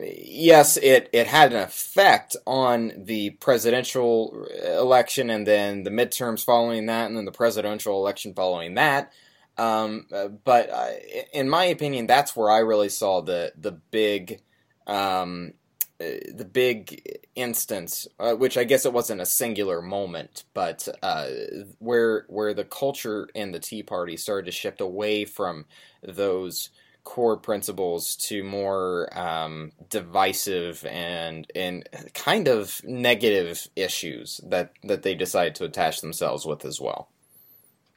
yes, 0.00 0.76
it, 0.76 1.08
it 1.12 1.26
had 1.26 1.52
an 1.52 1.60
effect 1.62 2.36
on 2.46 2.92
the 2.96 3.30
presidential 3.30 4.46
election 4.64 5.30
and 5.30 5.46
then 5.46 5.82
the 5.82 5.90
midterms 5.90 6.44
following 6.44 6.86
that 6.86 7.06
and 7.06 7.16
then 7.16 7.24
the 7.24 7.32
presidential 7.32 7.96
election 7.96 8.34
following 8.34 8.74
that. 8.74 9.12
Um, 9.56 10.06
but 10.44 10.70
uh, 10.70 10.90
in 11.32 11.48
my 11.48 11.64
opinion, 11.64 12.06
that's 12.06 12.36
where 12.36 12.50
I 12.50 12.58
really 12.58 12.88
saw 12.88 13.22
the 13.22 13.52
the 13.56 13.72
big 13.72 14.40
um, 14.86 15.54
the 15.98 16.48
big 16.50 17.18
instance, 17.34 18.06
uh, 18.20 18.34
which 18.34 18.56
I 18.56 18.62
guess 18.62 18.86
it 18.86 18.92
wasn't 18.92 19.20
a 19.20 19.26
singular 19.26 19.82
moment, 19.82 20.44
but 20.54 20.86
uh, 21.02 21.28
where 21.80 22.24
where 22.28 22.54
the 22.54 22.64
culture 22.64 23.28
in 23.34 23.50
the 23.50 23.58
Tea 23.58 23.82
Party 23.82 24.16
started 24.16 24.46
to 24.46 24.52
shift 24.52 24.80
away 24.80 25.24
from 25.24 25.66
those 26.02 26.70
core 27.08 27.38
principles 27.38 28.16
to 28.16 28.44
more 28.44 29.08
um, 29.18 29.72
divisive 29.88 30.84
and 30.84 31.50
and 31.54 31.88
kind 32.12 32.48
of 32.48 32.82
negative 32.84 33.66
issues 33.74 34.42
that 34.46 34.72
that 34.84 35.02
they 35.02 35.14
decide 35.14 35.54
to 35.54 35.64
attach 35.64 36.02
themselves 36.02 36.44
with 36.44 36.66
as 36.66 36.78
well. 36.78 37.08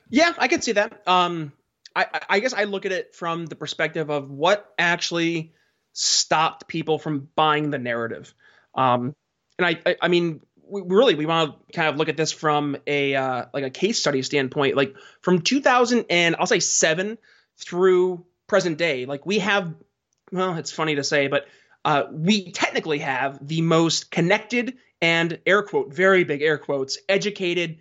Yeah, 0.09 0.31
I 0.37 0.47
can 0.47 0.61
see 0.61 0.71
that. 0.71 1.05
Um, 1.05 1.51
I, 1.93 2.05
I 2.29 2.39
guess 2.39 2.53
I 2.53 2.63
look 2.63 2.85
at 2.85 2.93
it 2.93 3.13
from 3.13 3.47
the 3.47 3.57
perspective 3.57 4.09
of 4.09 4.31
what 4.31 4.73
actually 4.79 5.51
stopped 5.91 6.69
people 6.69 6.97
from 6.97 7.27
buying 7.35 7.69
the 7.69 7.79
narrative. 7.79 8.33
Um, 8.75 9.13
and 9.57 9.67
I, 9.67 9.79
I, 9.85 9.95
I 10.03 10.07
mean, 10.07 10.39
we, 10.65 10.83
really, 10.85 11.15
we 11.15 11.25
want 11.25 11.67
to 11.67 11.73
kind 11.73 11.89
of 11.89 11.97
look 11.97 12.07
at 12.07 12.15
this 12.15 12.31
from 12.31 12.77
a 12.87 13.13
uh, 13.13 13.45
like 13.53 13.65
a 13.65 13.69
case 13.69 13.99
study 13.99 14.21
standpoint. 14.21 14.77
Like 14.77 14.95
from 15.19 15.41
2000 15.41 16.05
and 16.09 16.37
I'll 16.39 16.47
say 16.47 16.61
seven 16.61 17.17
through 17.57 18.25
present 18.51 18.77
day, 18.77 19.05
like 19.05 19.25
we 19.25 19.39
have, 19.39 19.73
well, 20.29 20.57
it's 20.57 20.71
funny 20.71 20.95
to 20.95 21.05
say, 21.05 21.27
but 21.27 21.47
uh, 21.85 22.03
we 22.11 22.51
technically 22.51 22.99
have 22.99 23.39
the 23.47 23.61
most 23.61 24.11
connected 24.11 24.73
and 25.01 25.39
air 25.45 25.63
quote, 25.63 25.93
very 25.93 26.25
big 26.25 26.41
air 26.41 26.57
quotes, 26.57 26.97
educated 27.07 27.79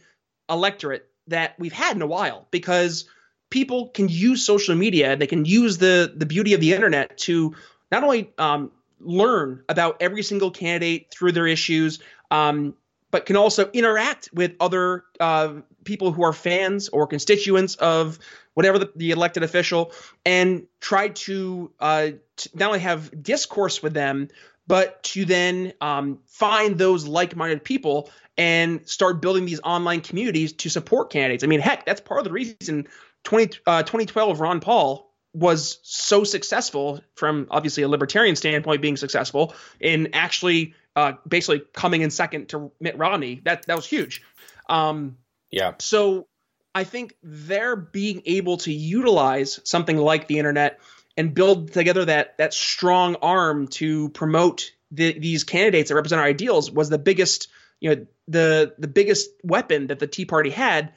electorate 0.49 1.09
that 1.27 1.59
we've 1.59 1.73
had 1.73 1.97
in 1.97 2.03
a 2.03 2.07
while 2.07 2.47
because 2.53 3.07
people 3.51 3.89
can 3.89 4.09
use 4.09 4.47
social 4.47 4.77
media 4.77 5.11
and 5.11 5.21
they 5.21 5.27
can 5.27 5.45
use 5.45 5.79
the 5.79 6.13
the 6.15 6.25
beauty 6.25 6.55
of 6.55 6.61
the 6.61 6.73
internet 6.73 7.19
to 7.19 7.53
not 7.91 8.05
only 8.05 8.33
um, 8.39 8.71
learn 9.01 9.65
about 9.69 9.97
every 10.01 10.23
single 10.23 10.53
candidate 10.53 11.09
through 11.13 11.33
their 11.33 11.49
issues, 11.49 11.99
um, 12.31 12.75
but 13.11 13.27
can 13.27 13.35
also 13.35 13.69
interact 13.73 14.31
with 14.33 14.55
other 14.61 15.03
uh, 15.19 15.55
people 15.83 16.13
who 16.13 16.23
are 16.23 16.33
fans 16.33 16.89
or 16.91 17.09
constituents 17.09 17.75
of 17.75 18.21
whatever 18.55 18.79
the, 18.79 18.93
the 18.97 19.11
elected 19.11 19.43
official, 19.43 19.93
and 20.25 20.67
try 20.81 21.09
to, 21.09 21.73
uh, 21.81 22.09
to, 22.37 22.51
not 22.55 22.69
only 22.69 22.81
have 22.81 23.23
discourse 23.23 23.83
with 23.83 23.95
them, 23.95 24.29
but 24.67 25.03
to 25.03 25.25
then 25.25 25.73
um, 25.81 26.21
find 26.27 26.79
those 26.79 27.07
like-minded 27.07 27.65
people 27.65 28.11
and 28.37 28.89
start 28.89 29.21
building 29.21 29.45
these 29.45 29.61
online 29.65 30.01
communities 30.01 30.53
to 30.53 30.69
support 30.69 31.11
candidates. 31.11 31.45
I 31.45 31.47
mean, 31.47 31.61
heck, 31.61 31.85
that's 31.85 32.01
part 32.01 32.21
of 32.21 32.25
the 32.25 32.33
reason 32.33 32.87
20, 33.25 33.59
uh, 33.67 33.83
2012 33.83 34.41
Ron 34.41 34.61
Paul 34.61 35.11
was 35.33 35.79
so 35.83 36.25
successful 36.25 37.01
from 37.15 37.47
obviously 37.51 37.83
a 37.83 37.89
libertarian 37.89 38.37
standpoint 38.37 38.83
being 38.83 38.97
successful 38.97 39.55
in 39.79 40.09
actually 40.13 40.75
uh, 40.97 41.13
basically 41.27 41.63
coming 41.73 42.03
in 42.03 42.11
second 42.11 42.49
to 42.49 42.73
Mitt 42.81 42.99
Romney. 42.99 43.41
That 43.45 43.67
that 43.67 43.77
was 43.77 43.87
huge. 43.87 44.23
Um, 44.69 45.19
yeah. 45.51 45.75
So 45.79 46.27
I 46.75 46.85
think 46.85 47.17
they're 47.23 47.77
being 47.77 48.23
able 48.27 48.59
to 48.59 48.73
utilize 48.73 49.61
something 49.65 49.97
like 49.97 50.29
the 50.29 50.39
internet 50.39 50.81
and 51.17 51.35
build 51.35 51.73
together 51.73 52.05
that 52.05 52.39
that 52.39 52.55
strong 52.55 53.17
arm 53.17 53.69
to 53.69 54.09
promote 54.11 54.73
the, 54.93 55.19
these 55.19 55.45
candidates 55.45 55.89
that 55.89 55.95
represent 55.95 56.21
our 56.21 56.27
ideals 56.27 56.71
was 56.71 56.89
the 56.89 56.99
biggest 56.99 57.49
you 57.81 57.95
know 57.95 58.07
the 58.29 58.75
the 58.79 58.89
biggest 58.89 59.31
weapon 59.43 59.89
that 59.89 59.99
the 59.99 60.07
Tea 60.07 60.25
Party 60.25 60.51
had. 60.51 60.93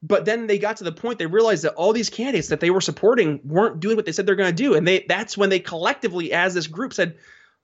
But 0.00 0.24
then 0.24 0.46
they 0.46 0.58
got 0.58 0.76
to 0.76 0.84
the 0.84 0.92
point 0.92 1.18
they 1.18 1.26
realized 1.26 1.64
that 1.64 1.74
all 1.74 1.92
these 1.92 2.08
candidates 2.08 2.48
that 2.48 2.60
they 2.60 2.70
were 2.70 2.80
supporting 2.80 3.40
weren't 3.44 3.80
doing 3.80 3.96
what 3.96 4.06
they 4.06 4.12
said 4.12 4.26
they're 4.26 4.36
going 4.36 4.54
to 4.54 4.62
do, 4.62 4.74
and 4.74 4.86
they 4.86 5.04
that's 5.08 5.36
when 5.36 5.50
they 5.50 5.58
collectively, 5.58 6.32
as 6.32 6.54
this 6.54 6.68
group, 6.68 6.94
said, 6.94 7.16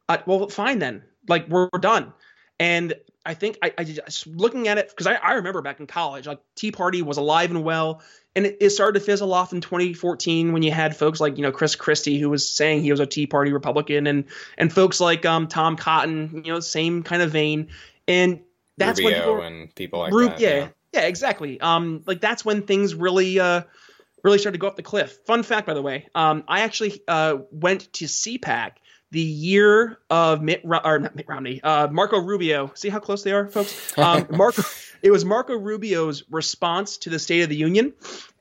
uh, 0.09 0.19
"Well, 0.27 0.49
fine 0.49 0.81
then, 0.81 1.05
like 1.29 1.49
we're, 1.49 1.69
we're 1.73 1.79
done." 1.79 2.13
And 2.59 2.95
I 3.27 3.35
think 3.35 3.59
I, 3.63 3.73
I 3.79 3.85
just 3.85 4.27
looking 4.27 4.69
at 4.69 4.77
it 4.77 4.91
because 4.91 5.07
I, 5.07 5.15
I 5.15 5.35
remember 5.35 5.63
back 5.63 5.81
in 5.81 5.87
college, 5.87 6.27
like 6.27 6.41
Tea 6.57 6.73
Party 6.73 7.01
was 7.01 7.17
alive 7.17 7.51
and 7.51 7.65
well, 7.65 8.03
and 8.37 8.45
it, 8.45 8.59
it, 8.61 8.71
started 8.71 8.99
to 8.99 9.05
fizzle 9.05 9.33
off 9.33 9.53
in 9.53 9.63
2014 9.63 10.53
when 10.53 10.63
you 10.63 10.71
had 10.71 10.95
folks 10.95 11.21
like 11.21 11.37
you 11.39 11.43
know 11.43 11.53
Chris 11.53 11.75
Christie 11.75 12.19
who 12.19 12.29
was 12.29 12.49
saying 12.49 12.83
he 12.83 12.91
was 12.91 13.01
a 13.01 13.07
Tea 13.07 13.27
Party 13.27 13.53
Republican, 13.53 14.07
and 14.07 14.25
and 14.59 14.71
folks 14.71 15.01
like 15.01 15.25
um, 15.25 15.49
Tom 15.49 15.77
Cotton, 15.77 16.43
you 16.45 16.53
know, 16.53 16.61
same 16.61 17.03
kind 17.03 17.23
of 17.23 17.31
vein, 17.31 17.69
and 18.07 18.41
that's 18.77 19.01
Rubio 19.01 19.13
when 19.13 19.23
people, 19.23 19.47
and 19.47 19.75
people 19.75 20.01
like 20.01 20.13
that. 20.13 20.41
yeah, 20.41 20.57
yeah, 20.57 20.69
yeah, 20.93 21.03
exactly. 21.03 21.59
Um, 21.61 22.03
like 22.07 22.21
that's 22.21 22.45
when 22.45 22.63
things 22.63 22.95
really 22.95 23.41
uh 23.41 23.63
really 24.23 24.39
started 24.39 24.59
to 24.59 24.61
go 24.61 24.67
up 24.67 24.77
the 24.77 24.83
cliff. 24.83 25.19
Fun 25.27 25.43
fact, 25.43 25.67
by 25.67 25.75
the 25.75 25.83
way, 25.83 26.09
um, 26.15 26.45
I 26.47 26.61
actually 26.61 27.01
uh 27.09 27.39
went 27.51 27.91
to 27.95 28.05
CPAC 28.05 28.73
the 29.15 29.21
year 29.21 30.01
of 30.11 30.43
Mitt 30.43 30.63
or 30.65 30.99
not 30.99 31.15
Mitt 31.15 31.27
Romney, 31.29 31.63
uh, 31.63 31.87
Marco 31.87 32.19
Rubio. 32.19 32.73
See 32.75 32.89
how 32.89 32.99
close 32.99 33.23
they 33.23 33.31
are, 33.31 33.47
folks. 33.47 33.97
Um, 33.97 34.27
Marco, 34.31 34.63
it 35.03 35.13
was 35.13 35.25
Marco 35.25 35.55
Rubio's 35.55 36.25
response 36.31 36.99
to 36.99 37.11
the 37.11 37.21
State 37.21 37.43
of 37.43 37.49
the 37.49 37.57
Union, 37.57 37.95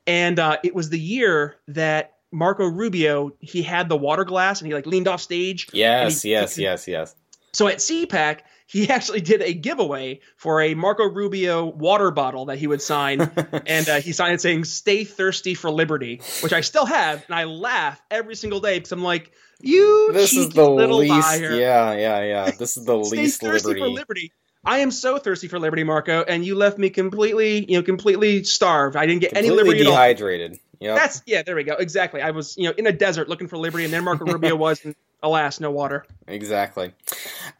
and 0.04 0.36
uh, 0.40 0.58
it 0.64 0.74
was 0.74 0.90
the 0.90 0.98
year 0.98 1.56
that 1.68 2.14
Marco 2.32 2.66
Rubio 2.66 3.30
he 3.38 3.62
had 3.62 3.88
the 3.88 3.96
water 3.96 4.24
glass 4.24 4.60
and 4.60 4.66
he 4.66 4.74
like 4.74 4.84
leaned 4.84 5.06
off 5.06 5.20
stage. 5.22 5.68
Yes, 5.72 6.22
he, 6.22 6.32
yes, 6.32 6.56
he, 6.56 6.64
yes, 6.64 6.88
yes. 6.88 7.14
So 7.52 7.68
at 7.68 7.78
CPAC, 7.78 8.40
he 8.66 8.90
actually 8.90 9.20
did 9.20 9.42
a 9.42 9.54
giveaway 9.54 10.18
for 10.36 10.60
a 10.60 10.74
Marco 10.74 11.04
Rubio 11.04 11.66
water 11.66 12.10
bottle 12.10 12.46
that 12.46 12.58
he 12.58 12.66
would 12.66 12.82
sign, 12.82 13.20
and 13.66 13.88
uh, 13.88 14.00
he 14.00 14.10
signed 14.10 14.34
it 14.34 14.40
saying 14.40 14.64
"Stay 14.64 15.04
thirsty 15.04 15.54
for 15.54 15.70
liberty," 15.70 16.20
which 16.40 16.52
I 16.52 16.62
still 16.62 16.86
have, 16.86 17.24
and 17.26 17.34
I 17.36 17.44
laugh 17.44 18.02
every 18.10 18.34
single 18.34 18.58
day 18.58 18.78
because 18.78 18.90
I'm 18.90 19.04
like, 19.04 19.30
"You 19.64 20.10
this 20.12 20.32
is 20.34 20.50
the 20.50 20.68
little 20.68 20.98
least, 20.98 21.12
liar. 21.12 21.54
yeah, 21.54 21.94
yeah, 21.94 22.22
yeah. 22.22 22.50
This 22.50 22.76
is 22.76 22.84
the 22.84 22.96
least 22.98 23.42
liberty. 23.42 23.80
liberty." 23.80 24.32
I 24.66 24.78
am 24.78 24.90
so 24.90 25.18
thirsty 25.18 25.48
for 25.48 25.58
liberty, 25.58 25.84
Marco, 25.84 26.22
and 26.22 26.44
you 26.44 26.54
left 26.54 26.78
me 26.78 26.88
completely, 26.88 27.70
you 27.70 27.76
know, 27.78 27.82
completely 27.82 28.44
starved. 28.44 28.96
I 28.96 29.04
didn't 29.04 29.20
get 29.20 29.36
any 29.36 29.50
liberty 29.50 29.84
dehydrated. 29.84 30.58
Yep. 30.80 30.96
That's 30.96 31.22
yeah, 31.26 31.42
there 31.42 31.56
we 31.56 31.64
go. 31.64 31.74
Exactly. 31.74 32.20
I 32.22 32.30
was, 32.30 32.56
you 32.56 32.64
know, 32.64 32.74
in 32.76 32.86
a 32.86 32.92
desert 32.92 33.28
looking 33.28 33.48
for 33.48 33.56
liberty, 33.58 33.84
and 33.84 33.92
then 33.92 34.04
Marco 34.04 34.24
Rubio 34.24 34.56
was, 34.56 34.84
and 34.84 34.94
alas, 35.22 35.60
no 35.60 35.70
water. 35.70 36.06
Exactly. 36.26 36.92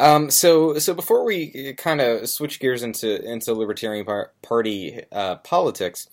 Um, 0.00 0.30
so, 0.30 0.78
so 0.78 0.94
before 0.94 1.24
we 1.24 1.74
kind 1.74 2.00
of 2.00 2.28
switch 2.28 2.60
gears 2.60 2.82
into 2.82 3.22
into 3.22 3.52
Libertarian 3.54 4.04
par- 4.04 4.32
Party 4.42 5.02
uh, 5.12 5.36
politics, 5.36 6.08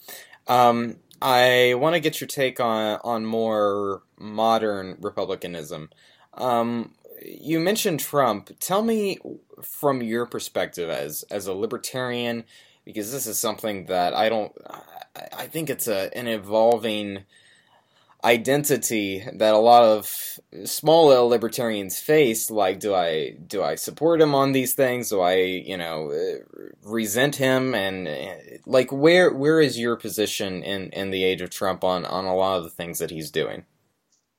um, 0.47 0.97
I 1.22 1.76
want 1.76 1.93
to 1.93 1.99
get 1.99 2.19
your 2.19 2.28
take 2.28 2.59
on 2.59 2.99
on 3.03 3.26
more 3.26 4.03
modern 4.17 4.97
republicanism. 4.99 5.89
Um, 6.34 6.93
you 7.24 7.59
mentioned 7.59 7.99
Trump. 7.99 8.51
Tell 8.59 8.82
me 8.82 9.19
from 9.61 10.01
your 10.01 10.26
perspective 10.26 10.89
as 10.89 11.24
as 11.30 11.47
a 11.47 11.53
libertarian, 11.53 12.45
because 12.86 13.11
this 13.11 13.28
is 13.28 13.38
something 13.38 13.86
that 13.86 14.13
I 14.13 14.30
don't. 14.30 14.51
I, 14.67 15.28
I 15.43 15.47
think 15.47 15.69
it's 15.69 15.88
a 15.88 16.15
an 16.17 16.28
evolving 16.28 17.26
identity 18.24 19.24
that 19.34 19.53
a 19.53 19.57
lot 19.57 19.84
of 19.84 20.39
small 20.65 21.11
L 21.11 21.28
libertarians 21.28 21.99
face 21.99 22.51
like 22.51 22.80
do 22.80 22.93
I 22.93 23.32
do 23.32 23.63
I 23.63 23.76
support 23.76 24.22
him 24.22 24.36
on 24.36 24.51
these 24.51 24.74
things 24.74 25.09
do 25.09 25.22
I 25.22 25.36
you 25.36 25.78
know 25.78 26.11
uh, 26.11 26.43
resent 26.84 27.36
him 27.36 27.74
and 27.74 28.07
uh, 28.07 28.34
like 28.65 28.91
where 28.91 29.32
where 29.34 29.59
is 29.59 29.80
your 29.80 29.95
position 29.95 30.61
in 30.63 30.89
in 30.91 31.09
the 31.11 31.24
age 31.24 31.41
of 31.41 31.49
Trump 31.49 31.84
on 31.84 32.05
on 32.05 32.26
a 32.26 32.36
lot 32.36 32.57
of 32.57 32.63
the 32.63 32.69
things 32.69 32.99
that 32.99 33.09
he's 33.11 33.32
doing 33.32 33.65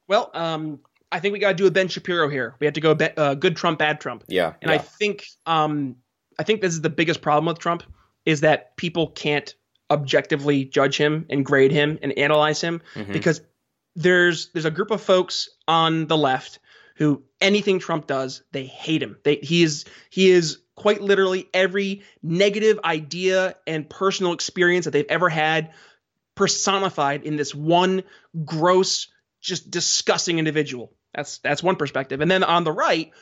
Well, 0.08 0.30
um, 0.34 0.80
I 1.10 1.20
think 1.20 1.32
we 1.32 1.38
got 1.38 1.48
to 1.48 1.54
do 1.54 1.66
a 1.66 1.70
Ben 1.70 1.88
Shapiro 1.88 2.28
here. 2.28 2.54
We 2.58 2.66
have 2.66 2.74
to 2.74 2.80
go 2.80 2.94
be- 2.94 3.16
uh, 3.16 3.34
good 3.34 3.56
Trump, 3.56 3.78
bad 3.78 4.00
Trump. 4.00 4.24
yeah 4.28 4.52
And 4.62 4.70
yeah. 4.70 4.76
I 4.76 4.78
think 4.78 5.26
um, 5.46 5.96
I 6.38 6.42
think 6.44 6.60
this 6.60 6.72
is 6.72 6.80
the 6.82 6.90
biggest 6.90 7.20
problem 7.20 7.46
with 7.46 7.58
Trump 7.58 7.82
is 8.24 8.40
that 8.42 8.76
people 8.76 9.08
can't 9.08 9.54
objectively 9.90 10.64
judge 10.64 10.96
him 10.96 11.26
and 11.28 11.44
grade 11.44 11.72
him 11.72 11.98
and 12.02 12.16
analyze 12.18 12.60
him 12.60 12.80
Mhm. 12.94 13.12
because 13.12 13.40
there's 13.96 14.48
there's 14.52 14.64
a 14.64 14.70
group 14.70 14.90
of 14.90 15.00
folks 15.00 15.48
on 15.68 16.06
the 16.06 16.16
left 16.16 16.58
who 16.96 17.22
anything 17.40 17.78
Trump 17.78 18.06
does 18.06 18.42
they 18.52 18.64
hate 18.64 19.02
him. 19.02 19.18
They 19.24 19.36
he 19.36 19.62
is 19.62 19.84
he 20.10 20.30
is 20.30 20.58
quite 20.74 21.02
literally 21.02 21.48
every 21.52 22.02
negative 22.22 22.80
idea 22.84 23.56
and 23.66 23.88
personal 23.88 24.32
experience 24.32 24.84
that 24.86 24.92
they've 24.92 25.04
ever 25.08 25.28
had 25.28 25.72
personified 26.34 27.24
in 27.24 27.36
this 27.36 27.54
one 27.54 28.04
gross 28.44 29.08
just 29.40 29.70
disgusting 29.70 30.38
individual. 30.38 30.92
That's 31.14 31.38
that's 31.38 31.62
one 31.62 31.76
perspective. 31.76 32.20
And 32.20 32.30
then 32.30 32.44
on 32.44 32.64
the 32.64 32.72
right 32.72 33.12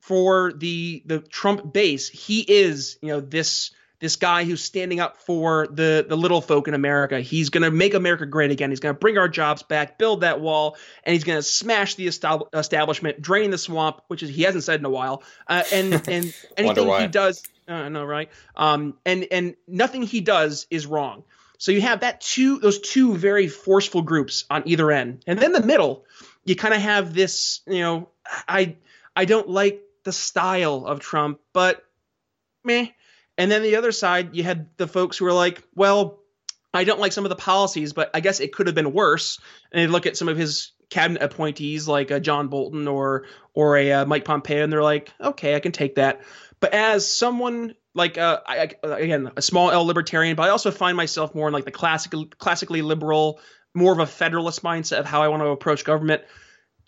for 0.00 0.52
the 0.52 1.02
the 1.04 1.20
Trump 1.20 1.72
base, 1.72 2.08
he 2.08 2.40
is, 2.40 2.98
you 3.02 3.08
know, 3.08 3.20
this 3.20 3.72
this 4.00 4.16
guy 4.16 4.44
who's 4.44 4.62
standing 4.62 5.00
up 5.00 5.16
for 5.22 5.66
the 5.70 6.06
the 6.08 6.16
little 6.16 6.40
folk 6.40 6.68
in 6.68 6.74
America. 6.74 7.20
He's 7.20 7.50
going 7.50 7.64
to 7.64 7.70
make 7.70 7.94
America 7.94 8.26
great 8.26 8.50
again. 8.50 8.70
He's 8.70 8.80
going 8.80 8.94
to 8.94 8.98
bring 8.98 9.18
our 9.18 9.28
jobs 9.28 9.62
back, 9.62 9.98
build 9.98 10.20
that 10.20 10.40
wall, 10.40 10.76
and 11.04 11.14
he's 11.14 11.24
going 11.24 11.38
to 11.38 11.42
smash 11.42 11.96
the 11.96 12.06
estab- 12.06 12.48
establishment, 12.54 13.20
drain 13.20 13.50
the 13.50 13.58
swamp, 13.58 14.02
which 14.06 14.22
is 14.22 14.30
he 14.30 14.42
hasn't 14.42 14.64
said 14.64 14.80
in 14.80 14.86
a 14.86 14.90
while. 14.90 15.22
Uh, 15.46 15.64
and 15.72 15.94
and 16.08 16.34
anything 16.56 17.00
he 17.00 17.06
does, 17.08 17.42
uh, 17.68 17.72
I 17.72 17.88
know, 17.88 18.04
right? 18.04 18.30
Um, 18.56 18.94
and 19.04 19.26
and 19.30 19.56
nothing 19.66 20.02
he 20.02 20.20
does 20.20 20.66
is 20.70 20.86
wrong. 20.86 21.24
So 21.58 21.72
you 21.72 21.80
have 21.80 22.00
that 22.00 22.20
two 22.20 22.60
those 22.60 22.78
two 22.78 23.16
very 23.16 23.48
forceful 23.48 24.02
groups 24.02 24.44
on 24.48 24.62
either 24.66 24.90
end, 24.92 25.24
and 25.26 25.38
then 25.40 25.52
the 25.52 25.62
middle, 25.62 26.04
you 26.44 26.54
kind 26.54 26.72
of 26.72 26.80
have 26.80 27.14
this. 27.14 27.60
You 27.66 27.80
know, 27.80 28.08
I 28.48 28.76
I 29.16 29.24
don't 29.24 29.48
like 29.48 29.82
the 30.04 30.12
style 30.12 30.86
of 30.86 31.00
Trump, 31.00 31.40
but 31.52 31.84
meh. 32.62 32.86
And 33.38 33.50
then 33.50 33.62
the 33.62 33.76
other 33.76 33.92
side, 33.92 34.34
you 34.34 34.42
had 34.42 34.68
the 34.76 34.88
folks 34.88 35.16
who 35.16 35.24
were 35.24 35.32
like, 35.32 35.62
well, 35.74 36.18
I 36.74 36.84
don't 36.84 37.00
like 37.00 37.12
some 37.12 37.24
of 37.24 37.30
the 37.30 37.36
policies, 37.36 37.92
but 37.92 38.10
I 38.12 38.20
guess 38.20 38.40
it 38.40 38.52
could 38.52 38.66
have 38.66 38.74
been 38.74 38.92
worse. 38.92 39.40
And 39.72 39.80
they 39.80 39.86
look 39.86 40.06
at 40.06 40.16
some 40.16 40.28
of 40.28 40.36
his 40.36 40.72
cabinet 40.90 41.22
appointees, 41.22 41.86
like 41.86 42.10
uh, 42.10 42.18
John 42.18 42.48
Bolton 42.48 42.88
or 42.88 43.26
or 43.54 43.76
a 43.76 43.92
uh, 43.92 44.06
Mike 44.06 44.24
Pompeo, 44.24 44.62
and 44.62 44.72
they're 44.72 44.82
like, 44.82 45.12
okay, 45.20 45.54
I 45.54 45.60
can 45.60 45.72
take 45.72 45.94
that. 45.94 46.20
But 46.60 46.74
as 46.74 47.10
someone 47.10 47.74
like 47.94 48.18
uh, 48.18 48.40
I, 48.44 48.70
I, 48.84 48.88
again 48.98 49.30
a 49.36 49.42
small 49.42 49.70
L 49.70 49.86
libertarian, 49.86 50.34
but 50.36 50.42
I 50.44 50.48
also 50.50 50.70
find 50.70 50.96
myself 50.96 51.34
more 51.34 51.46
in 51.46 51.54
like 51.54 51.64
the 51.64 51.70
classical, 51.70 52.26
classically 52.38 52.82
liberal, 52.82 53.40
more 53.74 53.92
of 53.92 54.00
a 54.00 54.06
federalist 54.06 54.62
mindset 54.62 54.98
of 54.98 55.06
how 55.06 55.22
I 55.22 55.28
want 55.28 55.42
to 55.42 55.48
approach 55.48 55.84
government. 55.84 56.22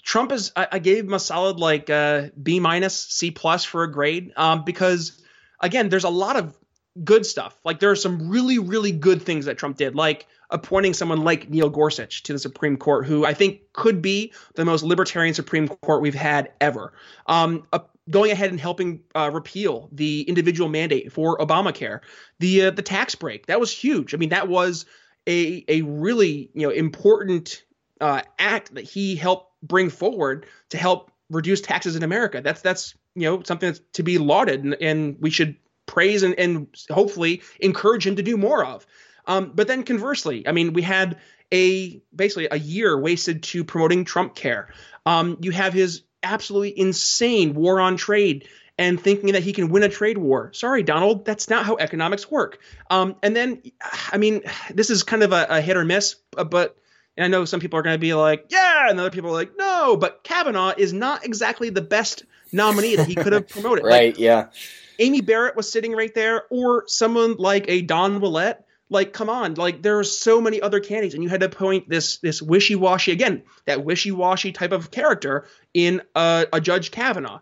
Trump 0.03 0.33
is 0.33 0.53
I, 0.57 0.67
I 0.73 0.79
gave 0.79 1.05
him 1.05 1.15
a 1.15 1.19
solid 1.21 1.59
like 1.59 1.91
uh, 1.91 2.29
B 2.41 2.59
minus 2.61 2.97
C 2.97 3.31
plus 3.31 3.65
for 3.65 3.85
a 3.85 3.93
grade 3.93 4.33
um, 4.37 4.65
because 4.65 5.21
again 5.61 5.89
there's 5.89 6.05
a 6.05 6.11
lot 6.11 6.37
of 6.37 6.57
good 7.05 7.25
stuff. 7.25 7.57
Like 7.65 7.79
there 7.81 7.91
are 7.91 7.97
some 7.97 8.29
really 8.29 8.59
really 8.59 8.93
good 8.93 9.23
things 9.23 9.47
that 9.47 9.59
Trump 9.59 9.77
did 9.77 9.95
like 9.95 10.27
appointing 10.51 10.95
someone 10.95 11.23
like 11.23 11.49
Neil 11.49 11.71
Gorsuch 11.71 12.25
to 12.25 12.33
the 12.33 12.39
Supreme 12.39 12.77
Court 12.77 13.07
who 13.07 13.25
I 13.25 13.35
think 13.35 13.73
could 13.73 14.03
be 14.03 14.33
the 14.55 14.65
most 14.65 14.83
libertarian 14.83 15.35
Supreme 15.35 15.69
Court 15.69 16.03
we've 16.03 16.15
had 16.15 16.53
ever. 16.61 16.93
Um, 17.27 17.67
going 18.09 18.33
ahead 18.33 18.51
and 18.51 18.61
helping 18.61 19.03
uh, 19.15 19.31
repeal 19.33 19.89
the 19.93 20.23
individual 20.23 20.69
mandate 20.69 21.13
for 21.13 21.39
Obamacare 21.39 22.01
the 22.41 22.67
uh, 22.67 22.71
the 22.71 22.83
tax 22.83 23.15
break 23.15 23.47
that 23.47 23.61
was 23.61 23.71
huge. 23.71 24.15
I 24.15 24.17
mean 24.17 24.31
that 24.31 24.49
was 24.49 24.87
a 25.27 25.65
a 25.69 25.83
really 25.83 26.51
you 26.55 26.67
know 26.67 26.71
important 26.71 27.63
uh, 28.01 28.23
act 28.39 28.75
that 28.75 28.85
he 28.85 29.15
helped 29.15 29.53
bring 29.63 29.91
forward 29.91 30.47
to 30.71 30.79
help 30.79 31.11
reduce 31.31 31.61
taxes 31.61 31.97
in 31.97 32.03
America. 32.03 32.41
That's 32.43 32.61
that's 32.61 32.95
you 33.15 33.23
know 33.23 33.43
something 33.43 33.69
that's 33.69 33.81
to 33.95 34.03
be 34.03 34.19
lauded, 34.19 34.65
and, 34.65 34.75
and 34.81 35.17
we 35.21 35.31
should 35.31 35.57
praise 35.87 36.23
and, 36.23 36.39
and 36.39 36.69
hopefully 36.91 37.43
encourage 37.59 38.07
him 38.07 38.17
to 38.17 38.23
do 38.23 38.37
more 38.37 38.65
of. 38.65 38.87
Um, 39.27 39.53
but 39.55 39.67
then 39.67 39.83
conversely, 39.83 40.47
I 40.47 40.53
mean, 40.53 40.73
we 40.73 40.83
had 40.83 41.19
a 41.53 42.01
basically 42.15 42.49
a 42.51 42.59
year 42.59 42.99
wasted 42.99 43.43
to 43.45 43.65
promoting 43.65 44.05
Trump 44.05 44.35
Care. 44.35 44.73
Um, 45.07 45.39
you 45.41 45.51
have 45.51 45.73
his 45.73 46.03
absolutely 46.23 46.79
insane 46.79 47.55
war 47.55 47.81
on 47.81 47.97
trade 47.97 48.47
and 48.79 49.01
thinking 49.01 49.33
that 49.33 49.43
he 49.43 49.53
can 49.53 49.69
win 49.69 49.83
a 49.83 49.89
trade 49.89 50.17
war. 50.17 50.53
Sorry, 50.55 50.83
Donald, 50.83 51.25
that's 51.25 51.51
not 51.51 51.67
how 51.67 51.77
economics 51.77 52.31
work. 52.31 52.61
Um, 52.89 53.17
and 53.23 53.37
then, 53.37 53.63
I 54.11 54.17
mean, 54.17 54.43
this 54.73 54.91
is 54.91 55.03
kind 55.03 55.23
of 55.23 55.33
a, 55.33 55.47
a 55.51 55.61
hit 55.61 55.77
or 55.77 55.85
miss, 55.85 56.17
but 56.31 56.77
and 57.21 57.27
I 57.27 57.29
know 57.29 57.45
some 57.45 57.61
people 57.61 57.79
are 57.79 57.83
going 57.83 57.95
to 57.95 57.99
be 57.99 58.15
like, 58.15 58.47
yeah, 58.49 58.89
and 58.89 58.99
other 58.99 59.11
people 59.11 59.29
are 59.29 59.35
like, 59.35 59.53
no, 59.59 59.95
but 59.95 60.25
Kavanaugh 60.25 60.73
is 60.75 60.95
not 60.95 61.27
exactly 61.27 61.69
the 61.69 61.83
best 61.83 62.25
nominee 62.51 62.97
that 62.97 63.07
he 63.07 63.15
could 63.15 63.35
have 63.35 63.47
promoted. 63.47 63.85
right 63.85 64.15
Like, 64.15 64.19
yeah 64.19 64.47
Amy 64.99 65.21
Barrett 65.21 65.57
was 65.57 65.71
sitting 65.71 65.93
right 65.93 66.15
there, 66.15 66.45
or 66.51 66.85
someone 66.87 67.37
like 67.37 67.67
a 67.69 67.83
Don 67.83 68.21
Willett. 68.21 68.65
Like, 68.89 69.13
come 69.13 69.29
on, 69.29 69.55
like 69.55 69.83
there 69.83 69.99
are 69.99 70.05
so 70.05 70.41
many 70.41 70.61
other 70.61 70.81
candidates, 70.81 71.15
and 71.15 71.23
you 71.23 71.29
had 71.29 71.41
to 71.41 71.49
point 71.49 71.89
this 71.89 72.17
this 72.19 72.43
wishy 72.43 72.75
washy 72.75 73.13
again, 73.13 73.43
that 73.67 73.85
wishy 73.85 74.13
washy 74.13 74.53
type 74.53 74.73
of 74.73 74.91
character 74.91 75.47
in 75.73 76.03
a, 76.15 76.47
a 76.53 76.61
Judge 76.61 76.91
Kavanaugh. 76.91 77.41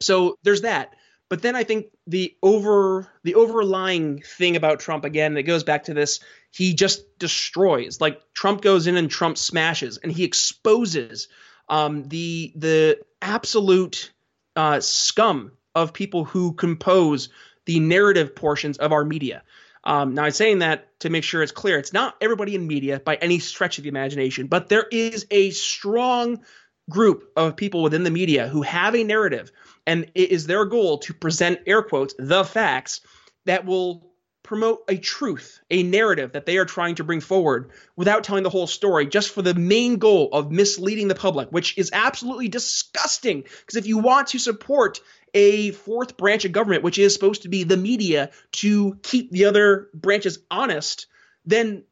So 0.00 0.36
there's 0.42 0.62
that. 0.62 0.94
But 1.32 1.40
then 1.40 1.56
I 1.56 1.64
think 1.64 1.86
the 2.06 2.36
over 2.42 3.08
the 3.22 3.36
overlying 3.36 4.20
thing 4.20 4.54
about 4.54 4.80
Trump 4.80 5.06
again, 5.06 5.34
it 5.38 5.44
goes 5.44 5.64
back 5.64 5.84
to 5.84 5.94
this: 5.94 6.20
he 6.50 6.74
just 6.74 7.18
destroys. 7.18 8.02
Like 8.02 8.20
Trump 8.34 8.60
goes 8.60 8.86
in 8.86 8.98
and 8.98 9.10
Trump 9.10 9.38
smashes, 9.38 9.96
and 9.96 10.12
he 10.12 10.24
exposes 10.24 11.28
um, 11.70 12.06
the 12.06 12.52
the 12.54 12.98
absolute 13.22 14.12
uh, 14.56 14.80
scum 14.80 15.52
of 15.74 15.94
people 15.94 16.26
who 16.26 16.52
compose 16.52 17.30
the 17.64 17.80
narrative 17.80 18.36
portions 18.36 18.76
of 18.76 18.92
our 18.92 19.02
media. 19.02 19.42
Um, 19.84 20.12
now, 20.12 20.24
I'm 20.24 20.32
saying 20.32 20.58
that 20.58 21.00
to 21.00 21.08
make 21.08 21.24
sure 21.24 21.42
it's 21.42 21.50
clear. 21.50 21.78
It's 21.78 21.94
not 21.94 22.14
everybody 22.20 22.56
in 22.56 22.66
media 22.66 23.00
by 23.00 23.14
any 23.14 23.38
stretch 23.38 23.78
of 23.78 23.84
the 23.84 23.88
imagination, 23.88 24.48
but 24.48 24.68
there 24.68 24.84
is 24.92 25.26
a 25.30 25.48
strong 25.48 26.44
group 26.90 27.32
of 27.36 27.56
people 27.56 27.82
within 27.82 28.02
the 28.02 28.10
media 28.10 28.48
who 28.48 28.60
have 28.62 28.94
a 28.94 29.04
narrative, 29.04 29.50
and 29.86 30.10
it 30.14 30.30
is 30.30 30.46
their 30.46 30.64
goal 30.64 30.98
to 30.98 31.14
present, 31.14 31.60
air 31.66 31.82
quotes, 31.82 32.14
the 32.18 32.44
facts 32.44 33.00
that 33.46 33.64
will 33.64 34.12
promote 34.42 34.82
a 34.88 34.96
truth, 34.96 35.60
a 35.70 35.82
narrative 35.82 36.32
that 36.32 36.46
they 36.46 36.58
are 36.58 36.64
trying 36.64 36.96
to 36.96 37.04
bring 37.04 37.20
forward 37.20 37.70
without 37.96 38.24
telling 38.24 38.42
the 38.42 38.50
whole 38.50 38.66
story, 38.66 39.06
just 39.06 39.30
for 39.30 39.42
the 39.42 39.54
main 39.54 39.96
goal 39.96 40.28
of 40.32 40.50
misleading 40.50 41.08
the 41.08 41.14
public, 41.14 41.48
which 41.50 41.78
is 41.78 41.90
absolutely 41.92 42.48
disgusting. 42.48 43.42
Because 43.42 43.76
if 43.76 43.86
you 43.86 43.98
want 43.98 44.28
to 44.28 44.38
support 44.38 45.00
a 45.32 45.70
fourth 45.70 46.16
branch 46.16 46.44
of 46.44 46.52
government, 46.52 46.82
which 46.82 46.98
is 46.98 47.14
supposed 47.14 47.42
to 47.42 47.48
be 47.48 47.64
the 47.64 47.76
media, 47.76 48.30
to 48.52 48.98
keep 49.02 49.30
the 49.30 49.44
other 49.44 49.88
branches 49.94 50.38
honest, 50.50 51.06
then 51.44 51.84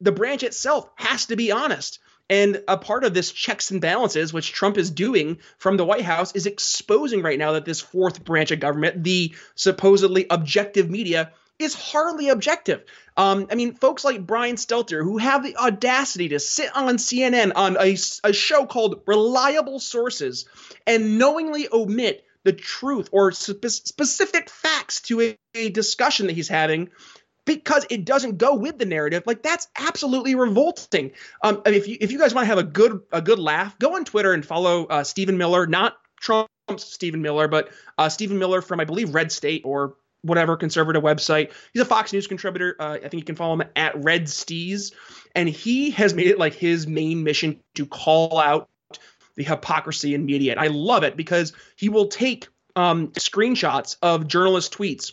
the 0.00 0.12
branch 0.12 0.42
itself 0.42 0.88
has 0.94 1.26
to 1.26 1.36
be 1.36 1.52
honest. 1.52 1.98
And 2.28 2.62
a 2.66 2.76
part 2.76 3.04
of 3.04 3.14
this 3.14 3.30
checks 3.30 3.70
and 3.70 3.80
balances, 3.80 4.32
which 4.32 4.52
Trump 4.52 4.78
is 4.78 4.90
doing 4.90 5.38
from 5.58 5.76
the 5.76 5.84
White 5.84 6.04
House, 6.04 6.34
is 6.34 6.46
exposing 6.46 7.22
right 7.22 7.38
now 7.38 7.52
that 7.52 7.64
this 7.64 7.80
fourth 7.80 8.24
branch 8.24 8.50
of 8.50 8.60
government, 8.60 9.04
the 9.04 9.34
supposedly 9.54 10.26
objective 10.28 10.90
media, 10.90 11.32
is 11.58 11.74
hardly 11.74 12.28
objective. 12.28 12.84
Um, 13.16 13.46
I 13.50 13.54
mean, 13.54 13.74
folks 13.74 14.04
like 14.04 14.26
Brian 14.26 14.56
Stelter, 14.56 15.02
who 15.02 15.18
have 15.18 15.42
the 15.42 15.56
audacity 15.56 16.30
to 16.30 16.38
sit 16.38 16.74
on 16.76 16.96
CNN 16.96 17.52
on 17.54 17.76
a, 17.80 17.96
a 18.24 18.32
show 18.32 18.66
called 18.66 19.02
Reliable 19.06 19.78
Sources 19.78 20.46
and 20.86 21.18
knowingly 21.18 21.68
omit 21.72 22.24
the 22.44 22.52
truth 22.52 23.08
or 23.10 23.32
spe- 23.32 23.66
specific 23.66 24.50
facts 24.50 25.00
to 25.02 25.20
a, 25.20 25.38
a 25.54 25.70
discussion 25.70 26.26
that 26.26 26.34
he's 26.34 26.48
having 26.48 26.90
because 27.46 27.86
it 27.88 28.04
doesn't 28.04 28.36
go 28.36 28.54
with 28.54 28.78
the 28.78 28.84
narrative. 28.84 29.22
Like 29.24 29.42
that's 29.42 29.68
absolutely 29.78 30.34
revolting. 30.34 31.12
Um, 31.42 31.62
if 31.64 31.88
you 31.88 31.96
if 32.00 32.12
you 32.12 32.18
guys 32.18 32.34
want 32.34 32.44
to 32.44 32.48
have 32.48 32.58
a 32.58 32.64
good 32.64 33.00
a 33.12 33.22
good 33.22 33.38
laugh, 33.38 33.78
go 33.78 33.96
on 33.96 34.04
Twitter 34.04 34.34
and 34.34 34.44
follow 34.44 34.84
uh, 34.86 35.04
Stephen 35.04 35.38
Miller, 35.38 35.66
not 35.66 35.96
Trump's 36.20 36.50
Stephen 36.78 37.22
Miller, 37.22 37.48
but 37.48 37.70
uh, 37.96 38.10
Stephen 38.10 38.38
Miller 38.38 38.60
from 38.60 38.80
I 38.80 38.84
believe 38.84 39.14
Red 39.14 39.32
State 39.32 39.62
or 39.64 39.96
whatever 40.22 40.56
conservative 40.56 41.02
website. 41.02 41.52
He's 41.72 41.82
a 41.82 41.86
Fox 41.86 42.12
News 42.12 42.26
contributor. 42.26 42.76
Uh, 42.78 42.98
I 43.04 43.08
think 43.08 43.14
you 43.14 43.24
can 43.24 43.36
follow 43.36 43.54
him 43.54 43.68
at 43.76 44.02
Red 44.02 44.24
Steez, 44.24 44.92
and 45.34 45.48
he 45.48 45.90
has 45.90 46.14
made 46.14 46.26
it 46.26 46.38
like 46.38 46.54
his 46.54 46.86
main 46.86 47.22
mission 47.22 47.60
to 47.76 47.86
call 47.86 48.38
out 48.38 48.68
the 49.36 49.44
hypocrisy 49.44 50.14
in 50.14 50.24
media. 50.26 50.52
And 50.52 50.60
I 50.60 50.66
love 50.68 51.04
it 51.04 51.16
because 51.16 51.52
he 51.76 51.88
will 51.90 52.08
take 52.08 52.48
um, 52.74 53.08
screenshots 53.08 53.96
of 54.02 54.26
journalist 54.26 54.76
tweets 54.76 55.12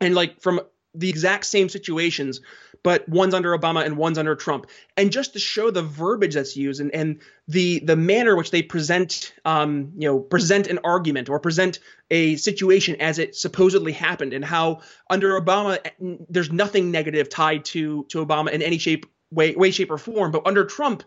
and 0.00 0.14
like 0.14 0.40
from 0.40 0.60
the 0.94 1.08
exact 1.08 1.44
same 1.46 1.68
situations, 1.68 2.40
but 2.82 3.08
one's 3.08 3.34
under 3.34 3.56
Obama 3.56 3.84
and 3.84 3.96
one's 3.96 4.18
under 4.18 4.34
Trump, 4.34 4.66
and 4.96 5.10
just 5.10 5.32
to 5.32 5.38
show 5.38 5.70
the 5.70 5.82
verbiage 5.82 6.34
that's 6.34 6.56
used 6.56 6.80
and, 6.80 6.94
and 6.94 7.20
the 7.48 7.80
the 7.80 7.96
manner 7.96 8.36
which 8.36 8.50
they 8.50 8.62
present, 8.62 9.32
um, 9.44 9.92
you 9.96 10.08
know, 10.08 10.20
present 10.20 10.66
an 10.68 10.78
argument 10.84 11.28
or 11.28 11.40
present 11.40 11.78
a 12.10 12.36
situation 12.36 12.96
as 13.00 13.18
it 13.18 13.34
supposedly 13.34 13.92
happened, 13.92 14.32
and 14.32 14.44
how 14.44 14.80
under 15.10 15.40
Obama 15.40 15.78
there's 16.28 16.52
nothing 16.52 16.90
negative 16.90 17.28
tied 17.28 17.64
to 17.64 18.04
to 18.10 18.24
Obama 18.24 18.50
in 18.50 18.62
any 18.62 18.78
shape, 18.78 19.06
way, 19.30 19.54
way, 19.54 19.70
shape, 19.70 19.90
or 19.90 19.98
form, 19.98 20.30
but 20.30 20.46
under 20.46 20.64
Trump, 20.64 21.02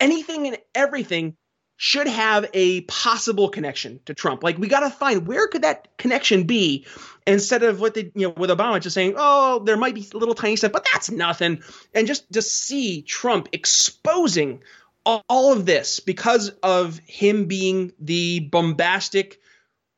anything 0.00 0.46
and 0.46 0.58
everything 0.74 1.36
should 1.80 2.08
have 2.08 2.50
a 2.54 2.80
possible 2.82 3.48
connection 3.48 4.00
to 4.04 4.12
Trump. 4.12 4.42
Like 4.42 4.58
we 4.58 4.66
got 4.66 4.80
to 4.80 4.90
find 4.90 5.28
where 5.28 5.46
could 5.46 5.62
that 5.62 5.96
connection 5.96 6.42
be 6.42 6.84
instead 7.24 7.62
of 7.62 7.80
what 7.80 7.94
they, 7.94 8.10
you 8.16 8.26
know, 8.26 8.34
with 8.36 8.50
Obama 8.50 8.80
just 8.80 8.94
saying, 8.94 9.14
"Oh, 9.16 9.60
there 9.60 9.76
might 9.76 9.94
be 9.94 10.06
little 10.12 10.34
tiny 10.34 10.56
stuff, 10.56 10.72
but 10.72 10.86
that's 10.92 11.08
nothing." 11.08 11.62
And 11.94 12.08
just 12.08 12.30
to 12.32 12.42
see 12.42 13.02
Trump 13.02 13.48
exposing 13.52 14.60
all 15.06 15.52
of 15.52 15.66
this 15.66 16.00
because 16.00 16.48
of 16.64 16.98
him 17.06 17.46
being 17.46 17.92
the 18.00 18.40
bombastic 18.40 19.40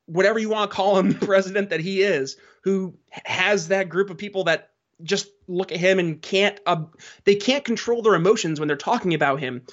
whatever 0.05 0.37
you 0.37 0.49
want 0.49 0.69
to 0.69 0.75
call 0.75 0.99
him 0.99 1.13
president 1.19 1.71
that 1.71 1.79
he 1.79 2.03
is 2.03 2.37
who 2.61 2.93
has 3.11 3.69
that 3.69 3.89
group 3.89 4.11
of 4.11 4.19
people 4.19 4.43
that 4.43 4.69
just 5.01 5.27
look 5.47 5.71
at 5.71 5.79
him 5.79 5.97
and 5.97 6.21
can't 6.21 6.59
uh, 6.67 6.83
they 7.23 7.35
can't 7.35 7.65
control 7.65 8.03
their 8.03 8.13
emotions 8.13 8.59
when 8.59 8.67
they're 8.67 8.77
talking 8.77 9.15
about 9.15 9.39
him 9.39 9.63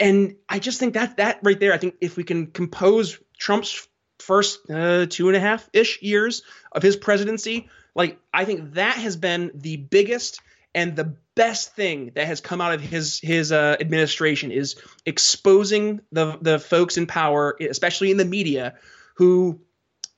and 0.00 0.36
I 0.48 0.58
just 0.58 0.80
think 0.80 0.94
that 0.94 1.18
that 1.18 1.40
right 1.42 1.60
there, 1.60 1.74
I 1.74 1.78
think 1.78 1.96
if 2.00 2.16
we 2.16 2.24
can 2.24 2.46
compose 2.46 3.18
Trump's 3.38 3.86
first 4.18 4.68
uh, 4.70 5.06
two 5.06 5.28
and 5.28 5.36
a 5.36 5.40
half 5.40 5.68
ish 5.72 6.02
years 6.02 6.42
of 6.72 6.82
his 6.82 6.96
presidency, 6.96 7.68
like 7.94 8.18
I 8.32 8.46
think 8.46 8.74
that 8.74 8.96
has 8.96 9.16
been 9.16 9.50
the 9.54 9.76
biggest 9.76 10.40
and 10.74 10.96
the 10.96 11.16
best 11.34 11.74
thing 11.74 12.12
that 12.14 12.26
has 12.26 12.40
come 12.40 12.60
out 12.60 12.72
of 12.72 12.80
his 12.80 13.20
his 13.20 13.52
uh, 13.52 13.76
administration 13.78 14.50
is 14.50 14.76
exposing 15.04 16.00
the 16.12 16.38
the 16.40 16.58
folks 16.58 16.96
in 16.96 17.06
power, 17.06 17.56
especially 17.60 18.10
in 18.10 18.16
the 18.16 18.24
media, 18.24 18.74
who 19.14 19.60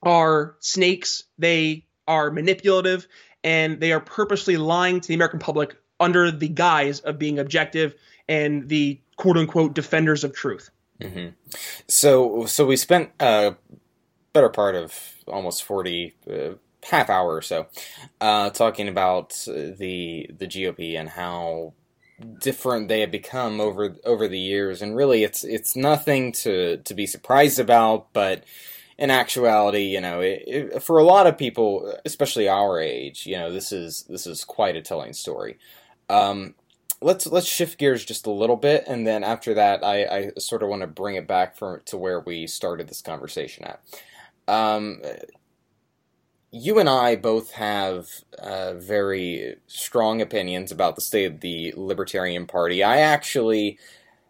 are 0.02 0.56
snakes. 0.60 1.24
They 1.38 1.86
are 2.06 2.30
manipulative 2.30 3.08
and 3.42 3.80
they 3.80 3.92
are 3.92 4.00
purposely 4.00 4.56
lying 4.56 5.00
to 5.00 5.08
the 5.08 5.14
American 5.14 5.40
public 5.40 5.76
under 5.98 6.30
the 6.30 6.48
guise 6.48 7.00
of 7.00 7.18
being 7.18 7.38
objective 7.38 7.94
and 8.28 8.68
the 8.68 9.00
quote 9.22 9.36
unquote 9.36 9.72
defenders 9.72 10.24
of 10.24 10.34
truth. 10.34 10.68
Mm-hmm. 11.00 11.28
So, 11.88 12.46
so 12.46 12.66
we 12.66 12.76
spent 12.76 13.10
a 13.20 13.54
better 14.32 14.48
part 14.48 14.74
of 14.74 14.92
almost 15.28 15.62
forty, 15.62 16.14
uh, 16.28 16.54
half 16.82 17.08
hour 17.08 17.36
or 17.36 17.42
so, 17.42 17.68
uh, 18.20 18.50
talking 18.50 18.88
about 18.88 19.30
the 19.46 20.28
the 20.36 20.46
GOP 20.46 20.98
and 20.98 21.08
how 21.08 21.74
different 22.40 22.88
they 22.88 23.00
have 23.00 23.12
become 23.12 23.60
over 23.60 23.96
over 24.04 24.26
the 24.26 24.40
years, 24.40 24.82
and 24.82 24.96
really, 24.96 25.22
it's 25.22 25.44
it's 25.44 25.76
nothing 25.76 26.32
to 26.32 26.78
to 26.78 26.94
be 26.94 27.06
surprised 27.06 27.60
about, 27.60 28.12
but 28.12 28.42
in 28.98 29.10
actuality, 29.10 29.84
you 29.84 30.00
know, 30.00 30.20
it, 30.20 30.42
it, 30.46 30.82
for 30.82 30.98
a 30.98 31.04
lot 31.04 31.26
of 31.28 31.38
people, 31.38 31.94
especially 32.04 32.48
our 32.48 32.80
age, 32.80 33.24
you 33.26 33.36
know, 33.36 33.52
this 33.52 33.70
is 33.70 34.02
this 34.08 34.26
is 34.26 34.44
quite 34.44 34.76
a 34.76 34.82
telling 34.82 35.12
story. 35.12 35.58
Um, 36.08 36.54
let's 37.02 37.26
let's 37.26 37.46
shift 37.46 37.78
gears 37.78 38.04
just 38.04 38.26
a 38.26 38.30
little 38.30 38.56
bit, 38.56 38.84
and 38.86 39.06
then 39.06 39.24
after 39.24 39.54
that, 39.54 39.84
I, 39.84 40.04
I 40.04 40.30
sort 40.38 40.62
of 40.62 40.68
want 40.68 40.82
to 40.82 40.86
bring 40.86 41.16
it 41.16 41.26
back 41.26 41.56
for, 41.56 41.82
to 41.86 41.98
where 41.98 42.20
we 42.20 42.46
started 42.46 42.88
this 42.88 43.02
conversation 43.02 43.64
at. 43.64 43.80
Um, 44.48 45.00
you 46.50 46.78
and 46.78 46.88
I 46.88 47.16
both 47.16 47.52
have 47.52 48.08
uh, 48.38 48.74
very 48.74 49.56
strong 49.66 50.20
opinions 50.20 50.70
about 50.70 50.96
the 50.96 51.00
state 51.00 51.32
of 51.32 51.40
the 51.40 51.72
Libertarian 51.76 52.46
Party. 52.46 52.82
I 52.84 52.98
actually 52.98 53.78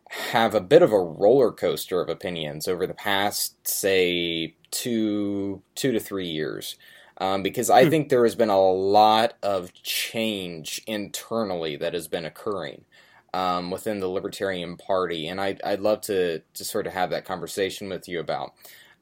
have 0.09 0.55
a 0.55 0.61
bit 0.61 0.83
of 0.83 0.93
a 0.93 1.01
roller 1.01 1.51
coaster 1.51 2.01
of 2.01 2.09
opinions 2.09 2.69
over 2.69 2.87
the 2.87 2.95
past, 2.95 3.67
say, 3.67 4.55
two 4.71 5.63
two 5.75 5.93
to 5.93 6.01
three 6.01 6.29
years 6.29 6.77
um, 7.23 7.45
because 7.45 7.71
I 7.71 7.85
hmm. 7.85 7.91
think 7.91 8.09
there 8.09 8.25
has 8.25 8.35
been 8.35 8.51
a 8.51 8.61
lot 8.61 9.35
of 9.45 9.73
change 9.85 10.83
internally 10.89 11.77
that 11.77 11.95
has 11.95 12.09
been 12.09 12.25
occurring 12.25 12.85
um, 13.33 13.71
within 13.71 14.01
the 14.01 14.09
Libertarian 14.09 14.77
Party, 14.77 15.29
and 15.29 15.41
I'd, 15.41 15.63
I'd 15.63 15.79
love 15.79 16.01
to 16.03 16.41
to 16.41 16.65
sort 16.65 16.89
of 16.89 16.95
have 16.95 17.11
that 17.11 17.25
conversation 17.25 17.89
with 17.89 18.09
you 18.09 18.19
about. 18.19 18.55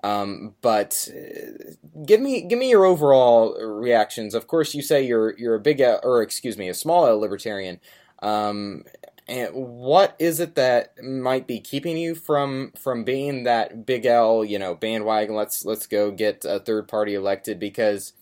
Um, 0.05 0.55
but 0.61 1.09
uh, 1.11 1.73
give 2.05 2.21
me 2.21 2.43
give 2.43 2.59
me 2.59 2.69
your 2.69 2.85
overall 2.85 3.59
reactions. 3.59 4.35
Of 4.35 4.47
course, 4.47 4.75
you 4.75 4.83
say 4.83 5.03
you're 5.03 5.35
you're 5.39 5.55
a 5.55 5.61
big 5.61 5.81
L, 5.81 5.99
or 6.03 6.21
excuse 6.21 6.59
me, 6.59 6.69
a 6.69 6.75
small 6.75 7.07
L 7.07 7.19
libertarian. 7.19 7.81
And 9.31 9.55
what 9.55 10.17
is 10.19 10.41
it 10.41 10.57
that 10.57 11.01
might 11.01 11.47
be 11.47 11.61
keeping 11.61 11.97
you 11.97 12.17
from 12.17 12.73
from 12.77 13.05
being 13.05 13.45
that 13.45 13.87
big 13.87 14.05
L, 14.05 14.45
you 14.45 14.59
know, 14.59 14.75
bandwagon? 14.75 15.37
Let's 15.37 15.65
let's 15.65 15.87
go 15.87 16.11
get 16.11 16.45
a 16.45 16.59
third 16.59 16.89
party 16.89 17.15
elected 17.15 17.61
because 17.61 18.13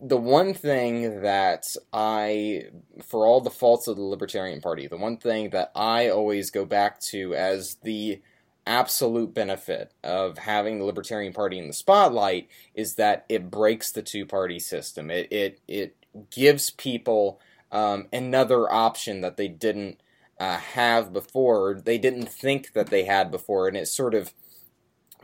the 0.00 0.16
one 0.16 0.54
thing 0.54 1.20
that 1.20 1.76
I, 1.92 2.64
for 3.04 3.26
all 3.26 3.42
the 3.42 3.50
faults 3.50 3.88
of 3.88 3.96
the 3.96 4.02
Libertarian 4.02 4.62
Party, 4.62 4.86
the 4.86 4.96
one 4.96 5.18
thing 5.18 5.50
that 5.50 5.70
I 5.76 6.08
always 6.08 6.50
go 6.50 6.64
back 6.64 6.98
to 7.10 7.34
as 7.34 7.74
the 7.82 8.22
absolute 8.66 9.34
benefit 9.34 9.92
of 10.02 10.38
having 10.38 10.78
the 10.78 10.86
Libertarian 10.86 11.34
Party 11.34 11.58
in 11.58 11.66
the 11.66 11.74
spotlight 11.74 12.48
is 12.74 12.94
that 12.94 13.26
it 13.28 13.50
breaks 13.50 13.92
the 13.92 14.00
two 14.00 14.24
party 14.24 14.60
system. 14.60 15.10
It 15.10 15.30
it 15.30 15.60
it 15.68 15.96
gives 16.30 16.70
people 16.70 17.38
um, 17.72 18.08
another 18.12 18.70
option 18.72 19.20
that 19.20 19.36
they 19.36 19.48
didn't 19.48 20.00
uh, 20.38 20.56
have 20.58 21.12
before, 21.12 21.80
they 21.84 21.98
didn't 21.98 22.28
think 22.28 22.72
that 22.72 22.88
they 22.88 23.04
had 23.04 23.30
before, 23.30 23.68
and 23.68 23.76
it 23.76 23.86
sort 23.88 24.14
of 24.14 24.32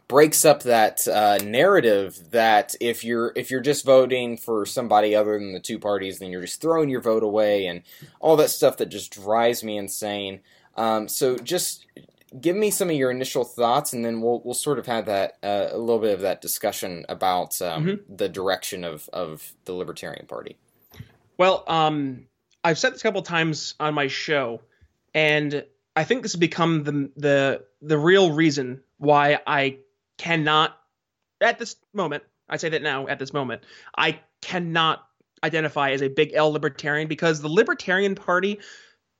breaks 0.08 0.44
up 0.44 0.62
that 0.62 1.06
uh, 1.08 1.38
narrative 1.42 2.30
that 2.30 2.74
if 2.80 3.02
you're 3.02 3.32
if 3.34 3.50
you're 3.50 3.60
just 3.60 3.84
voting 3.84 4.36
for 4.36 4.64
somebody 4.64 5.14
other 5.16 5.38
than 5.38 5.52
the 5.52 5.60
two 5.60 5.78
parties, 5.78 6.18
then 6.18 6.30
you're 6.30 6.42
just 6.42 6.60
throwing 6.60 6.88
your 6.88 7.00
vote 7.00 7.22
away 7.24 7.66
and 7.66 7.82
all 8.20 8.36
that 8.36 8.50
stuff 8.50 8.76
that 8.76 8.86
just 8.86 9.12
drives 9.12 9.64
me 9.64 9.76
insane. 9.76 10.40
Um, 10.76 11.08
so 11.08 11.36
just 11.36 11.86
give 12.40 12.54
me 12.54 12.70
some 12.70 12.90
of 12.90 12.96
your 12.96 13.10
initial 13.10 13.42
thoughts, 13.44 13.92
and 13.94 14.04
then 14.04 14.20
we'll 14.20 14.42
we'll 14.44 14.54
sort 14.54 14.78
of 14.78 14.86
have 14.86 15.06
that 15.06 15.38
uh, 15.42 15.68
a 15.72 15.78
little 15.78 15.98
bit 16.00 16.14
of 16.14 16.20
that 16.20 16.40
discussion 16.40 17.04
about 17.08 17.60
um, 17.62 17.84
Mhm. 17.86 18.00
the 18.18 18.28
direction 18.28 18.84
of 18.84 19.08
of 19.12 19.54
the 19.64 19.72
Libertarian 19.72 20.26
Party. 20.26 20.56
Well, 21.38 21.64
um, 21.66 22.26
I've 22.66 22.80
said 22.80 22.94
this 22.94 23.00
a 23.00 23.04
couple 23.04 23.22
times 23.22 23.74
on 23.78 23.94
my 23.94 24.08
show, 24.08 24.60
and 25.14 25.64
I 25.94 26.02
think 26.02 26.22
this 26.22 26.32
has 26.32 26.40
become 26.40 26.82
the 26.82 27.10
the 27.16 27.64
the 27.80 27.96
real 27.96 28.32
reason 28.32 28.82
why 28.98 29.38
I 29.46 29.78
cannot, 30.18 30.76
at 31.40 31.60
this 31.60 31.76
moment, 31.92 32.24
I 32.48 32.56
say 32.56 32.70
that 32.70 32.82
now 32.82 33.06
at 33.06 33.20
this 33.20 33.32
moment, 33.32 33.62
I 33.96 34.18
cannot 34.42 35.06
identify 35.44 35.92
as 35.92 36.02
a 36.02 36.08
big 36.08 36.32
L 36.34 36.50
libertarian 36.50 37.06
because 37.06 37.40
the 37.40 37.48
Libertarian 37.48 38.16
Party, 38.16 38.58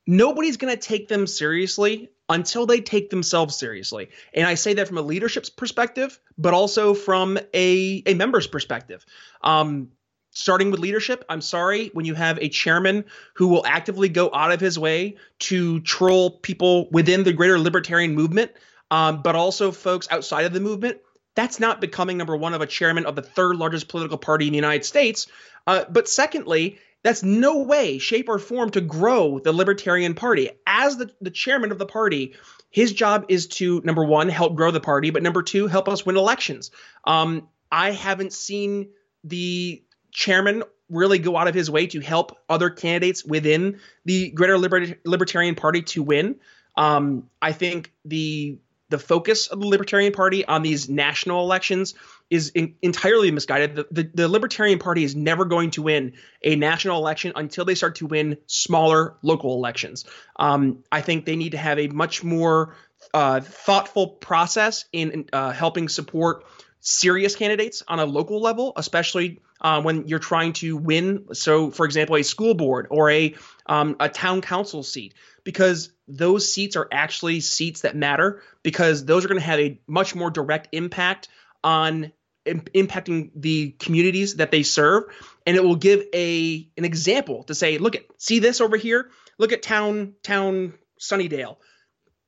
nobody's 0.05 0.57
going 0.57 0.75
to 0.75 0.81
take 0.81 1.07
them 1.07 1.25
seriously 1.25 2.09
until 2.27 2.65
they 2.65 2.81
take 2.81 3.09
themselves 3.09 3.55
seriously. 3.55 4.09
And 4.33 4.45
I 4.45 4.55
say 4.55 4.73
that 4.73 4.89
from 4.89 4.97
a 4.97 5.01
leadership's 5.01 5.49
perspective, 5.49 6.19
but 6.37 6.53
also 6.53 6.93
from 6.93 7.39
a, 7.53 8.03
a 8.05 8.13
member's 8.13 8.47
perspective. 8.47 9.05
Um, 9.41 9.91
starting 10.37 10.69
with 10.69 10.79
leadership, 10.79 11.25
I'm 11.29 11.41
sorry 11.41 11.89
when 11.93 12.05
you 12.05 12.13
have 12.13 12.37
a 12.39 12.47
chairman 12.47 13.05
who 13.33 13.47
will 13.47 13.65
actively 13.65 14.07
go 14.07 14.29
out 14.33 14.51
of 14.51 14.59
his 14.59 14.77
way 14.77 15.17
to 15.39 15.79
troll 15.81 16.29
people 16.29 16.87
within 16.91 17.23
the 17.23 17.33
greater 17.33 17.57
libertarian 17.57 18.13
movement, 18.13 18.51
um, 18.91 19.23
but 19.23 19.35
also 19.35 19.71
folks 19.71 20.07
outside 20.11 20.45
of 20.45 20.53
the 20.53 20.59
movement. 20.59 20.99
That's 21.33 21.59
not 21.59 21.81
becoming 21.81 22.17
number 22.17 22.35
one 22.35 22.53
of 22.53 22.61
a 22.61 22.67
chairman 22.67 23.05
of 23.05 23.15
the 23.15 23.21
third 23.23 23.55
largest 23.55 23.87
political 23.87 24.17
party 24.17 24.45
in 24.45 24.53
the 24.53 24.57
United 24.57 24.85
States. 24.85 25.25
Uh, 25.65 25.85
but 25.89 26.07
secondly, 26.07 26.77
that's 27.03 27.23
no 27.23 27.63
way, 27.63 27.97
shape, 27.97 28.29
or 28.29 28.37
form 28.37 28.69
to 28.71 28.81
grow 28.81 29.39
the 29.39 29.51
Libertarian 29.51 30.13
Party. 30.13 30.49
As 30.67 30.97
the, 30.97 31.11
the 31.19 31.31
chairman 31.31 31.71
of 31.71 31.79
the 31.79 31.85
party, 31.85 32.35
his 32.69 32.93
job 32.93 33.25
is 33.29 33.47
to, 33.47 33.81
number 33.83 34.03
one, 34.03 34.29
help 34.29 34.55
grow 34.55 34.69
the 34.69 34.79
party, 34.79 35.09
but 35.09 35.23
number 35.23 35.41
two, 35.41 35.67
help 35.67 35.89
us 35.89 36.05
win 36.05 36.17
elections. 36.17 36.69
Um, 37.05 37.47
I 37.71 37.91
haven't 37.91 38.33
seen 38.33 38.89
the 39.23 39.83
chairman 40.17 40.63
really 40.89 41.19
go 41.19 41.37
out 41.37 41.47
of 41.47 41.53
his 41.53 41.69
way 41.69 41.85
to 41.85 41.99
help 41.99 42.35
other 42.49 42.71
candidates 42.71 43.23
within 43.23 43.79
the 44.03 44.31
greater 44.31 44.57
liber- 44.57 44.97
libertarian 45.05 45.53
party 45.53 45.83
to 45.83 46.01
win. 46.01 46.37
Um, 46.75 47.29
I 47.39 47.51
think 47.51 47.93
the 48.03 48.57
the 48.89 48.97
focus 48.97 49.47
of 49.47 49.59
the 49.59 49.67
Libertarian 49.67 50.13
Party 50.13 50.45
on 50.45 50.61
these 50.63 50.87
national 50.87 51.43
elections 51.43 51.93
is 52.29 52.49
in, 52.55 52.75
entirely 52.81 53.31
misguided. 53.31 53.75
The, 53.75 53.87
the, 53.91 54.11
the 54.13 54.27
Libertarian 54.29 54.79
Party 54.79 55.03
is 55.03 55.13
never 55.13 55.43
going 55.43 55.71
to 55.71 55.81
win 55.81 56.13
a 56.41 56.55
national 56.55 56.97
election 56.97 57.33
until 57.35 57.65
they 57.65 57.75
start 57.75 57.95
to 57.95 58.07
win 58.07 58.37
smaller 58.47 59.17
local 59.21 59.55
elections. 59.55 60.05
Um, 60.37 60.85
I 60.89 61.01
think 61.01 61.25
they 61.25 61.35
need 61.35 61.51
to 61.51 61.57
have 61.57 61.77
a 61.79 61.89
much 61.89 62.23
more 62.23 62.77
uh, 63.13 63.41
thoughtful 63.41 64.07
process 64.07 64.85
in 64.93 65.25
uh, 65.33 65.51
helping 65.51 65.89
support 65.89 66.45
serious 66.79 67.35
candidates 67.35 67.83
on 67.89 67.99
a 67.99 68.05
local 68.05 68.41
level, 68.41 68.71
especially 68.77 69.41
uh, 69.61 69.81
when 69.81 70.07
you're 70.07 70.19
trying 70.19 70.53
to 70.53 70.77
win. 70.77 71.25
So, 71.33 71.71
for 71.71 71.85
example, 71.85 72.15
a 72.15 72.23
school 72.23 72.53
board 72.53 72.87
or 72.89 73.09
a 73.09 73.35
um, 73.65 73.95
a 73.99 74.09
town 74.09 74.41
council 74.41 74.83
seat, 74.83 75.13
because 75.43 75.91
those 76.07 76.51
seats 76.53 76.75
are 76.75 76.87
actually 76.91 77.39
seats 77.41 77.81
that 77.81 77.95
matter, 77.95 78.41
because 78.63 79.05
those 79.05 79.25
are 79.25 79.27
going 79.27 79.39
to 79.39 79.45
have 79.45 79.59
a 79.59 79.79
much 79.87 80.15
more 80.15 80.29
direct 80.29 80.69
impact 80.71 81.29
on 81.63 82.11
im- 82.45 82.61
impacting 82.73 83.31
the 83.35 83.71
communities 83.71 84.35
that 84.35 84.51
they 84.51 84.63
serve, 84.63 85.03
and 85.45 85.57
it 85.57 85.63
will 85.63 85.75
give 85.75 86.05
a 86.13 86.67
an 86.77 86.85
example 86.85 87.43
to 87.43 87.55
say, 87.55 87.77
look 87.77 87.95
at 87.95 88.03
see 88.17 88.39
this 88.39 88.61
over 88.61 88.77
here, 88.77 89.09
look 89.37 89.51
at 89.51 89.61
town 89.61 90.13
town 90.23 90.73
Sunnydale 90.99 91.57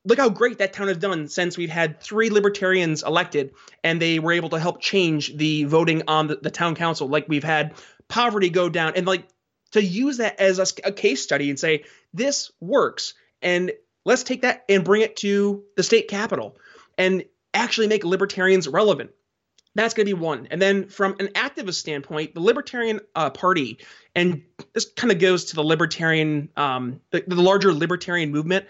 look 0.05 0.17
how 0.17 0.29
great 0.29 0.59
that 0.59 0.73
town 0.73 0.87
has 0.87 0.97
done 0.97 1.27
since 1.27 1.57
we've 1.57 1.69
had 1.69 1.99
three 1.99 2.29
libertarians 2.29 3.03
elected 3.03 3.53
and 3.83 4.01
they 4.01 4.19
were 4.19 4.31
able 4.31 4.49
to 4.49 4.59
help 4.59 4.81
change 4.81 5.35
the 5.35 5.65
voting 5.65 6.03
on 6.07 6.27
the, 6.27 6.37
the 6.37 6.51
town 6.51 6.75
council. 6.75 7.07
Like 7.07 7.27
we've 7.27 7.43
had 7.43 7.73
poverty 8.07 8.49
go 8.49 8.69
down. 8.69 8.93
And 8.95 9.05
like 9.05 9.27
to 9.71 9.83
use 9.83 10.17
that 10.17 10.39
as 10.39 10.59
a, 10.59 10.65
a 10.85 10.91
case 10.91 11.21
study 11.21 11.49
and 11.49 11.59
say 11.59 11.83
this 12.13 12.51
works 12.59 13.13
and 13.41 13.71
let's 14.05 14.23
take 14.23 14.43
that 14.43 14.63
and 14.69 14.83
bring 14.83 15.01
it 15.01 15.17
to 15.17 15.63
the 15.75 15.83
state 15.83 16.07
capitol 16.07 16.57
and 16.97 17.25
actually 17.53 17.87
make 17.87 18.03
libertarians 18.03 18.67
relevant. 18.67 19.11
That's 19.75 19.93
going 19.93 20.07
to 20.07 20.15
be 20.15 20.19
one. 20.19 20.47
And 20.49 20.61
then 20.61 20.87
from 20.87 21.15
an 21.19 21.27
activist 21.27 21.75
standpoint 21.75 22.33
the 22.33 22.41
libertarian 22.41 23.01
uh, 23.15 23.29
party 23.31 23.79
and 24.15 24.43
this 24.73 24.85
kind 24.85 25.11
of 25.11 25.19
goes 25.19 25.45
to 25.45 25.55
the 25.55 25.63
libertarian 25.63 26.49
um, 26.55 27.01
the, 27.11 27.23
the 27.27 27.35
larger 27.35 27.73
libertarian 27.73 28.31
movement 28.31 28.65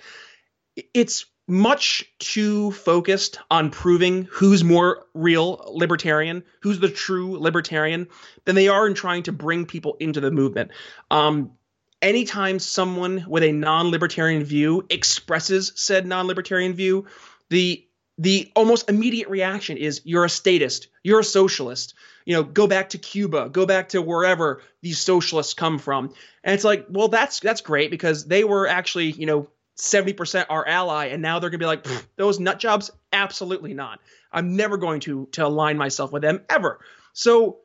it's 0.93 1.25
much 1.47 2.05
too 2.19 2.71
focused 2.71 3.39
on 3.49 3.71
proving 3.71 4.27
who's 4.31 4.63
more 4.63 5.07
real 5.15 5.71
libertarian, 5.73 6.43
who's 6.61 6.79
the 6.79 6.89
true 6.89 7.39
libertarian, 7.39 8.07
than 8.45 8.55
they 8.55 8.67
are 8.67 8.85
in 8.85 8.93
trying 8.93 9.23
to 9.23 9.31
bring 9.31 9.65
people 9.65 9.97
into 9.99 10.21
the 10.21 10.29
movement. 10.29 10.69
Um, 11.09 11.53
anytime 12.01 12.59
someone 12.59 13.25
with 13.27 13.43
a 13.43 13.51
non-libertarian 13.51 14.43
view 14.43 14.85
expresses 14.89 15.71
said 15.75 16.05
non-libertarian 16.05 16.73
view, 16.73 17.07
the 17.49 17.85
the 18.19 18.51
almost 18.53 18.89
immediate 18.89 19.29
reaction 19.29 19.77
is 19.77 20.01
you're 20.03 20.25
a 20.25 20.29
statist, 20.29 20.89
you're 21.03 21.21
a 21.21 21.23
socialist. 21.23 21.95
You 22.25 22.35
know, 22.35 22.43
go 22.43 22.67
back 22.67 22.89
to 22.89 22.97
Cuba, 22.97 23.49
go 23.49 23.65
back 23.65 23.89
to 23.89 24.01
wherever 24.01 24.61
these 24.81 24.99
socialists 24.99 25.53
come 25.53 25.79
from. 25.79 26.13
And 26.43 26.53
it's 26.53 26.65
like, 26.65 26.85
well, 26.89 27.07
that's 27.07 27.39
that's 27.39 27.61
great 27.61 27.89
because 27.89 28.25
they 28.25 28.43
were 28.43 28.67
actually, 28.67 29.11
you 29.11 29.25
know, 29.25 29.47
70% 29.79 30.45
our 30.49 30.67
ally 30.67 31.07
and 31.07 31.21
now 31.21 31.39
they're 31.39 31.49
going 31.49 31.59
to 31.59 31.63
be 31.63 31.67
like 31.67 31.85
those 32.15 32.39
nut 32.39 32.59
jobs 32.59 32.91
absolutely 33.13 33.73
not. 33.73 33.99
I'm 34.31 34.55
never 34.55 34.77
going 34.77 34.99
to 35.01 35.27
to 35.31 35.45
align 35.45 35.77
myself 35.77 36.11
with 36.11 36.21
them 36.21 36.41
ever. 36.49 36.79
So 37.13 37.59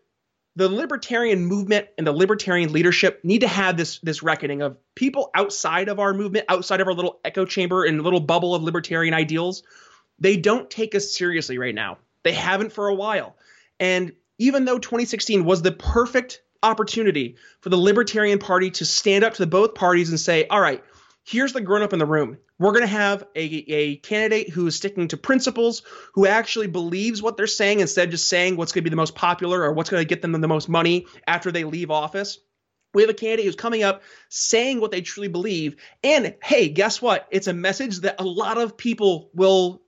the 0.56 0.68
libertarian 0.68 1.44
movement 1.44 1.88
and 1.98 2.06
the 2.06 2.12
libertarian 2.12 2.72
leadership 2.72 3.20
need 3.24 3.40
to 3.40 3.48
have 3.48 3.76
this 3.76 3.98
this 3.98 4.22
reckoning 4.22 4.62
of 4.62 4.78
people 4.94 5.30
outside 5.34 5.88
of 5.88 5.98
our 5.98 6.14
movement 6.14 6.46
outside 6.48 6.80
of 6.80 6.86
our 6.86 6.94
little 6.94 7.20
echo 7.24 7.44
chamber 7.44 7.84
and 7.84 8.02
little 8.02 8.20
bubble 8.20 8.54
of 8.54 8.62
libertarian 8.62 9.12
ideals 9.12 9.64
they 10.18 10.36
don't 10.36 10.70
take 10.70 10.94
us 10.94 11.14
seriously 11.14 11.58
right 11.58 11.74
now. 11.74 11.98
They 12.22 12.32
haven't 12.32 12.72
for 12.72 12.88
a 12.88 12.94
while. 12.94 13.36
And 13.80 14.12
even 14.38 14.64
though 14.64 14.78
2016 14.78 15.44
was 15.44 15.62
the 15.62 15.72
perfect 15.72 16.42
opportunity 16.62 17.36
for 17.60 17.68
the 17.68 17.76
libertarian 17.76 18.38
party 18.38 18.70
to 18.70 18.84
stand 18.84 19.24
up 19.24 19.34
to 19.34 19.46
both 19.46 19.74
parties 19.74 20.08
and 20.08 20.18
say 20.18 20.46
all 20.46 20.60
right 20.60 20.82
here's 21.25 21.53
the 21.53 21.61
grown 21.61 21.83
up 21.83 21.93
in 21.93 21.99
the 21.99 22.07
room. 22.07 22.39
We're 22.59 22.72
going 22.72 22.83
to 22.83 22.87
have 22.87 23.27
a, 23.35 23.43
a 23.43 23.97
candidate 23.97 24.51
who 24.51 24.66
is 24.66 24.77
sticking 24.77 25.09
to 25.09 25.16
principles, 25.16 25.83
who 26.14 26.27
actually 26.27 26.68
believes 26.68 27.22
what 27.22 27.37
they're 27.37 27.47
saying 27.47 27.81
instead 27.81 28.09
of 28.09 28.11
just 28.12 28.29
saying 28.29 28.57
what's 28.57 28.72
going 28.72 28.83
to 28.83 28.91
be 28.91 28.91
the 28.91 28.97
most 28.97 29.14
popular 29.14 29.62
or 29.62 29.72
what's 29.72 29.91
going 29.91 30.03
to 30.03 30.09
get 30.09 30.22
them 30.22 30.33
the 30.33 30.47
most 30.47 30.68
money 30.68 31.07
after 31.27 31.51
they 31.51 31.64
leave 31.64 31.91
office. 31.91 32.39
We 32.93 33.03
have 33.03 33.11
a 33.11 33.14
candidate 33.14 33.47
who's 33.47 33.57
coming 33.57 33.83
up 33.83 34.03
saying 34.29 34.81
what 34.81 34.93
they 34.93 35.01
truly 35.01 35.29
believe. 35.29 35.77
And 36.05 36.37
hey, 36.43 36.68
guess 36.68 37.03
what? 37.03 37.27
It's 37.31 37.49
a 37.49 37.53
message 37.53 38.01
that 38.01 38.20
a 38.20 38.25
lot 38.25 38.57
of 38.59 38.77
people 38.77 39.31
will 39.35 39.83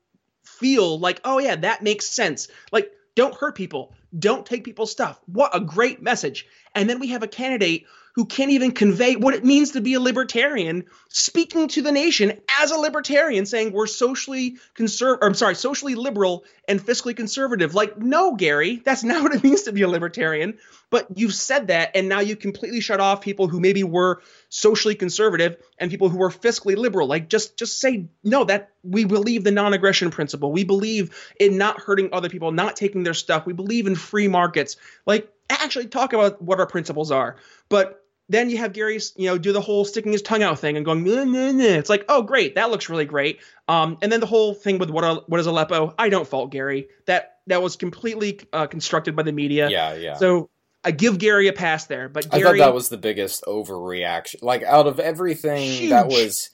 feel 0.45 0.99
like, 0.99 1.21
oh, 1.25 1.39
yeah, 1.39 1.57
that 1.57 1.83
makes 1.83 2.07
sense. 2.07 2.49
Like, 2.73 2.91
don't 3.15 3.35
hurt 3.35 3.55
people. 3.55 3.95
Don't 4.19 4.45
take 4.45 4.65
people's 4.65 4.91
stuff. 4.91 5.21
What 5.27 5.55
a 5.55 5.61
great 5.61 6.03
message. 6.03 6.47
And 6.75 6.91
then 6.91 6.99
we 6.99 7.09
have 7.09 7.23
a 7.23 7.29
candidate 7.29 7.87
who 8.17 8.25
can't 8.25 8.51
even 8.51 8.73
convey 8.73 9.15
what 9.15 9.35
it 9.35 9.45
means 9.45 9.73
to 9.73 9.83
be 9.83 9.93
a 9.93 10.01
libertarian, 10.01 10.85
speaking 11.11 11.69
to 11.69 11.83
the 11.83 11.93
nation 11.93 12.33
as 12.59 12.71
a 12.71 12.77
libertarian, 12.77 13.45
saying 13.45 13.73
we're 13.73 13.87
socially 13.87 14.57
conserv 14.75 15.19
I'm 15.21 15.35
sorry, 15.35 15.55
socially 15.55 15.95
liberal 15.95 16.45
and 16.67 16.81
fiscally 16.81 17.15
conservative. 17.15 17.75
Like, 17.75 17.99
no, 17.99 18.35
Gary, 18.35 18.77
that's 18.83 19.05
not 19.05 19.23
what 19.23 19.35
it 19.35 19.45
means 19.45 19.65
to 19.65 19.73
be 19.73 19.83
a 19.83 19.89
libertarian. 19.89 20.57
But 20.89 21.09
you've 21.15 21.35
said 21.35 21.67
that, 21.67 21.91
and 21.95 22.09
now 22.09 22.21
you 22.21 22.37
completely 22.37 22.81
shut 22.81 23.01
off 23.01 23.21
people 23.21 23.49
who 23.49 23.61
maybe 23.61 23.85
were 23.85 24.23
socially 24.49 24.95
conservative 24.95 25.59
and 25.79 25.91
people 25.91 26.09
who 26.09 26.17
were 26.17 26.31
fiscally 26.31 26.77
liberal. 26.77 27.07
Like, 27.07 27.29
just 27.29 27.59
just 27.59 27.79
say 27.81 28.07
no. 28.25 28.45
That 28.45 28.71
we 28.83 29.05
believe 29.05 29.45
the 29.45 29.51
non-aggression 29.51 30.11
principle. 30.11 30.53
We 30.53 30.65
believe 30.65 31.15
in 31.39 31.59
not 31.59 31.81
hurting 31.81 32.11
other 32.15 32.31
people, 32.31 32.51
not 32.51 32.77
taking 32.77 33.03
their 33.03 33.15
stuff. 33.15 33.45
We 33.45 33.53
believe 33.53 33.87
in 33.87 33.95
free 33.95 34.29
markets. 34.29 34.77
Like, 35.05 35.31
actually 35.51 35.89
talk 35.89 36.15
about 36.15 36.41
what 36.41 36.61
our 36.61 36.67
principles 36.67 37.11
are. 37.11 37.37
But 37.69 38.03
then 38.29 38.51
you 38.51 38.59
have 38.59 38.73
Gary, 38.73 38.99
you 39.17 39.27
know, 39.27 39.39
do 39.39 39.53
the 39.53 39.61
whole 39.61 39.85
sticking 39.85 40.13
his 40.13 40.23
tongue 40.23 40.43
out 40.43 40.59
thing 40.59 40.77
and 40.77 40.85
going, 40.85 41.05
nah, 41.05 41.25
nah, 41.25 41.53
nah. 41.53 41.65
it's 41.65 41.89
like, 41.89 42.05
oh, 42.09 42.23
great, 42.23 42.57
that 42.57 42.71
looks 42.71 42.89
really 42.89 43.05
great. 43.05 43.41
Um, 43.69 43.99
and 44.03 44.11
then 44.11 44.21
the 44.21 44.27
whole 44.27 44.55
thing 44.55 44.79
with 44.79 44.91
what 44.91 45.29
what 45.29 45.41
is 45.41 45.47
Aleppo? 45.47 45.95
I 45.99 46.09
don't 46.09 46.27
fault 46.27 46.51
Gary. 46.51 46.89
That 47.07 47.39
that 47.47 47.63
was 47.63 47.77
completely 47.77 48.41
uh, 48.53 48.67
constructed 48.67 49.15
by 49.15 49.23
the 49.23 49.33
media. 49.33 49.69
Yeah, 49.71 49.95
yeah. 49.95 50.15
So 50.17 50.51
I 50.83 50.91
give 50.91 51.19
Gary 51.19 51.49
a 51.49 51.53
pass 51.53 51.87
there, 51.87 52.09
but 52.09 52.27
I 52.33 52.39
Gary, 52.39 52.59
thought 52.59 52.67
that 52.67 52.75
was 52.75 52.89
the 52.89 52.97
biggest 52.99 53.45
overreaction. 53.45 54.37
Like 54.43 54.63
out 54.63 54.87
of 54.87 54.99
everything 55.01 55.63
Huge. 55.63 55.91
that 55.91 56.09
was 56.09 56.51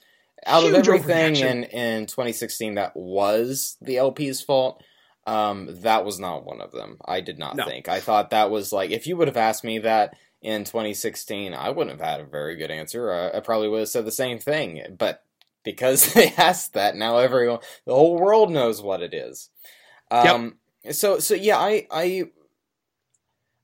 out 0.46 0.64
of 0.64 0.74
everything 0.74 1.36
in 1.36 1.64
in 1.64 2.06
2016 2.06 2.74
that 2.74 2.96
was 2.96 3.76
the 3.80 3.98
LP's 3.98 4.42
fault. 4.42 4.82
Um, 5.26 5.68
that 5.82 6.04
was 6.04 6.18
not 6.18 6.44
one 6.44 6.60
of 6.60 6.72
them. 6.72 6.96
I 7.04 7.20
did 7.20 7.38
not 7.38 7.54
No. 7.56 7.64
think. 7.64 7.88
I 7.88 8.00
thought 8.00 8.30
that 8.30 8.50
was 8.50 8.72
like 8.72 8.90
if 8.90 9.06
you 9.06 9.16
would 9.16 9.28
have 9.28 9.36
asked 9.36 9.64
me 9.64 9.78
that 9.80 10.14
in 10.43 10.64
2016, 10.64 11.55
I 11.55 11.70
wouldn't 11.70 11.99
have 11.99 12.07
had 12.07 12.20
a 12.20 12.24
very 12.24 12.57
good 12.57 12.70
answer. 12.70 13.12
I, 13.12 13.38
I 13.38 13.40
probably 13.40 13.68
would 13.68 13.80
have 13.80 13.88
said 13.88 14.05
the 14.05 14.12
same 14.12 14.38
thing. 14.38 14.82
But 14.99 15.24
because 15.62 16.12
they 16.14 16.34
asked 16.36 16.74
that, 16.74 16.97
now 16.97 17.18
everyone, 17.18 17.61
the 17.86 17.95
whole 17.95 18.18
world 18.18 18.51
knows 18.51 18.82
what 18.82 19.03
it 19.03 19.14
is. 19.14 19.51
Um, 20.11 20.57
so 20.90 21.18
so 21.20 21.34
yeah, 21.34 21.59
I 21.59 21.86
I 21.90 22.24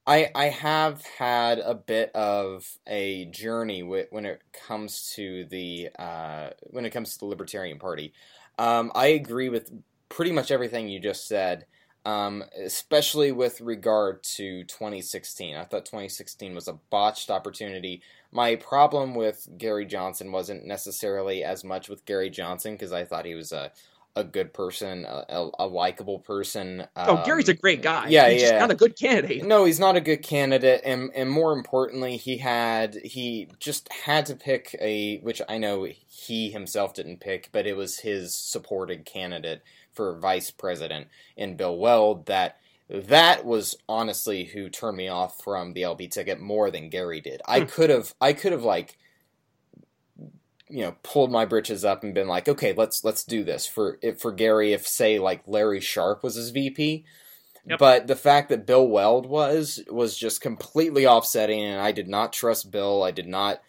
I 0.06 0.30
I 0.34 0.44
have 0.46 1.04
had 1.04 1.58
a 1.58 1.74
bit 1.74 2.10
of 2.14 2.78
a 2.86 3.26
journey 3.26 3.82
with, 3.82 4.06
when 4.10 4.24
it 4.24 4.40
comes 4.52 5.12
to 5.16 5.44
the 5.46 5.90
uh, 5.98 6.50
when 6.60 6.86
it 6.86 6.90
comes 6.90 7.12
to 7.12 7.18
the 7.18 7.26
Libertarian 7.26 7.78
Party. 7.78 8.14
Um, 8.58 8.90
I 8.94 9.08
agree 9.08 9.48
with 9.48 9.70
pretty 10.08 10.32
much 10.32 10.50
everything 10.50 10.88
you 10.88 11.00
just 11.00 11.28
said, 11.28 11.66
um, 12.04 12.44
especially 12.64 13.32
with 13.32 13.60
regard 13.60 14.22
to 14.22 14.64
2016. 14.64 15.56
I 15.56 15.64
thought 15.64 15.84
2016 15.84 16.54
was 16.54 16.68
a 16.68 16.78
botched 16.90 17.30
opportunity. 17.30 18.02
My 18.32 18.56
problem 18.56 19.14
with 19.14 19.48
Gary 19.56 19.86
Johnson 19.86 20.32
wasn't 20.32 20.66
necessarily 20.66 21.44
as 21.44 21.64
much 21.64 21.88
with 21.88 22.04
Gary 22.04 22.30
Johnson 22.30 22.74
because 22.74 22.92
I 22.92 23.04
thought 23.04 23.24
he 23.24 23.34
was 23.34 23.52
a 23.52 23.72
a 24.16 24.24
good 24.24 24.52
person, 24.52 25.04
a, 25.04 25.24
a, 25.28 25.50
a 25.60 25.66
likable 25.66 26.18
person. 26.18 26.84
oh, 26.96 27.22
Gary's 27.24 27.48
a 27.48 27.52
um, 27.52 27.58
great 27.60 27.82
guy. 27.82 28.08
Yeah, 28.08 28.28
He's 28.28 28.42
yeah. 28.42 28.48
just 28.48 28.60
not 28.60 28.70
a 28.72 28.74
good 28.74 28.98
candidate. 28.98 29.44
No, 29.44 29.64
he's 29.64 29.78
not 29.78 29.96
a 29.96 30.00
good 30.00 30.22
candidate, 30.22 30.80
and 30.84 31.10
and 31.14 31.30
more 31.30 31.52
importantly, 31.52 32.16
he 32.16 32.38
had 32.38 32.96
he 33.04 33.48
just 33.60 33.90
had 33.92 34.26
to 34.26 34.34
pick 34.34 34.74
a 34.80 35.18
which 35.18 35.40
I 35.48 35.58
know 35.58 35.86
he 36.08 36.50
himself 36.50 36.94
didn't 36.94 37.20
pick, 37.20 37.50
but 37.52 37.66
it 37.66 37.76
was 37.76 38.00
his 38.00 38.34
supported 38.34 39.04
candidate 39.04 39.62
for 39.98 40.18
vice 40.18 40.50
president 40.50 41.08
in 41.36 41.56
Bill 41.56 41.76
Weld. 41.76 42.26
That 42.26 42.56
that 42.88 43.44
was 43.44 43.76
honestly 43.88 44.44
who 44.44 44.70
turned 44.70 44.96
me 44.96 45.08
off 45.08 45.42
from 45.42 45.74
the 45.74 45.82
LP 45.82 46.08
ticket 46.08 46.40
more 46.40 46.70
than 46.70 46.88
Gary 46.88 47.20
did. 47.20 47.42
I 47.46 47.60
Hmm. 47.60 47.66
could 47.66 47.90
have 47.90 48.14
I 48.20 48.32
could 48.32 48.52
have 48.52 48.62
like 48.64 48.96
you 50.70 50.82
know 50.82 50.94
pulled 51.02 51.32
my 51.32 51.44
britches 51.44 51.84
up 51.84 52.02
and 52.04 52.14
been 52.14 52.28
like 52.28 52.48
okay 52.48 52.72
let's 52.74 53.02
let's 53.04 53.24
do 53.24 53.42
this 53.44 53.66
for 53.66 53.98
if 54.02 54.20
for 54.20 54.32
Gary 54.32 54.72
if 54.72 54.86
say 54.86 55.18
like 55.18 55.42
Larry 55.46 55.80
Sharpe 55.80 56.22
was 56.22 56.34
his 56.36 56.50
VP 56.50 57.04
Yep. 57.66 57.78
but 57.78 58.06
the 58.06 58.16
fact 58.16 58.48
that 58.50 58.66
Bill 58.66 58.86
Weld 58.86 59.26
was 59.26 59.80
was 59.90 60.16
just 60.16 60.40
completely 60.40 61.06
offsetting 61.06 61.60
and 61.62 61.80
I 61.80 61.92
did 61.92 62.08
not 62.08 62.32
trust 62.32 62.70
Bill 62.70 63.02
I 63.02 63.10
did 63.10 63.26
not 63.26 63.62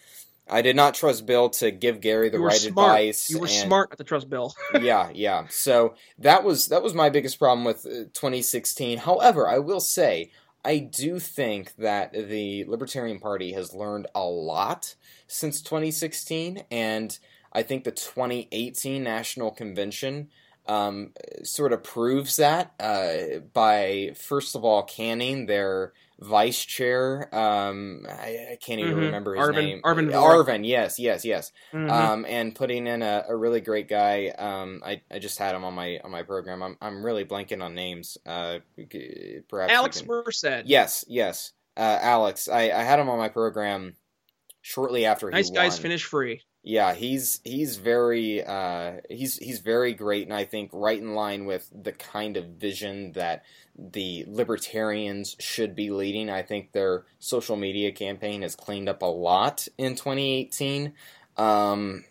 I 0.50 0.62
did 0.62 0.76
not 0.76 0.94
trust 0.96 1.26
Bill 1.26 1.50
to 1.52 1.72
give 1.72 2.02
Gary 2.02 2.30
the 2.30 2.38
you 2.38 2.42
were 2.44 2.50
right 2.50 2.58
smart. 2.60 2.90
advice 3.00 3.30
You 3.30 3.40
were 3.40 3.46
and- 3.48 3.56
smart 3.56 3.98
to 3.98 4.04
trust 4.04 4.30
bill. 4.30 4.54
yeah, 4.82 5.10
yeah. 5.14 5.46
So 5.50 5.96
that 6.20 6.44
was 6.44 6.68
that 6.68 6.82
was 6.84 6.94
my 6.94 7.10
biggest 7.10 7.38
problem 7.40 7.64
with 7.66 7.86
uh, 7.86 8.06
2016. 8.14 9.00
However, 9.00 9.48
I 9.48 9.60
will 9.60 9.80
say 9.80 10.32
I 10.66 10.80
do 10.80 11.20
think 11.20 11.76
that 11.78 12.12
the 12.14 12.66
Libertarian 12.66 13.20
Party 13.20 13.54
has 13.54 13.74
learned 13.74 14.08
a 14.14 14.24
lot 14.26 14.96
since 15.28 15.62
2016, 15.62 16.64
and 16.70 17.18
I 17.54 17.64
think 17.64 17.84
the 17.86 17.92
2018 17.92 19.02
National 19.04 19.52
Convention 19.52 20.30
um, 20.68 21.14
sort 21.44 21.74
of 21.74 21.84
proves 21.84 22.36
that 22.36 22.74
uh, 22.80 23.40
by 23.54 24.12
first 24.16 24.56
of 24.56 24.64
all 24.66 24.84
canning 24.84 25.46
their 25.46 25.94
vice 26.22 26.66
chair. 26.66 27.34
Um, 27.34 28.06
I, 28.10 28.48
I 28.52 28.58
can't 28.62 28.80
even 28.82 28.96
Mhm. 28.96 29.06
remember 29.06 29.36
his 29.36 29.48
Arvin- 29.48 29.56
name. 29.56 29.82
Arvin 29.84 30.12
Arvin, 30.12 30.68
yes, 30.68 31.00
yes, 31.00 31.24
yes 31.24 31.52
Mhm. 31.74 31.90
um, 31.90 32.26
and 32.28 32.54
putting 32.54 32.88
in 32.88 33.02
a, 33.02 33.24
a 33.30 33.36
really 33.36 33.62
great 33.62 33.88
guy. 33.88 34.28
Um, 34.38 34.82
I, 34.86 35.02
I 35.10 35.20
just 35.20 35.38
had 35.40 35.56
him 35.56 35.64
on 35.64 35.74
my 35.74 36.00
on 36.04 36.12
my 36.12 36.24
program. 36.24 36.62
I'm 36.62 36.78
I'm 36.82 37.06
really 37.06 37.24
blanking 37.26 37.64
on 37.64 37.74
names. 37.74 38.18
Uh, 38.26 38.60
perhaps 39.48 39.72
Alex 39.74 40.00
can- 40.02 40.08
Merced. 40.08 40.66
Yes, 40.66 41.06
yes. 41.08 41.54
Uh, 41.78 41.98
Alex, 42.02 42.50
I, 42.50 42.64
I 42.72 42.84
had 42.84 43.00
him 43.00 43.08
on 43.10 43.18
my 43.18 43.30
program 43.30 43.96
shortly 44.62 45.06
after 45.06 45.30
Nice 45.32 45.48
he 45.50 45.56
guys 45.56 45.74
won. 45.76 45.82
finish 45.84 46.04
free. 46.04 46.42
Yeah, 46.62 46.94
he's 46.94 47.40
he's 47.46 47.78
very 47.78 48.44
uh, 48.44 48.98
he's 49.10 49.38
he's 49.38 49.60
very 49.60 49.94
great, 49.94 50.24
and 50.28 50.34
I 50.34 50.44
think 50.44 50.72
right 50.74 51.00
in 51.00 51.16
line 51.16 51.46
with 51.46 51.70
the 51.74 51.94
kind 51.94 52.36
of 52.36 52.46
vision 52.46 53.14
that 53.14 53.44
the 53.78 54.26
libertarians 54.28 55.38
should 55.40 55.74
be 55.74 55.90
leading. 55.90 56.30
I 56.30 56.42
think 56.42 56.74
their 56.74 57.06
social 57.20 57.56
media 57.56 57.94
campaign 57.94 58.42
has 58.42 58.56
cleaned 58.56 58.90
up 58.90 59.02
a 59.02 59.06
lot 59.06 59.68
in 59.78 59.96
2018. 59.96 60.94
Um, 61.38 62.04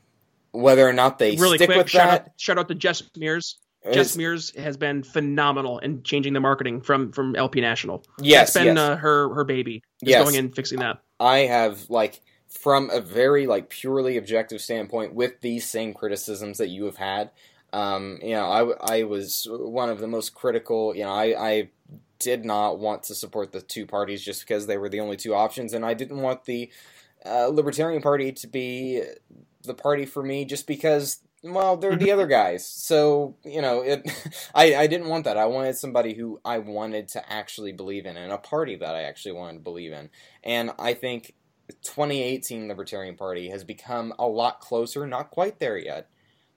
whether 0.53 0.89
or 0.89 0.95
not 0.95 1.19
they 1.19 1.37
really 1.37 1.59
stick 1.59 1.69
quick, 1.69 1.77
with 1.79 1.91
shout 1.91 2.11
that, 2.11 2.21
out, 2.23 2.29
shout 2.39 2.59
out 2.59 2.69
to 2.69 2.75
Jess 2.75 3.03
Mears. 3.17 3.59
is- 3.85 3.95
Jess 3.95 4.17
Mears 4.17 4.57
has 4.57 4.79
been 4.79 5.03
phenomenal 5.03 5.79
in 5.79 6.03
changing 6.03 6.33
the 6.33 6.41
marketing 6.41 6.81
from 6.81 7.13
from 7.13 7.37
LP 7.37 7.61
National. 7.61 8.03
yes, 8.23 8.55
That's 8.55 8.65
been 8.65 8.77
yes. 8.77 8.79
uh, 8.79 8.97
her 8.97 9.35
her 9.35 9.45
baby. 9.45 9.83
Is 10.03 10.09
Yes. 10.09 10.23
going 10.25 10.37
in 10.37 10.47
and 10.47 10.57
fixing 10.57 10.79
that. 10.79 11.01
I 11.21 11.41
have 11.41 11.91
like 11.91 12.23
from 12.49 12.91
a 12.91 13.01
very 13.01 13.47
like 13.47 13.69
purely 13.69 14.17
objective 14.17 14.61
standpoint 14.61 15.15
with 15.15 15.41
these 15.41 15.69
same 15.69 15.95
criticisms 15.95 16.59
that 16.59 16.69
you 16.69 16.85
have 16.87 16.97
had. 16.97 17.31
Um, 17.73 18.19
you 18.23 18.35
know, 18.35 18.47
I 18.81 18.99
I 18.99 19.03
was 19.05 19.47
one 19.51 19.91
of 19.91 19.99
the 19.99 20.07
most 20.07 20.35
critical. 20.35 20.95
You 20.95 21.05
know, 21.05 21.13
I 21.13 21.49
I 21.49 21.69
did 22.19 22.45
not 22.45 22.79
want 22.79 23.03
to 23.05 23.15
support 23.15 23.53
the 23.53 23.61
two 23.61 23.87
parties 23.87 24.25
just 24.25 24.41
because 24.41 24.67
they 24.67 24.79
were 24.79 24.89
the 24.89 25.01
only 25.01 25.17
two 25.17 25.35
options, 25.35 25.73
and 25.75 25.85
I 25.85 25.95
didn't 25.95 26.21
want 26.21 26.45
the 26.45 26.71
uh, 27.25 27.49
Libertarian 27.49 28.03
Party 28.03 28.33
to 28.33 28.47
be 28.47 29.03
the 29.63 29.75
party 29.75 30.07
for 30.07 30.23
me 30.23 30.45
just 30.45 30.67
because. 30.67 31.21
Well, 31.41 31.77
they're 31.77 31.95
the 31.95 32.11
other 32.11 32.27
guys, 32.41 32.67
so 32.67 33.37
you 33.45 33.63
know 33.63 33.83
it. 33.83 34.11
I 34.55 34.75
I 34.75 34.87
didn't 34.87 35.09
want 35.09 35.25
that. 35.25 35.37
I 35.37 35.45
wanted 35.47 35.77
somebody 35.77 36.15
who 36.15 36.41
I 36.45 36.59
wanted 36.59 37.09
to 37.09 37.33
actually 37.33 37.73
believe 37.73 38.07
in, 38.07 38.17
and 38.17 38.33
a 38.33 38.39
party 38.39 38.77
that 38.77 38.95
I 38.95 39.03
actually 39.03 39.33
wanted 39.33 39.59
to 39.59 39.65
believe 39.65 39.93
in. 39.93 40.09
And 40.43 40.73
I 40.79 40.95
think 40.95 41.35
2018 41.83 42.69
Libertarian 42.69 43.17
Party 43.17 43.51
has 43.51 43.65
become 43.65 44.13
a 44.19 44.27
lot 44.27 44.61
closer, 44.61 45.07
not 45.07 45.31
quite 45.31 45.59
there 45.59 45.79
yet, 45.79 46.09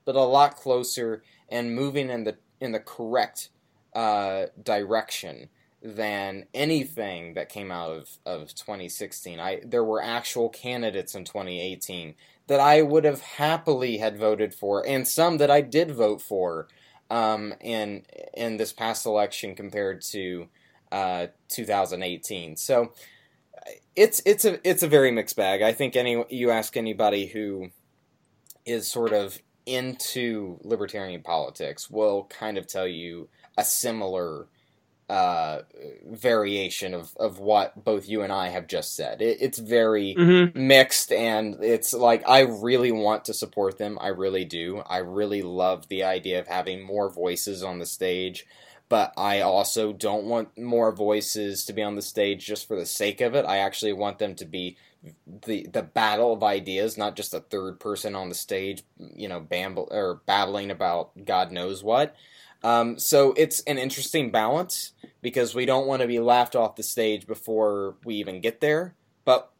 but 0.05 0.15
a 0.15 0.21
lot 0.21 0.55
closer 0.55 1.23
and 1.49 1.75
moving 1.75 2.09
in 2.09 2.23
the 2.23 2.37
in 2.59 2.71
the 2.71 2.79
correct 2.79 3.49
uh, 3.93 4.45
direction 4.61 5.49
than 5.83 6.45
anything 6.53 7.33
that 7.33 7.49
came 7.49 7.71
out 7.71 7.91
of, 7.91 8.09
of 8.25 8.55
2016. 8.55 9.39
I 9.39 9.61
there 9.65 9.83
were 9.83 10.01
actual 10.01 10.49
candidates 10.49 11.15
in 11.15 11.25
2018 11.25 12.15
that 12.47 12.59
I 12.59 12.81
would 12.81 13.05
have 13.05 13.21
happily 13.21 13.97
had 13.97 14.17
voted 14.17 14.53
for, 14.53 14.85
and 14.85 15.07
some 15.07 15.37
that 15.37 15.49
I 15.49 15.61
did 15.61 15.91
vote 15.91 16.21
for 16.21 16.67
um, 17.09 17.53
in 17.59 18.03
in 18.33 18.57
this 18.57 18.73
past 18.73 19.05
election 19.05 19.55
compared 19.55 20.01
to 20.11 20.47
uh, 20.91 21.27
2018. 21.49 22.55
So 22.55 22.93
it's 23.95 24.21
it's 24.25 24.45
a 24.45 24.59
it's 24.67 24.83
a 24.83 24.87
very 24.87 25.11
mixed 25.11 25.35
bag. 25.35 25.61
I 25.61 25.73
think 25.73 25.95
any 25.95 26.23
you 26.29 26.51
ask 26.51 26.77
anybody 26.77 27.27
who 27.27 27.69
is 28.65 28.87
sort 28.87 29.13
of 29.13 29.39
into 29.65 30.57
libertarian 30.63 31.21
politics 31.21 31.89
will 31.89 32.25
kind 32.25 32.57
of 32.57 32.67
tell 32.67 32.87
you 32.87 33.29
a 33.57 33.63
similar 33.63 34.47
uh, 35.09 35.61
variation 36.09 36.93
of, 36.93 37.15
of 37.17 37.37
what 37.39 37.83
both 37.83 38.07
you 38.07 38.21
and 38.21 38.31
I 38.31 38.47
have 38.49 38.65
just 38.67 38.95
said. 38.95 39.21
It, 39.21 39.39
it's 39.41 39.59
very 39.59 40.15
Mm-hmm. 40.17 40.67
mixed 40.67 41.11
and 41.11 41.61
it's 41.61 41.93
like 41.93 42.23
I 42.27 42.41
really 42.41 42.91
want 42.93 43.25
to 43.25 43.33
support 43.33 43.77
them. 43.77 43.97
I 43.99 44.07
really 44.07 44.45
do. 44.45 44.83
I 44.87 44.97
really 44.97 45.41
love 45.41 45.89
the 45.89 46.03
idea 46.05 46.39
of 46.39 46.47
having 46.47 46.81
more 46.81 47.09
voices 47.11 47.61
on 47.61 47.79
the 47.79 47.85
stage, 47.85 48.45
but 48.91 49.13
I 49.15 49.39
also 49.39 49.93
don't 49.93 50.25
want 50.25 50.57
more 50.59 50.91
voices 50.91 51.63
to 51.63 51.71
be 51.71 51.81
on 51.81 51.95
the 51.95 52.01
stage 52.01 52.45
just 52.45 52.67
for 52.67 52.75
the 52.75 52.85
sake 52.85 53.21
of 53.21 53.35
it. 53.35 53.45
I 53.45 53.59
actually 53.59 53.93
want 53.93 54.19
them 54.19 54.35
to 54.35 54.43
be 54.43 54.75
the 55.25 55.65
the 55.71 55.81
battle 55.81 56.33
of 56.33 56.43
ideas, 56.43 56.97
not 56.97 57.15
just 57.15 57.33
a 57.33 57.39
third 57.39 57.79
person 57.79 58.15
on 58.15 58.27
the 58.27 58.35
stage, 58.35 58.83
you 59.15 59.29
know, 59.29 59.39
bamble 59.39 59.87
or 59.91 60.21
babbling 60.25 60.71
about 60.71 61.11
God 61.23 61.53
knows 61.53 61.81
what. 61.81 62.17
Um, 62.63 62.99
so 62.99 63.33
it's 63.37 63.61
an 63.61 63.77
interesting 63.77 64.29
balance 64.29 64.91
because 65.21 65.55
we 65.55 65.65
don't 65.65 65.87
want 65.87 66.01
to 66.01 66.07
be 66.07 66.19
laughed 66.19 66.57
off 66.57 66.75
the 66.75 66.83
stage 66.83 67.25
before 67.25 67.95
we 68.03 68.15
even 68.15 68.41
get 68.41 68.59
there, 68.59 68.93
but 69.23 69.53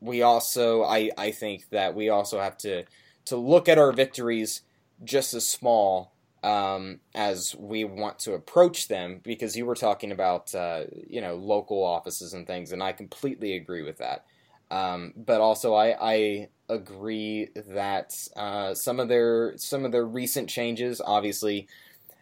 we 0.00 0.22
also 0.22 0.84
I 0.84 1.10
I 1.18 1.32
think 1.32 1.68
that 1.70 1.96
we 1.96 2.10
also 2.10 2.38
have 2.38 2.56
to 2.58 2.84
to 3.24 3.36
look 3.36 3.68
at 3.68 3.76
our 3.76 3.90
victories 3.90 4.60
just 5.02 5.34
as 5.34 5.48
small 5.48 6.11
um, 6.42 7.00
as 7.14 7.54
we 7.58 7.84
want 7.84 8.18
to 8.20 8.34
approach 8.34 8.88
them 8.88 9.20
because 9.22 9.56
you 9.56 9.64
were 9.64 9.74
talking 9.74 10.12
about 10.12 10.54
uh, 10.54 10.84
you 11.08 11.20
know 11.20 11.36
local 11.36 11.82
offices 11.84 12.34
and 12.34 12.46
things 12.46 12.72
and 12.72 12.82
I 12.82 12.92
completely 12.92 13.54
agree 13.54 13.82
with 13.82 13.98
that. 13.98 14.24
Um, 14.70 15.12
but 15.16 15.40
also 15.40 15.74
I, 15.74 15.96
I 16.00 16.48
agree 16.68 17.48
that 17.54 18.16
uh, 18.36 18.74
some 18.74 18.98
of 19.00 19.08
their 19.08 19.56
some 19.56 19.84
of 19.84 19.92
their 19.92 20.06
recent 20.06 20.48
changes 20.48 21.00
obviously 21.04 21.68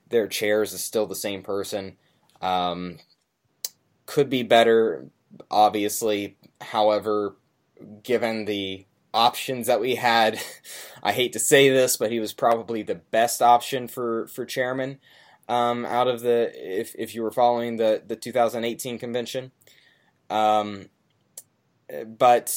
their 0.09 0.27
chairs 0.27 0.73
is 0.73 0.83
still 0.83 1.07
the 1.07 1.15
same 1.15 1.43
person 1.43 1.97
um, 2.43 2.99
could 4.07 4.29
be 4.29 4.43
better 4.43 5.07
obviously. 5.51 6.37
However 6.61 7.37
given 8.03 8.45
the 8.45 8.85
options 9.13 9.67
that 9.67 9.81
we 9.81 9.97
had 9.97 10.41
I 11.03 11.13
hate 11.13 11.33
to 11.33 11.39
say 11.41 11.69
this 11.69 11.97
but 11.97 12.13
he 12.13 12.21
was 12.21 12.33
probably 12.33 12.83
the 12.83 12.95
best 12.95 13.43
option 13.43 13.89
for 13.89 14.27
for 14.29 14.45
chairman 14.45 14.99
um, 15.49 15.85
out 15.85 16.07
of 16.07 16.21
the 16.21 16.53
if 16.55 16.95
if 16.97 17.15
you 17.15 17.23
were 17.23 17.33
following 17.33 17.77
the 17.77 18.03
the 18.07 18.17
2018 18.17 18.99
convention. 18.99 19.51
Um, 20.31 20.91
but 22.07 22.57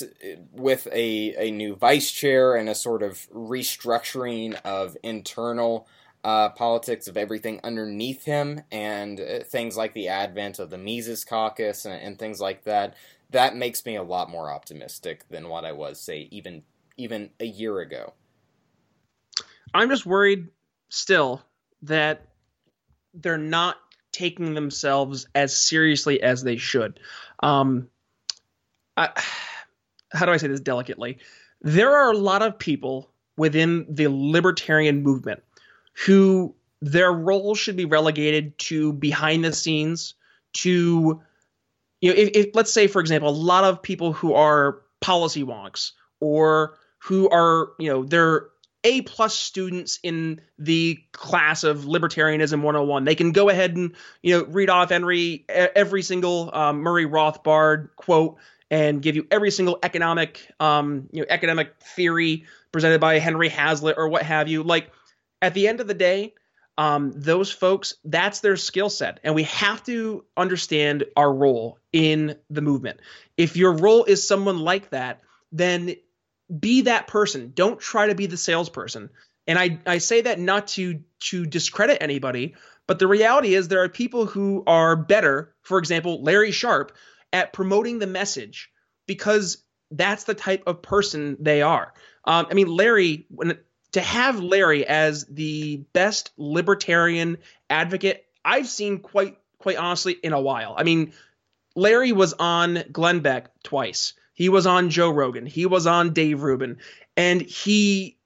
with 0.52 0.88
a, 0.92 1.48
a 1.48 1.52
new 1.52 1.76
vice 1.76 2.12
chair 2.12 2.56
and 2.56 2.70
a 2.70 2.76
sort 2.76 3.02
of 3.02 3.28
restructuring 3.32 4.54
of 4.64 4.96
internal 5.02 5.88
uh, 6.24 6.50
politics 6.50 7.08
of 7.08 7.18
everything 7.18 7.60
underneath 7.64 8.24
him 8.26 8.62
and 8.72 9.20
uh, 9.20 9.40
things 9.40 9.76
like 9.76 9.94
the 9.94 10.08
advent 10.08 10.60
of 10.60 10.70
the 10.70 10.78
Mises 10.78 11.26
Caucus 11.26 11.86
and, 11.86 12.02
and, 12.02 12.20
things 12.20 12.40
like 12.40 12.64
that, 12.64 12.96
that 13.34 13.56
makes 13.56 13.86
me 13.86 13.96
a 13.96 14.04
lot 14.04 14.30
more 14.30 14.50
optimistic 14.50 15.28
than 15.30 15.50
what 15.50 15.66
I 15.66 15.74
was, 15.74 16.00
say, 16.00 16.28
even 16.32 16.64
even 16.96 17.32
a 17.40 17.46
year 17.46 17.80
ago. 17.80 18.14
I'm 19.74 19.90
just 19.90 20.06
worried 20.06 20.50
still 20.90 21.42
that 21.82 22.28
they're 23.14 23.38
not 23.38 23.78
taking 24.12 24.54
themselves 24.54 25.28
as 25.34 25.58
seriously 25.58 26.22
as 26.22 26.44
they 26.44 26.58
should. 26.58 27.00
Um, 27.42 27.90
I, 28.96 29.10
how 30.12 30.28
do 30.28 30.32
I 30.32 30.38
say 30.38 30.48
this 30.48 30.60
delicately? 30.60 31.18
There 31.62 31.92
are 31.96 32.12
a 32.12 32.18
lot 32.18 32.44
of 32.44 32.60
people 32.60 33.10
within 33.36 33.88
the 33.90 34.08
libertarian 34.08 35.02
movement 35.02 35.42
who 36.06 36.54
their 36.82 37.12
role 37.12 37.56
should 37.56 37.76
be 37.76 37.86
relegated 37.86 38.58
to 38.60 38.94
behind 38.94 39.44
the 39.44 39.54
scenes 39.54 40.14
to 40.54 41.22
you 42.04 42.10
know 42.10 42.20
if, 42.20 42.30
if, 42.36 42.56
let's 42.56 42.72
say 42.72 42.88
for 42.88 43.00
example 43.00 43.30
a 43.30 43.32
lot 43.32 43.64
of 43.64 43.82
people 43.82 44.14
who 44.14 44.34
are 44.34 44.82
policy 45.02 45.44
wonks 45.44 45.92
or 46.20 46.78
who 47.00 47.30
are 47.30 47.70
you 47.80 47.90
know 47.90 48.04
they're 48.04 48.48
a 48.86 49.02
plus 49.04 49.34
students 49.34 50.00
in 50.04 50.42
the 50.60 51.00
class 51.14 51.64
of 51.64 51.86
libertarianism 51.86 52.62
101 52.62 53.06
they 53.06 53.16
can 53.16 53.32
go 53.32 53.50
ahead 53.50 53.76
and 53.76 53.96
you 54.22 54.38
know 54.38 54.46
read 54.46 54.70
off 54.70 54.92
every 54.92 55.46
every 55.50 56.02
single 56.02 56.50
um, 56.54 56.82
murray 56.82 57.06
rothbard 57.06 57.90
quote 57.96 58.38
and 58.70 59.02
give 59.02 59.16
you 59.16 59.26
every 59.32 59.52
single 59.52 59.80
economic 59.84 60.50
um, 60.60 61.08
you 61.12 61.22
know 61.22 61.28
economic 61.30 61.74
theory 61.82 62.44
presented 62.74 63.00
by 63.00 63.20
Henry 63.20 63.48
Hazlitt 63.48 63.98
or 63.98 64.10
what 64.10 64.24
have 64.24 64.50
you. 64.50 64.64
Like 64.64 64.92
at 65.42 65.54
the 65.54 65.68
end 65.70 65.80
of 65.80 65.88
the 65.88 65.94
day, 65.94 66.34
um, 66.78 67.12
those 67.16 67.52
folks 67.52 67.96
that's 68.04 68.40
their 68.40 68.58
skill 68.58 68.90
set, 68.90 69.20
and 69.24 69.36
we 69.36 69.44
have 69.44 69.84
to 69.84 70.26
understand 70.36 71.06
our 71.16 71.32
role 71.32 71.78
in 71.92 72.36
the 72.50 72.62
movement. 72.62 73.00
If 73.38 73.56
your 73.56 73.74
role 73.74 74.06
is 74.06 74.28
someone 74.28 74.60
like 74.60 74.90
that, 74.90 75.22
then 75.52 75.96
be 76.60 76.82
that 76.82 77.08
person. 77.08 77.52
Don't 77.54 77.80
try 77.80 78.08
to 78.08 78.16
be 78.16 78.26
the 78.26 78.38
salesperson. 78.38 79.10
And 79.46 79.60
I, 79.60 79.80
I 79.86 79.98
say 80.00 80.22
that 80.22 80.40
not 80.40 80.68
to 80.70 81.02
to 81.30 81.46
discredit 81.46 81.98
anybody, 82.02 82.56
but 82.88 83.00
the 83.00 83.08
reality 83.08 83.54
is 83.54 83.68
there 83.68 83.84
are 83.84 83.90
people 83.90 84.26
who 84.26 84.64
are 84.66 84.96
better. 84.96 85.54
For 85.62 85.78
example, 85.78 86.24
Larry 86.24 86.52
Sharpe, 86.52 86.94
at 87.32 87.54
promoting 87.54 88.00
the 88.00 88.08
message 88.08 88.72
because 89.08 89.64
that's 89.92 90.24
the 90.24 90.34
type 90.34 90.64
of 90.68 90.82
person 90.82 91.38
they 91.40 91.62
are. 91.62 91.94
Um, 92.26 92.48
I 92.50 92.54
mean, 92.54 92.68
Larry, 92.68 93.26
when, 93.30 93.58
to 93.94 94.02
have 94.02 94.40
Larry 94.40 94.86
as 94.86 95.26
the 95.26 95.78
best 95.94 96.32
libertarian 96.38 97.38
advocate 97.70 98.26
I've 98.44 98.68
seen 98.68 99.00
quite 99.00 99.38
quite 99.58 99.78
honestly 99.78 100.14
in 100.14 100.34
a 100.34 100.42
while. 100.42 100.76
I 100.78 100.84
mean, 100.84 101.14
Larry 101.76 102.12
was 102.12 102.34
on 102.34 102.84
Glenn 102.92 103.22
Beck 103.22 103.52
twice. 103.64 104.14
He 104.34 104.50
was 104.50 104.68
on 104.68 104.90
Joe 104.90 105.10
Rogan. 105.10 105.46
He 105.46 105.66
was 105.66 105.88
on 105.88 106.14
Dave 106.14 106.44
Rubin, 106.44 106.78
and 107.16 107.42
he 107.42 108.18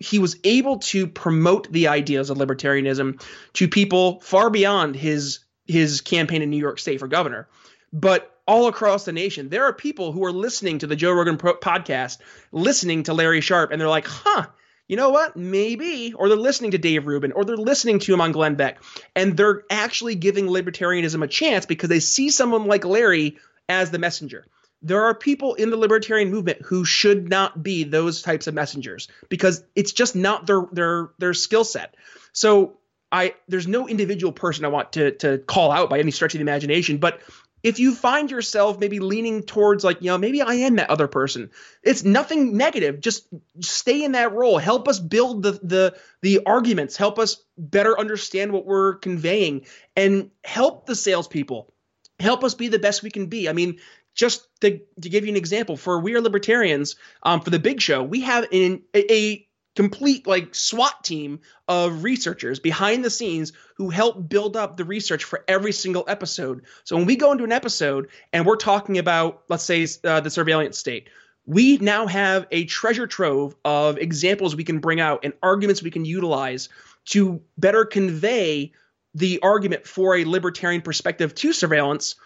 he 0.00 0.18
was 0.18 0.36
able 0.44 0.78
to 0.78 1.06
promote 1.06 1.70
the 1.70 1.88
ideas 1.88 2.30
of 2.30 2.38
libertarianism 2.38 3.22
to 3.52 3.68
people 3.68 4.20
far 4.20 4.50
beyond 4.50 4.96
his 4.96 5.40
his 5.66 6.00
campaign 6.00 6.42
in 6.42 6.50
New 6.50 6.56
York 6.56 6.78
State 6.78 6.98
for 6.98 7.06
governor 7.06 7.48
but 7.92 8.36
all 8.46 8.68
across 8.68 9.04
the 9.04 9.12
nation, 9.12 9.48
there 9.48 9.64
are 9.64 9.72
people 9.72 10.12
who 10.12 10.24
are 10.24 10.32
listening 10.32 10.78
to 10.78 10.86
the 10.86 10.96
Joe 10.96 11.12
Rogan 11.12 11.36
pro- 11.36 11.56
podcast, 11.56 12.18
listening 12.52 13.04
to 13.04 13.14
Larry 13.14 13.40
Sharpe, 13.40 13.70
and 13.70 13.80
they're 13.80 13.88
like, 13.88 14.06
huh, 14.06 14.46
you 14.90 14.96
know 14.96 15.10
what? 15.10 15.36
Maybe. 15.36 16.14
Or 16.14 16.28
they're 16.28 16.36
listening 16.36 16.72
to 16.72 16.78
Dave 16.78 17.06
Rubin, 17.06 17.30
or 17.30 17.44
they're 17.44 17.56
listening 17.56 18.00
to 18.00 18.12
him 18.12 18.20
on 18.20 18.32
Glenn 18.32 18.56
Beck, 18.56 18.82
and 19.14 19.36
they're 19.36 19.62
actually 19.70 20.16
giving 20.16 20.46
libertarianism 20.46 21.22
a 21.22 21.28
chance 21.28 21.64
because 21.64 21.88
they 21.88 22.00
see 22.00 22.28
someone 22.28 22.66
like 22.66 22.84
Larry 22.84 23.38
as 23.68 23.92
the 23.92 24.00
messenger. 24.00 24.48
There 24.82 25.04
are 25.04 25.14
people 25.14 25.54
in 25.54 25.70
the 25.70 25.76
libertarian 25.76 26.32
movement 26.32 26.62
who 26.62 26.84
should 26.84 27.28
not 27.28 27.62
be 27.62 27.84
those 27.84 28.22
types 28.22 28.48
of 28.48 28.54
messengers 28.54 29.06
because 29.28 29.62
it's 29.76 29.92
just 29.92 30.16
not 30.16 30.48
their 30.48 30.66
their 30.72 31.10
their 31.18 31.34
skill 31.34 31.62
set. 31.62 31.94
So 32.32 32.78
I 33.12 33.34
there's 33.46 33.68
no 33.68 33.86
individual 33.86 34.32
person 34.32 34.64
I 34.64 34.68
want 34.68 34.94
to 34.94 35.12
to 35.18 35.38
call 35.38 35.70
out 35.70 35.88
by 35.88 36.00
any 36.00 36.10
stretch 36.10 36.34
of 36.34 36.38
the 36.38 36.42
imagination, 36.42 36.98
but 36.98 37.20
if 37.62 37.78
you 37.78 37.94
find 37.94 38.30
yourself 38.30 38.78
maybe 38.78 39.00
leaning 39.00 39.42
towards 39.42 39.84
like 39.84 40.00
you 40.00 40.08
know 40.08 40.18
maybe 40.18 40.42
i 40.42 40.54
am 40.54 40.76
that 40.76 40.90
other 40.90 41.08
person 41.08 41.50
it's 41.82 42.04
nothing 42.04 42.56
negative. 42.56 43.00
Just 43.00 43.26
stay 43.60 44.04
in 44.04 44.12
that 44.12 44.32
role. 44.32 44.58
Help 44.58 44.88
us 44.88 44.98
build 44.98 45.42
the 45.42 45.52
the 45.62 45.96
the 46.22 46.40
arguments. 46.44 46.96
Help 46.96 47.18
us 47.18 47.42
better 47.56 47.98
understand 47.98 48.52
what 48.52 48.66
we're 48.66 48.96
conveying 48.96 49.66
and 49.96 50.30
help 50.44 50.86
the 50.86 50.94
salespeople. 50.94 51.72
Help 52.18 52.44
us 52.44 52.54
be 52.54 52.68
the 52.68 52.78
best 52.78 53.02
we 53.02 53.10
can 53.10 53.26
be. 53.26 53.48
I 53.48 53.52
mean 53.52 53.78
just 54.12 54.48
to, 54.60 54.80
to 55.00 55.08
give 55.08 55.24
you 55.24 55.30
an 55.30 55.36
example 55.36 55.76
for 55.76 56.00
we 56.00 56.14
are 56.14 56.20
libertarians 56.20 56.96
um, 57.22 57.40
for 57.40 57.50
the 57.50 57.60
big 57.60 57.80
show 57.80 58.02
we 58.02 58.22
have 58.22 58.44
in 58.50 58.82
a, 58.92 59.12
a 59.14 59.46
complete 59.80 60.26
like 60.26 60.54
SWAT 60.54 61.02
team 61.02 61.40
of 61.66 62.04
researchers 62.04 62.60
behind 62.60 63.02
the 63.02 63.08
scenes 63.08 63.54
who 63.76 63.88
help 63.88 64.28
build 64.28 64.54
up 64.54 64.76
the 64.76 64.84
research 64.84 65.24
for 65.24 65.42
every 65.48 65.72
single 65.72 66.04
episode. 66.06 66.66
So 66.84 66.96
when 66.96 67.06
we 67.06 67.16
go 67.16 67.32
into 67.32 67.44
an 67.44 67.52
episode 67.52 68.08
and 68.30 68.44
we're 68.44 68.56
talking 68.56 68.98
about, 68.98 69.44
let's 69.48 69.64
say, 69.64 69.86
uh, 70.04 70.20
the 70.20 70.28
surveillance 70.28 70.76
state, 70.76 71.08
we 71.46 71.78
now 71.78 72.06
have 72.06 72.46
a 72.50 72.66
treasure 72.66 73.06
trove 73.06 73.56
of 73.64 73.96
examples 73.96 74.54
we 74.54 74.64
can 74.64 74.80
bring 74.80 75.00
out 75.00 75.20
and 75.24 75.32
arguments 75.42 75.82
we 75.82 75.90
can 75.90 76.04
utilize 76.04 76.68
to 77.06 77.40
better 77.56 77.86
convey 77.86 78.72
the 79.14 79.40
argument 79.42 79.86
for 79.86 80.14
a 80.14 80.26
libertarian 80.26 80.82
perspective 80.82 81.34
to 81.36 81.54
surveillance 81.54 82.16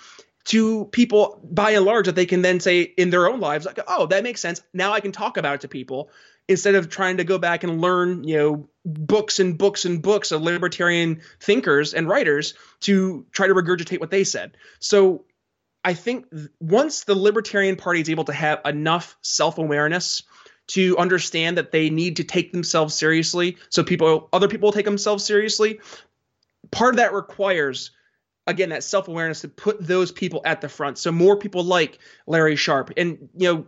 to 0.47 0.87
people 0.87 1.41
by 1.45 1.71
and 1.71 1.85
large 1.85 2.07
that 2.07 2.17
they 2.17 2.27
can 2.27 2.43
then 2.43 2.59
say 2.59 2.81
in 2.83 3.11
their 3.11 3.29
own 3.29 3.39
lives 3.39 3.65
like 3.65 3.79
oh 3.87 4.07
that 4.07 4.25
makes 4.25 4.41
sense 4.41 4.61
now 4.75 4.93
i 4.93 4.99
can 4.99 5.13
talk 5.13 5.37
about 5.37 5.55
it 5.55 5.61
to 5.61 5.69
people 5.69 6.11
instead 6.49 6.75
of 6.75 6.89
trying 6.89 7.17
to 7.19 7.25
go 7.25 7.39
back 7.39 7.65
and 7.65 7.81
learn, 7.81 8.25
you 8.25 8.37
know, 8.37 8.69
books 8.85 9.41
and 9.41 9.57
books 9.57 9.85
and 9.85 10.03
books 10.03 10.31
of 10.31 10.43
libertarian 10.43 11.23
thinkers 11.41 11.95
and 11.95 12.09
writers 12.09 12.55
to 12.81 13.27
try 13.33 13.47
to 13.47 13.55
regurgitate 13.55 14.01
what 14.01 14.11
they 14.11 14.25
said. 14.25 14.57
So 14.79 15.25
I 15.85 15.95
think 15.95 16.27
once 16.61 17.05
the 17.05 17.15
Libertarian 17.15 17.77
Party 17.77 18.01
is 18.01 18.11
able 18.11 18.25
to 18.25 18.33
have 18.33 18.61
enough 18.65 19.17
self 19.23 19.59
awareness 19.59 20.23
to 20.67 20.97
understand 20.97 21.59
that 21.59 21.73
they 21.73 21.91
need 21.91 22.17
to 22.17 22.25
take 22.25 22.53
themselves 22.53 22.95
seriously, 22.95 23.59
so 23.69 23.85
people, 23.85 24.29
other 24.33 24.49
people 24.49 24.73
take 24.73 24.87
themselves 24.87 25.25
seriously. 25.25 25.81
Part 26.71 26.95
of 26.95 26.97
that 26.97 27.13
requires, 27.13 27.91
again, 28.47 28.71
that 28.71 28.83
self 28.83 29.09
awareness 29.09 29.43
to 29.43 29.49
put 29.49 29.87
those 29.87 30.11
people 30.11 30.41
at 30.45 30.63
the 30.63 30.69
front. 30.71 30.97
So 30.97 31.13
more 31.13 31.39
people 31.39 31.65
like 31.65 31.99
Larry 32.27 32.57
Sharpe 32.57 32.93
and 32.97 33.29
you 33.37 33.53
know 33.53 33.67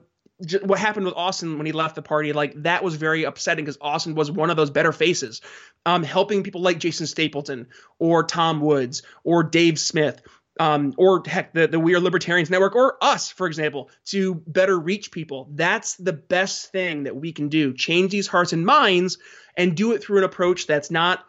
what 0.62 0.78
happened 0.78 1.06
with 1.06 1.14
Austin 1.14 1.56
when 1.56 1.66
he 1.66 1.72
left 1.72 1.94
the 1.94 2.02
party, 2.02 2.32
like 2.32 2.62
that 2.62 2.84
was 2.84 2.96
very 2.96 3.24
upsetting 3.24 3.64
because 3.64 3.78
Austin 3.80 4.14
was 4.14 4.30
one 4.30 4.50
of 4.50 4.56
those 4.56 4.70
better 4.70 4.92
faces, 4.92 5.40
um, 5.86 6.02
helping 6.02 6.42
people 6.42 6.60
like 6.60 6.78
Jason 6.78 7.06
Stapleton 7.06 7.68
or 7.98 8.22
Tom 8.22 8.60
Woods 8.60 9.02
or 9.24 9.42
Dave 9.42 9.78
Smith, 9.78 10.20
um, 10.60 10.94
or 10.98 11.22
heck, 11.26 11.54
the, 11.54 11.68
the 11.68 11.80
We 11.80 11.94
Are 11.94 12.00
Libertarians 12.00 12.50
Network 12.50 12.76
or 12.76 12.96
us, 13.02 13.30
for 13.30 13.46
example, 13.46 13.90
to 14.06 14.34
better 14.34 14.78
reach 14.78 15.10
people. 15.10 15.48
That's 15.52 15.96
the 15.96 16.12
best 16.12 16.70
thing 16.70 17.04
that 17.04 17.16
we 17.16 17.32
can 17.32 17.48
do. 17.48 17.72
Change 17.72 18.10
these 18.10 18.26
hearts 18.26 18.52
and 18.52 18.64
minds 18.64 19.18
and 19.56 19.76
do 19.76 19.92
it 19.92 20.02
through 20.02 20.18
an 20.18 20.24
approach 20.24 20.66
that's 20.66 20.90
not 20.90 21.24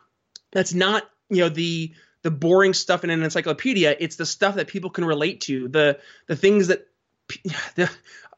that's 0.52 0.74
not 0.74 1.04
you 1.30 1.38
know 1.38 1.50
the 1.50 1.94
the 2.24 2.32
boring 2.32 2.74
stuff 2.74 3.04
in 3.04 3.10
an 3.10 3.24
encyclopedia. 3.24 3.96
It's 3.98 4.16
the 4.16 4.26
stuff 4.26 4.56
that 4.56 4.68
people 4.68 4.90
can 4.90 5.06
relate 5.06 5.42
to. 5.42 5.68
The 5.68 6.00
the 6.28 6.36
things 6.36 6.68
that 6.68 6.88
the, 7.76 7.90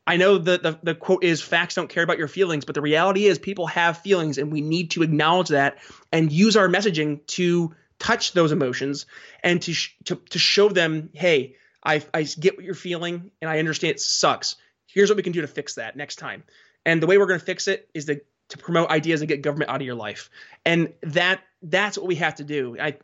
I 0.09 0.17
know 0.17 0.39
that 0.39 0.63
the, 0.63 0.79
the 0.81 0.95
quote 0.95 1.23
is 1.23 1.39
facts 1.39 1.75
don't 1.75 1.87
care 1.87 2.01
about 2.01 2.17
your 2.17 2.27
feelings, 2.27 2.65
but 2.65 2.73
the 2.73 2.81
reality 2.81 3.27
is 3.27 3.37
people 3.37 3.67
have 3.67 3.99
feelings 3.99 4.39
and 4.39 4.51
we 4.51 4.59
need 4.59 4.89
to 4.91 5.03
acknowledge 5.03 5.49
that 5.49 5.77
and 6.11 6.31
use 6.31 6.57
our 6.57 6.67
messaging 6.67 7.23
to 7.27 7.75
touch 7.99 8.31
those 8.31 8.51
emotions 8.51 9.05
and 9.43 9.61
to, 9.61 9.71
sh- 9.71 9.95
to, 10.05 10.15
to 10.31 10.39
show 10.39 10.67
them, 10.67 11.11
hey, 11.13 11.57
I, 11.83 12.01
I 12.11 12.23
get 12.23 12.57
what 12.57 12.65
you're 12.65 12.73
feeling 12.73 13.29
and 13.39 13.51
I 13.51 13.59
understand 13.59 13.91
it 13.91 13.99
sucks. 14.01 14.55
Here's 14.87 15.11
what 15.11 15.17
we 15.17 15.21
can 15.21 15.31
do 15.31 15.41
to 15.41 15.47
fix 15.47 15.75
that 15.75 15.95
next 15.95 16.15
time. 16.15 16.43
And 16.87 17.03
the 17.03 17.05
way 17.05 17.19
we're 17.19 17.27
going 17.27 17.39
to 17.39 17.45
fix 17.45 17.67
it 17.67 17.87
is 17.93 18.05
to, 18.05 18.19
to 18.47 18.57
promote 18.57 18.89
ideas 18.89 19.21
and 19.21 19.27
get 19.27 19.43
government 19.43 19.69
out 19.69 19.79
of 19.79 19.85
your 19.85 19.93
life. 19.93 20.31
And 20.65 20.91
that 21.03 21.41
that's 21.61 21.99
what 21.99 22.07
we 22.07 22.15
have 22.15 22.33
to 22.35 22.43
do. 22.43 22.75
I 22.79 22.97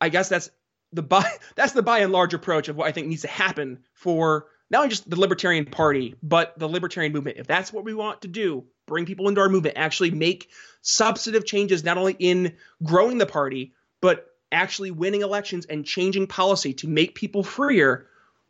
I 0.00 0.08
guess 0.08 0.28
that's 0.28 0.50
the 0.92 1.02
by 1.02 1.28
that's 1.56 1.72
the 1.72 1.82
by 1.82 1.98
and 1.98 2.12
large 2.12 2.32
approach 2.32 2.68
of 2.68 2.76
what 2.76 2.86
I 2.86 2.92
think 2.92 3.08
needs 3.08 3.22
to 3.22 3.28
happen 3.28 3.80
for 3.92 4.46
not 4.74 4.80
only 4.80 4.90
just 4.90 5.08
the 5.08 5.18
Libertarian 5.18 5.66
Party, 5.66 6.16
but 6.20 6.58
the 6.58 6.68
Libertarian 6.68 7.12
movement. 7.12 7.36
If 7.38 7.46
that's 7.46 7.72
what 7.72 7.84
we 7.84 7.94
want 7.94 8.22
to 8.22 8.28
do, 8.28 8.64
bring 8.86 9.06
people 9.06 9.28
into 9.28 9.40
our 9.40 9.48
movement, 9.48 9.76
actually 9.78 10.10
make 10.10 10.50
substantive 10.82 11.46
changes, 11.46 11.84
not 11.84 11.96
only 11.96 12.16
in 12.18 12.56
growing 12.82 13.18
the 13.18 13.26
party, 13.26 13.72
but 14.00 14.26
actually 14.50 14.90
winning 14.90 15.22
elections 15.22 15.64
and 15.64 15.84
changing 15.84 16.26
policy 16.26 16.74
to 16.74 16.88
make 16.88 17.14
people 17.14 17.44
freer, 17.44 18.08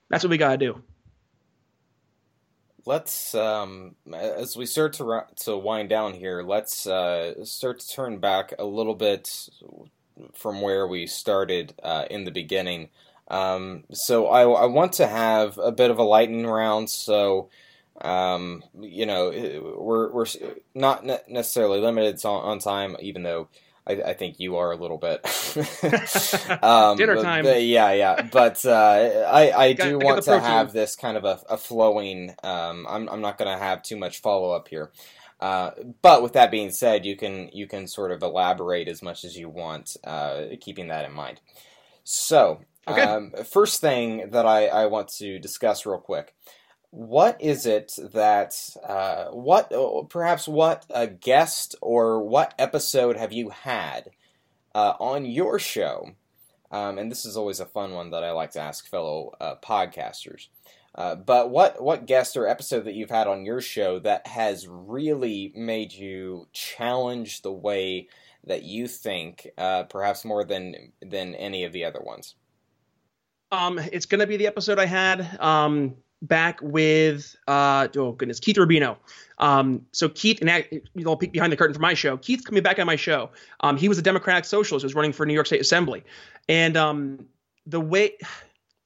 that's 0.08 0.24
what 0.24 0.30
we 0.30 0.38
got 0.38 0.52
to 0.52 0.56
do. 0.56 0.82
Let's, 2.86 3.34
um, 3.34 3.94
as 4.10 4.56
we 4.56 4.64
start 4.64 4.94
to 4.94 5.26
to 5.44 5.58
wind 5.58 5.90
down 5.90 6.14
here, 6.14 6.42
let's 6.42 6.86
uh, 6.86 7.44
start 7.44 7.80
to 7.80 7.88
turn 7.88 8.18
back 8.18 8.54
a 8.58 8.64
little 8.64 8.94
bit 8.94 9.50
from 10.32 10.62
where 10.62 10.86
we 10.86 11.06
started 11.06 11.74
uh, 11.82 12.06
in 12.10 12.24
the 12.24 12.30
beginning. 12.30 12.88
Um, 13.28 13.84
so 13.92 14.26
I, 14.26 14.42
I, 14.42 14.66
want 14.66 14.94
to 14.94 15.06
have 15.06 15.56
a 15.58 15.72
bit 15.72 15.90
of 15.90 15.98
a 15.98 16.02
lightning 16.02 16.46
round. 16.46 16.90
So 16.90 17.48
um, 18.00 18.62
you 18.80 19.06
know, 19.06 19.30
we're 19.78 20.12
we're 20.12 20.26
not 20.74 21.04
necessarily 21.28 21.80
limited 21.80 22.24
on, 22.24 22.42
on 22.44 22.58
time, 22.58 22.96
even 23.00 23.22
though 23.22 23.48
I, 23.86 23.92
I, 23.92 24.14
think 24.14 24.40
you 24.40 24.56
are 24.56 24.72
a 24.72 24.76
little 24.76 24.98
bit. 24.98 25.24
um, 26.62 26.96
Dinner 26.96 27.22
time. 27.22 27.44
But, 27.44 27.62
yeah, 27.62 27.92
yeah. 27.92 28.22
But 28.22 28.64
uh, 28.64 29.26
I, 29.30 29.52
I 29.52 29.72
do 29.74 29.98
want 29.98 30.24
to 30.24 30.40
have 30.40 30.72
this 30.72 30.96
kind 30.96 31.16
of 31.16 31.24
a, 31.24 31.40
a 31.50 31.56
flowing. 31.56 32.34
Um, 32.42 32.86
I'm, 32.88 33.08
I'm 33.08 33.20
not 33.20 33.38
going 33.38 33.56
to 33.56 33.62
have 33.62 33.82
too 33.82 33.96
much 33.96 34.20
follow 34.20 34.52
up 34.52 34.68
here. 34.68 34.90
Uh, 35.40 35.72
but 36.00 36.22
with 36.22 36.32
that 36.32 36.50
being 36.50 36.70
said, 36.70 37.04
you 37.04 37.16
can 37.16 37.50
you 37.52 37.66
can 37.66 37.86
sort 37.86 38.10
of 38.10 38.22
elaborate 38.22 38.88
as 38.88 39.02
much 39.02 39.24
as 39.24 39.36
you 39.36 39.48
want, 39.48 39.96
uh, 40.04 40.44
keeping 40.60 40.88
that 40.88 41.04
in 41.04 41.12
mind. 41.12 41.40
So, 42.02 42.60
okay. 42.88 43.02
um, 43.02 43.32
first 43.44 43.80
thing 43.80 44.30
that 44.30 44.46
I, 44.46 44.66
I 44.66 44.86
want 44.86 45.08
to 45.18 45.38
discuss 45.38 45.86
real 45.86 45.98
quick. 45.98 46.34
What 46.90 47.40
is 47.40 47.66
it 47.66 47.92
that 48.12 48.54
uh, 48.86 49.26
what 49.26 49.72
perhaps 50.10 50.46
what 50.46 50.86
a 50.90 51.06
guest 51.06 51.74
or 51.82 52.22
what 52.22 52.54
episode 52.58 53.16
have 53.16 53.32
you 53.32 53.50
had 53.50 54.10
uh, 54.74 54.94
on 55.00 55.26
your 55.26 55.58
show? 55.58 56.12
Um, 56.70 56.98
and 56.98 57.10
this 57.10 57.24
is 57.24 57.36
always 57.36 57.60
a 57.60 57.66
fun 57.66 57.92
one 57.92 58.10
that 58.10 58.24
i 58.24 58.32
like 58.32 58.52
to 58.52 58.60
ask 58.60 58.88
fellow 58.88 59.32
uh, 59.40 59.54
podcasters. 59.56 60.48
Uh, 60.94 61.16
but 61.16 61.50
what 61.50 61.82
what 61.82 62.06
guest 62.06 62.36
or 62.36 62.46
episode 62.46 62.84
that 62.84 62.94
you've 62.94 63.10
had 63.10 63.26
on 63.26 63.44
your 63.44 63.60
show 63.60 63.98
that 63.98 64.26
has 64.28 64.68
really 64.68 65.52
made 65.56 65.92
you 65.92 66.46
challenge 66.52 67.42
the 67.42 67.52
way 67.52 68.08
that 68.46 68.62
you 68.62 68.86
think 68.86 69.48
uh, 69.58 69.82
perhaps 69.84 70.24
more 70.24 70.44
than 70.44 70.92
than 71.02 71.34
any 71.34 71.64
of 71.64 71.72
the 71.72 71.84
other 71.84 72.00
ones 72.00 72.36
um, 73.54 73.78
it's 73.92 74.06
going 74.06 74.20
to 74.20 74.26
be 74.26 74.36
the 74.36 74.46
episode 74.46 74.78
I 74.78 74.86
had 74.86 75.38
um, 75.40 75.94
back 76.22 76.58
with 76.62 77.36
uh 77.46 77.88
oh 77.96 78.12
goodness 78.12 78.40
Keith 78.40 78.56
Rubino. 78.56 78.96
Um, 79.38 79.84
so 79.92 80.08
Keith 80.08 80.40
and 80.40 80.50
I, 80.50 80.68
will 80.94 81.16
peek 81.16 81.32
behind 81.32 81.52
the 81.52 81.56
curtain 81.56 81.74
for 81.74 81.80
my 81.80 81.94
show. 81.94 82.16
Keith's 82.16 82.44
coming 82.44 82.62
back 82.62 82.78
on 82.78 82.86
my 82.86 82.96
show. 82.96 83.30
Um, 83.60 83.76
he 83.76 83.88
was 83.88 83.98
a 83.98 84.02
Democratic 84.02 84.44
socialist 84.44 84.82
who 84.82 84.86
was 84.86 84.94
running 84.94 85.12
for 85.12 85.26
New 85.26 85.34
York 85.34 85.46
State 85.46 85.60
Assembly, 85.60 86.04
and 86.48 86.76
um, 86.76 87.26
the 87.66 87.80
way 87.80 88.16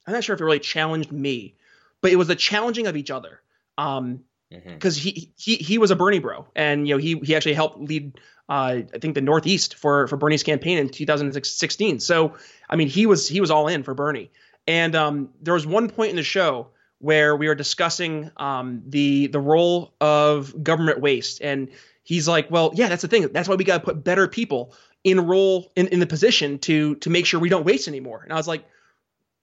I'm 0.07 0.13
not 0.13 0.23
sure 0.23 0.33
if 0.33 0.41
it 0.41 0.43
really 0.43 0.59
challenged 0.59 1.11
me, 1.11 1.55
but 2.01 2.11
it 2.11 2.15
was 2.15 2.27
the 2.27 2.35
challenging 2.35 2.87
of 2.87 2.95
each 2.95 3.11
other. 3.11 3.41
Um, 3.77 4.21
because 4.49 4.97
mm-hmm. 4.97 5.09
he 5.09 5.31
he 5.37 5.55
he 5.55 5.77
was 5.77 5.91
a 5.91 5.95
Bernie 5.95 6.19
bro, 6.19 6.47
and 6.55 6.87
you 6.87 6.95
know 6.95 6.97
he 6.97 7.19
he 7.19 7.35
actually 7.35 7.53
helped 7.53 7.79
lead 7.79 8.19
uh, 8.49 8.81
I 8.93 8.97
think 8.99 9.13
the 9.13 9.21
Northeast 9.21 9.75
for 9.75 10.07
for 10.07 10.17
Bernie's 10.17 10.43
campaign 10.43 10.79
in 10.79 10.89
2016. 10.89 11.99
So 11.99 12.33
I 12.69 12.75
mean 12.75 12.87
he 12.87 13.05
was 13.05 13.27
he 13.27 13.39
was 13.39 13.51
all 13.51 13.67
in 13.67 13.83
for 13.83 13.93
Bernie, 13.93 14.31
and 14.69 14.95
um, 14.95 15.29
there 15.41 15.55
was 15.55 15.65
one 15.65 15.89
point 15.89 16.11
in 16.11 16.15
the 16.15 16.21
show 16.23 16.67
where 16.99 17.35
we 17.35 17.47
were 17.47 17.55
discussing 17.55 18.29
um, 18.37 18.83
the 18.85 19.25
the 19.25 19.39
role 19.39 19.95
of 19.99 20.63
government 20.63 21.01
waste, 21.01 21.41
and 21.41 21.69
he's 22.03 22.27
like, 22.27 22.51
"Well, 22.51 22.71
yeah, 22.75 22.87
that's 22.87 23.01
the 23.01 23.07
thing. 23.07 23.27
That's 23.29 23.49
why 23.49 23.55
we 23.55 23.63
got 23.63 23.79
to 23.79 23.83
put 23.83 24.03
better 24.03 24.27
people 24.27 24.75
in 25.03 25.25
role 25.25 25.71
in, 25.75 25.87
in 25.87 25.99
the 25.99 26.05
position 26.05 26.59
to 26.59 26.95
to 26.97 27.09
make 27.09 27.25
sure 27.25 27.39
we 27.39 27.49
don't 27.49 27.65
waste 27.65 27.87
anymore." 27.87 28.21
And 28.23 28.31
I 28.31 28.35
was 28.35 28.47
like, 28.47 28.63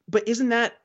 "But 0.09 0.29
isn't 0.29 0.51
that 0.51 0.79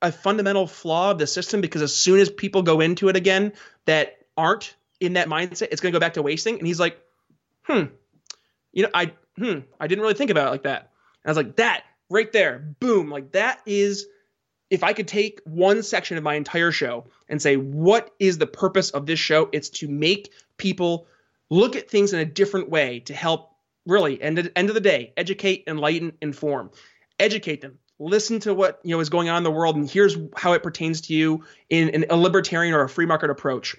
a 0.00 0.12
fundamental 0.12 0.68
flaw 0.68 1.10
of 1.10 1.18
the 1.18 1.26
system? 1.26 1.60
Because 1.60 1.82
as 1.82 1.92
soon 1.92 2.20
as 2.20 2.30
people 2.30 2.62
go 2.62 2.80
into 2.80 3.08
it 3.08 3.16
again 3.16 3.52
that 3.86 4.18
aren't 4.36 4.76
in 5.00 5.14
that 5.14 5.26
mindset, 5.26 5.68
it's 5.72 5.80
going 5.80 5.92
to 5.92 5.96
go 5.96 6.00
back 6.00 6.14
to 6.14 6.22
wasting." 6.22 6.56
And 6.56 6.68
he's 6.68 6.78
like, 6.78 7.00
"Hmm, 7.64 7.86
you 8.72 8.84
know, 8.84 8.90
I 8.94 9.10
hmm, 9.36 9.58
I 9.80 9.88
didn't 9.88 10.02
really 10.02 10.14
think 10.14 10.30
about 10.30 10.46
it 10.46 10.50
like 10.50 10.62
that." 10.62 10.92
And 11.24 11.26
I 11.26 11.30
was 11.30 11.36
like, 11.36 11.56
"That 11.56 11.82
right 12.10 12.32
there, 12.32 12.74
boom, 12.80 13.10
like 13.10 13.32
that 13.32 13.60
is." 13.66 14.06
if 14.70 14.84
I 14.84 14.92
could 14.92 15.08
take 15.08 15.40
one 15.44 15.82
section 15.82 16.18
of 16.18 16.24
my 16.24 16.34
entire 16.34 16.70
show 16.70 17.06
and 17.26 17.40
say, 17.40 17.56
what 17.56 18.14
is 18.18 18.36
the 18.36 18.46
purpose 18.46 18.90
of 18.90 19.06
this 19.06 19.18
show? 19.18 19.48
It's 19.50 19.70
to 19.70 19.88
make 19.88 20.30
people 20.58 21.06
look 21.50 21.74
at 21.74 21.88
things 21.88 22.12
in 22.12 22.20
a 22.20 22.24
different 22.24 22.68
way 22.68 23.00
to 23.00 23.14
help 23.14 23.54
really, 23.86 24.20
end 24.20 24.38
at 24.38 24.44
the 24.44 24.58
end 24.58 24.68
of 24.68 24.74
the 24.74 24.80
day, 24.80 25.12
educate, 25.16 25.64
enlighten, 25.66 26.12
inform. 26.20 26.70
Educate 27.18 27.60
them. 27.62 27.78
Listen 27.98 28.38
to 28.40 28.54
what 28.54 28.80
you 28.84 28.94
know 28.94 29.00
is 29.00 29.08
going 29.08 29.28
on 29.28 29.38
in 29.38 29.42
the 29.42 29.50
world, 29.50 29.74
and 29.74 29.90
here's 29.90 30.16
how 30.36 30.52
it 30.52 30.62
pertains 30.62 31.00
to 31.02 31.14
you 31.14 31.44
in, 31.68 31.88
in 31.88 32.06
a 32.10 32.16
libertarian 32.16 32.74
or 32.74 32.82
a 32.82 32.88
free 32.88 33.06
market 33.06 33.30
approach. 33.30 33.76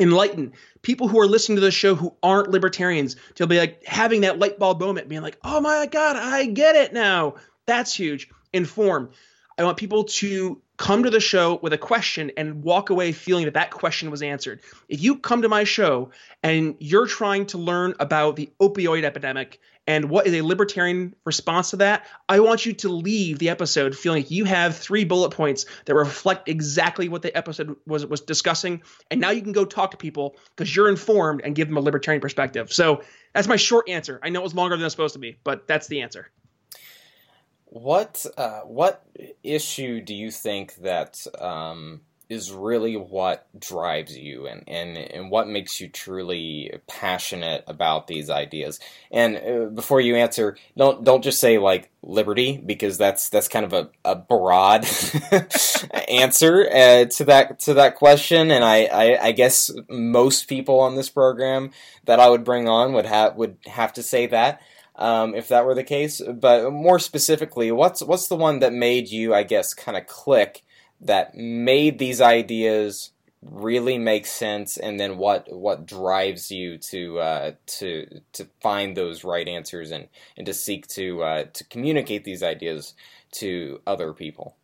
Enlighten 0.00 0.52
people 0.80 1.06
who 1.06 1.20
are 1.20 1.28
listening 1.28 1.56
to 1.56 1.60
the 1.60 1.70
show 1.70 1.94
who 1.94 2.16
aren't 2.24 2.50
libertarians 2.50 3.14
to 3.36 3.46
be 3.46 3.58
like 3.58 3.84
having 3.84 4.22
that 4.22 4.40
light 4.40 4.58
bulb 4.58 4.80
moment, 4.80 5.08
being 5.08 5.22
like, 5.22 5.38
"Oh 5.44 5.60
my 5.60 5.86
God, 5.86 6.16
I 6.16 6.46
get 6.46 6.74
it 6.74 6.92
now." 6.92 7.34
That's 7.72 7.94
huge. 7.94 8.28
Inform 8.52 9.12
I 9.58 9.64
want 9.64 9.76
people 9.76 10.04
to 10.04 10.60
come 10.76 11.04
to 11.04 11.10
the 11.10 11.20
show 11.20 11.58
with 11.62 11.72
a 11.72 11.78
question 11.78 12.32
and 12.36 12.64
walk 12.64 12.90
away 12.90 13.12
feeling 13.12 13.44
that 13.44 13.54
that 13.54 13.70
question 13.70 14.10
was 14.10 14.22
answered. 14.22 14.60
If 14.88 15.02
you 15.02 15.16
come 15.16 15.42
to 15.42 15.48
my 15.48 15.64
show 15.64 16.10
and 16.42 16.76
you're 16.80 17.06
trying 17.06 17.46
to 17.46 17.58
learn 17.58 17.94
about 18.00 18.36
the 18.36 18.50
opioid 18.60 19.04
epidemic 19.04 19.60
and 19.86 20.08
what 20.08 20.26
is 20.26 20.34
a 20.34 20.40
libertarian 20.40 21.14
response 21.24 21.70
to 21.70 21.76
that, 21.76 22.06
I 22.28 22.40
want 22.40 22.64
you 22.64 22.72
to 22.74 22.88
leave 22.88 23.38
the 23.38 23.50
episode 23.50 23.96
feeling 23.96 24.22
like 24.22 24.30
you 24.30 24.44
have 24.44 24.76
three 24.76 25.04
bullet 25.04 25.30
points 25.30 25.66
that 25.84 25.94
reflect 25.94 26.48
exactly 26.48 27.08
what 27.08 27.22
the 27.22 27.36
episode 27.36 27.76
was 27.86 28.06
was 28.06 28.20
discussing, 28.20 28.82
and 29.10 29.20
now 29.20 29.30
you 29.30 29.42
can 29.42 29.52
go 29.52 29.64
talk 29.64 29.90
to 29.90 29.96
people 29.96 30.36
because 30.56 30.74
you're 30.74 30.88
informed 30.88 31.42
and 31.44 31.54
give 31.54 31.68
them 31.68 31.76
a 31.76 31.80
libertarian 31.80 32.20
perspective. 32.20 32.72
So 32.72 33.02
that's 33.34 33.48
my 33.48 33.56
short 33.56 33.88
answer. 33.88 34.20
I 34.22 34.30
know 34.30 34.40
it 34.40 34.44
was 34.44 34.54
longer 34.54 34.76
than 34.76 34.86
it's 34.86 34.94
supposed 34.94 35.14
to 35.14 35.20
be, 35.20 35.36
but 35.42 35.66
that's 35.66 35.88
the 35.88 36.02
answer. 36.02 36.30
What 37.72 38.26
uh, 38.36 38.60
what 38.60 39.02
issue 39.42 40.02
do 40.02 40.14
you 40.14 40.30
think 40.30 40.74
that 40.82 41.26
um, 41.40 42.02
is 42.28 42.52
really 42.52 42.98
what 42.98 43.46
drives 43.58 44.14
you, 44.14 44.46
and, 44.46 44.62
and 44.68 44.98
and 44.98 45.30
what 45.30 45.48
makes 45.48 45.80
you 45.80 45.88
truly 45.88 46.70
passionate 46.86 47.64
about 47.66 48.08
these 48.08 48.28
ideas? 48.28 48.78
And 49.10 49.38
uh, 49.38 49.64
before 49.70 50.02
you 50.02 50.16
answer, 50.16 50.58
don't 50.76 51.02
don't 51.02 51.24
just 51.24 51.40
say 51.40 51.56
like 51.56 51.90
liberty 52.02 52.58
because 52.58 52.98
that's 52.98 53.30
that's 53.30 53.48
kind 53.48 53.64
of 53.64 53.72
a, 53.72 53.88
a 54.04 54.16
broad 54.16 54.84
answer 56.10 56.68
uh, 56.70 57.06
to 57.06 57.24
that 57.24 57.58
to 57.60 57.72
that 57.72 57.94
question. 57.96 58.50
And 58.50 58.62
I, 58.62 58.84
I, 58.84 59.26
I 59.28 59.32
guess 59.32 59.70
most 59.88 60.46
people 60.46 60.78
on 60.80 60.94
this 60.94 61.08
program 61.08 61.70
that 62.04 62.20
I 62.20 62.28
would 62.28 62.44
bring 62.44 62.68
on 62.68 62.92
would 62.92 63.06
have 63.06 63.34
would 63.36 63.56
have 63.64 63.94
to 63.94 64.02
say 64.02 64.26
that 64.26 64.60
um, 64.96 65.34
if 65.34 65.48
that 65.48 65.64
were 65.64 65.74
the 65.74 65.84
case. 65.84 66.20
But 66.20 66.70
more 66.70 66.98
specifically, 66.98 67.72
what's 67.72 68.02
what's 68.02 68.28
the 68.28 68.36
one 68.36 68.60
that 68.60 68.72
made 68.72 69.08
you, 69.08 69.34
I 69.34 69.42
guess, 69.42 69.74
kind 69.74 69.96
of 69.96 70.06
click 70.06 70.62
that 71.00 71.34
made 71.34 71.98
these 71.98 72.20
ideas 72.20 73.10
really 73.42 73.98
make 73.98 74.26
sense, 74.26 74.76
and 74.76 75.00
then 75.00 75.18
what 75.18 75.52
what 75.52 75.86
drives 75.86 76.50
you 76.50 76.78
to 76.78 77.18
uh, 77.18 77.52
to 77.66 78.20
to 78.34 78.48
find 78.60 78.96
those 78.96 79.24
right 79.24 79.48
answers 79.48 79.90
and 79.90 80.08
and 80.36 80.46
to 80.46 80.54
seek 80.54 80.86
to 80.88 81.22
uh, 81.22 81.44
to 81.52 81.64
communicate 81.64 82.24
these 82.24 82.42
ideas 82.42 82.94
to 83.32 83.80
other 83.86 84.12
people. 84.12 84.56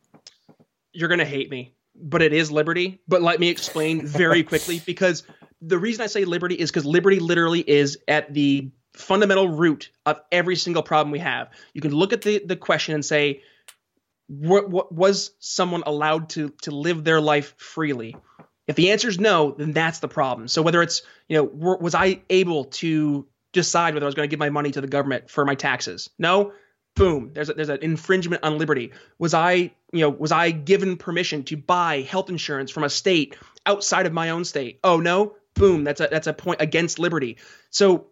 You're 0.92 1.08
gonna 1.08 1.24
hate 1.24 1.50
me, 1.50 1.74
but 1.94 2.22
it 2.22 2.32
is 2.32 2.50
liberty. 2.50 3.00
But 3.08 3.22
let 3.22 3.40
me 3.40 3.48
explain 3.48 4.06
very 4.06 4.42
quickly 4.44 4.80
because 4.84 5.24
the 5.60 5.78
reason 5.78 6.02
I 6.02 6.06
say 6.06 6.24
liberty 6.24 6.54
is 6.54 6.70
because 6.70 6.84
liberty 6.84 7.18
literally 7.18 7.60
is 7.60 7.98
at 8.06 8.32
the 8.32 8.70
fundamental 8.98 9.48
root 9.48 9.90
of 10.04 10.20
every 10.32 10.56
single 10.56 10.82
problem 10.82 11.12
we 11.12 11.20
have. 11.20 11.50
You 11.72 11.80
can 11.80 11.92
look 11.92 12.12
at 12.12 12.22
the, 12.22 12.42
the 12.44 12.56
question 12.56 12.94
and 12.94 13.04
say, 13.04 13.42
what, 14.28 14.68
what 14.68 14.92
was 14.92 15.32
someone 15.38 15.82
allowed 15.86 16.30
to 16.30 16.50
to 16.62 16.70
live 16.70 17.04
their 17.04 17.20
life 17.20 17.54
freely? 17.56 18.16
If 18.66 18.76
the 18.76 18.90
answer 18.90 19.08
is 19.08 19.18
no, 19.18 19.52
then 19.52 19.72
that's 19.72 20.00
the 20.00 20.08
problem. 20.08 20.48
So 20.48 20.60
whether 20.62 20.82
it's 20.82 21.02
you 21.28 21.36
know 21.38 21.44
was 21.44 21.94
I 21.94 22.20
able 22.28 22.64
to 22.64 23.26
decide 23.52 23.94
whether 23.94 24.04
I 24.04 24.08
was 24.08 24.14
going 24.14 24.28
to 24.28 24.30
give 24.30 24.38
my 24.38 24.50
money 24.50 24.70
to 24.72 24.80
the 24.80 24.86
government 24.86 25.30
for 25.30 25.44
my 25.44 25.54
taxes? 25.54 26.10
No. 26.18 26.52
Boom. 26.94 27.30
There's 27.32 27.48
a, 27.48 27.54
there's 27.54 27.68
an 27.68 27.78
infringement 27.82 28.44
on 28.44 28.58
liberty. 28.58 28.92
Was 29.18 29.32
I 29.32 29.72
you 29.92 30.00
know 30.00 30.10
was 30.10 30.32
I 30.32 30.50
given 30.50 30.98
permission 30.98 31.44
to 31.44 31.56
buy 31.56 32.02
health 32.02 32.28
insurance 32.28 32.70
from 32.70 32.84
a 32.84 32.90
state 32.90 33.36
outside 33.64 34.06
of 34.06 34.12
my 34.12 34.30
own 34.30 34.44
state? 34.44 34.80
Oh 34.84 35.00
no. 35.00 35.36
Boom. 35.54 35.84
That's 35.84 36.02
a 36.02 36.08
that's 36.10 36.26
a 36.26 36.34
point 36.34 36.60
against 36.60 36.98
liberty. 36.98 37.38
So 37.70 38.08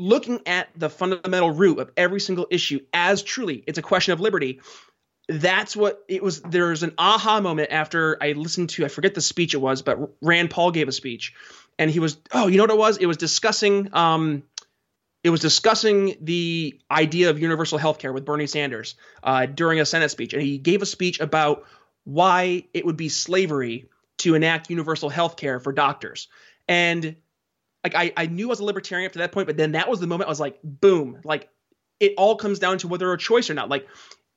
looking 0.00 0.40
at 0.46 0.68
the 0.76 0.90
fundamental 0.90 1.50
root 1.50 1.78
of 1.78 1.90
every 1.96 2.20
single 2.20 2.46
issue 2.50 2.80
as 2.92 3.22
truly 3.22 3.62
it's 3.66 3.78
a 3.78 3.82
question 3.82 4.12
of 4.12 4.20
liberty 4.20 4.60
that's 5.28 5.76
what 5.76 6.04
it 6.08 6.22
was 6.22 6.40
there's 6.42 6.82
an 6.82 6.92
aha 6.98 7.40
moment 7.40 7.70
after 7.70 8.16
i 8.22 8.32
listened 8.32 8.70
to 8.70 8.84
i 8.84 8.88
forget 8.88 9.14
the 9.14 9.20
speech 9.20 9.54
it 9.54 9.58
was 9.58 9.82
but 9.82 9.98
rand 10.20 10.50
paul 10.50 10.70
gave 10.70 10.88
a 10.88 10.92
speech 10.92 11.34
and 11.78 11.90
he 11.90 12.00
was 12.00 12.16
oh 12.32 12.46
you 12.46 12.56
know 12.56 12.64
what 12.64 12.70
it 12.70 12.78
was 12.78 12.96
it 12.96 13.06
was 13.06 13.16
discussing 13.16 13.88
um 13.92 14.42
it 15.22 15.30
was 15.30 15.40
discussing 15.40 16.16
the 16.20 16.80
idea 16.90 17.30
of 17.30 17.38
universal 17.38 17.78
health 17.78 17.98
care 17.98 18.12
with 18.12 18.24
Bernie 18.24 18.46
Sanders 18.46 18.94
uh, 19.22 19.46
during 19.46 19.78
a 19.78 19.84
Senate 19.84 20.10
speech. 20.10 20.32
And 20.32 20.42
he 20.42 20.56
gave 20.56 20.80
a 20.80 20.86
speech 20.86 21.20
about 21.20 21.64
why 22.04 22.64
it 22.72 22.86
would 22.86 22.96
be 22.96 23.10
slavery 23.10 23.90
to 24.18 24.34
enact 24.34 24.70
universal 24.70 25.10
health 25.10 25.36
care 25.36 25.60
for 25.60 25.72
doctors. 25.72 26.28
And 26.68 27.16
like 27.84 27.94
I, 27.94 28.12
I 28.16 28.26
knew 28.26 28.48
I 28.48 28.50
was 28.50 28.60
a 28.60 28.64
libertarian 28.64 29.06
up 29.06 29.12
to 29.12 29.18
that 29.20 29.32
point, 29.32 29.46
but 29.46 29.56
then 29.56 29.72
that 29.72 29.88
was 29.88 30.00
the 30.00 30.06
moment 30.06 30.28
I 30.28 30.30
was 30.30 30.40
like, 30.40 30.58
boom, 30.62 31.20
like 31.24 31.48
it 31.98 32.14
all 32.16 32.36
comes 32.36 32.58
down 32.58 32.78
to 32.78 32.88
whether 32.88 33.12
a 33.12 33.18
choice 33.18 33.50
or 33.50 33.54
not. 33.54 33.68
Like 33.68 33.86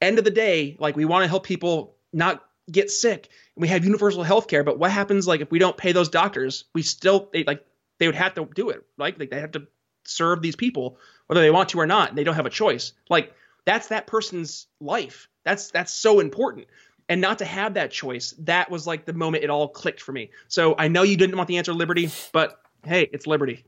end 0.01 0.17
of 0.17 0.25
the 0.25 0.31
day, 0.31 0.75
like 0.79 0.95
we 0.95 1.05
want 1.05 1.23
to 1.23 1.27
help 1.27 1.45
people 1.45 1.95
not 2.11 2.43
get 2.71 2.89
sick. 2.89 3.29
And 3.55 3.61
we 3.61 3.67
have 3.67 3.83
universal 3.83 4.23
health 4.23 4.47
care, 4.47 4.63
but 4.63 4.79
what 4.79 4.91
happens 4.91 5.27
like 5.27 5.41
if 5.41 5.51
we 5.51 5.59
don't 5.59 5.77
pay 5.77 5.91
those 5.91 6.09
doctors? 6.09 6.65
We 6.73 6.81
still 6.81 7.29
they, 7.33 7.43
like 7.43 7.65
they 7.99 8.07
would 8.07 8.15
have 8.15 8.35
to 8.35 8.47
do 8.53 8.69
it, 8.69 8.85
right? 8.97 9.17
Like 9.17 9.29
they 9.29 9.39
have 9.39 9.51
to 9.51 9.67
serve 10.05 10.41
these 10.41 10.55
people 10.55 10.97
whether 11.27 11.41
they 11.41 11.51
want 11.51 11.69
to 11.69 11.79
or 11.79 11.87
not. 11.87 12.15
They 12.15 12.23
don't 12.23 12.35
have 12.35 12.45
a 12.45 12.51
choice. 12.51 12.93
Like 13.09 13.33
that's 13.65 13.87
that 13.87 14.07
person's 14.07 14.67
life. 14.79 15.27
That's 15.45 15.71
that's 15.71 15.93
so 15.93 16.19
important. 16.19 16.67
And 17.09 17.19
not 17.19 17.39
to 17.39 17.45
have 17.45 17.73
that 17.73 17.91
choice, 17.91 18.33
that 18.39 18.71
was 18.71 18.87
like 18.87 19.05
the 19.05 19.13
moment 19.13 19.43
it 19.43 19.49
all 19.49 19.67
clicked 19.67 20.01
for 20.01 20.13
me. 20.13 20.31
So 20.47 20.75
I 20.77 20.87
know 20.87 21.03
you 21.03 21.17
didn't 21.17 21.35
want 21.35 21.47
the 21.47 21.57
answer 21.57 21.73
liberty, 21.73 22.09
but 22.31 22.62
hey, 22.85 23.09
it's 23.11 23.27
liberty. 23.27 23.63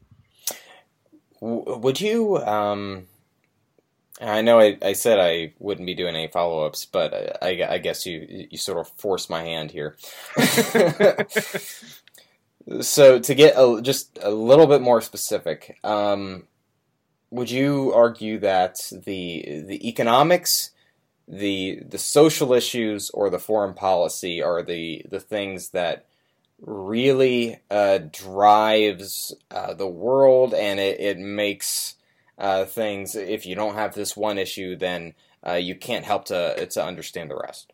Would 1.42 2.02
you 2.02 2.38
um 2.38 3.08
I 4.22 4.42
know 4.42 4.60
I, 4.60 4.78
I 4.82 4.94
said 4.94 5.20
I 5.20 5.54
wouldn't 5.60 5.86
be 5.86 5.94
doing 5.94 6.16
any 6.16 6.28
follow 6.28 6.66
ups, 6.66 6.86
but 6.86 7.44
I, 7.44 7.66
I, 7.68 7.78
guess 7.80 8.06
you 8.06 8.48
you 8.50 8.58
sort 8.58 8.80
of 8.80 8.88
forced 8.98 9.30
my 9.30 9.44
hand 9.44 9.72
here. 9.72 9.98
so 12.82 13.20
to 13.20 13.36
get 13.36 13.56
a, 13.58 13.82
just 13.82 14.18
a 14.22 14.32
little 14.32 14.68
bit 14.68 14.82
more 14.82 15.02
specific, 15.02 15.78
um, 15.84 16.44
would 17.30 17.52
you 17.52 17.92
argue 17.94 18.40
that 18.40 18.78
the 18.90 19.64
the 19.68 19.86
economics, 19.88 20.72
the 21.28 21.82
the 21.86 21.98
social 21.98 22.54
issues, 22.54 23.10
or 23.10 23.30
the 23.30 23.40
foreign 23.40 23.74
policy 23.74 24.42
are 24.42 24.64
the 24.64 25.06
the 25.10 25.20
things 25.20 25.72
that 25.72 26.06
really 26.62 27.60
uh, 27.70 28.00
drives 28.12 29.34
uh, 29.52 29.74
the 29.74 29.88
world, 29.88 30.54
and 30.54 30.80
it, 30.80 31.00
it 31.00 31.18
makes 31.18 31.96
uh, 32.38 32.66
things. 32.66 33.16
If 33.16 33.46
you 33.46 33.56
don't 33.56 33.76
have 33.76 33.94
this 33.94 34.16
one 34.16 34.38
issue, 34.38 34.76
then 34.76 35.14
uh, 35.46 35.54
you 35.54 35.76
can't 35.76 36.06
help 36.06 36.26
to 36.26 36.66
to 36.66 36.86
understand 36.86 37.32
the 37.32 37.38
rest. 37.38 37.72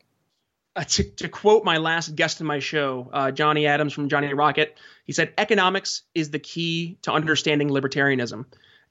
Uh, 0.73 0.85
to, 0.85 1.03
to, 1.03 1.27
quote 1.27 1.65
my 1.65 1.77
last 1.77 2.15
guest 2.15 2.39
in 2.39 2.47
my 2.47 2.59
show, 2.59 3.09
uh, 3.11 3.29
Johnny 3.29 3.67
Adams 3.67 3.91
from 3.91 4.07
Johnny 4.07 4.33
Rocket, 4.33 4.77
he 5.05 5.11
said, 5.11 5.33
"Economics 5.37 6.03
is 6.15 6.31
the 6.31 6.39
key 6.39 6.97
to 7.01 7.11
understanding 7.11 7.69
libertarianism," 7.69 8.45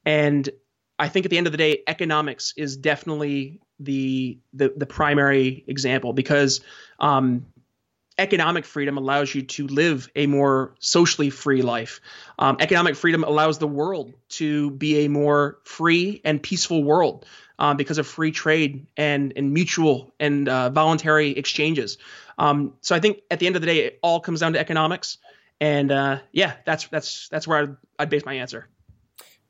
and 0.04 0.48
I 0.98 1.08
think 1.08 1.24
at 1.24 1.30
the 1.30 1.38
end 1.38 1.46
of 1.46 1.52
the 1.52 1.58
day, 1.58 1.82
economics 1.86 2.52
is 2.56 2.76
definitely 2.76 3.60
the 3.78 4.38
the, 4.52 4.72
the 4.76 4.86
primary 4.86 5.64
example 5.66 6.12
because 6.12 6.60
um, 6.98 7.46
economic 8.20 8.64
freedom 8.64 8.98
allows 8.98 9.34
you 9.34 9.42
to 9.42 9.66
live 9.66 10.08
a 10.14 10.26
more 10.26 10.74
socially 10.78 11.30
free 11.30 11.62
life. 11.62 12.00
Um, 12.38 12.58
economic 12.60 12.94
freedom 12.94 13.24
allows 13.24 13.58
the 13.58 13.66
world 13.66 14.12
to 14.30 14.70
be 14.70 15.04
a 15.04 15.08
more 15.08 15.58
free 15.64 16.20
and 16.24 16.42
peaceful 16.42 16.84
world 16.84 17.26
um, 17.58 17.76
because 17.76 17.98
of 17.98 18.06
free 18.06 18.30
trade 18.30 18.86
and, 18.96 19.32
and 19.36 19.52
mutual 19.52 20.12
and 20.20 20.48
uh, 20.48 20.70
voluntary 20.70 21.30
exchanges. 21.30 21.98
Um, 22.38 22.74
so 22.82 22.94
I 22.94 23.00
think 23.00 23.22
at 23.30 23.38
the 23.38 23.46
end 23.46 23.56
of 23.56 23.62
the 23.62 23.66
day, 23.66 23.78
it 23.86 23.98
all 24.02 24.20
comes 24.20 24.40
down 24.40 24.52
to 24.52 24.60
economics. 24.60 25.18
And 25.60 25.90
uh, 25.90 26.20
yeah, 26.32 26.54
that's 26.64 26.86
that's 26.88 27.28
that's 27.28 27.46
where 27.46 27.58
I'd, 27.58 27.76
I'd 27.98 28.10
base 28.10 28.24
my 28.24 28.34
answer. 28.34 28.66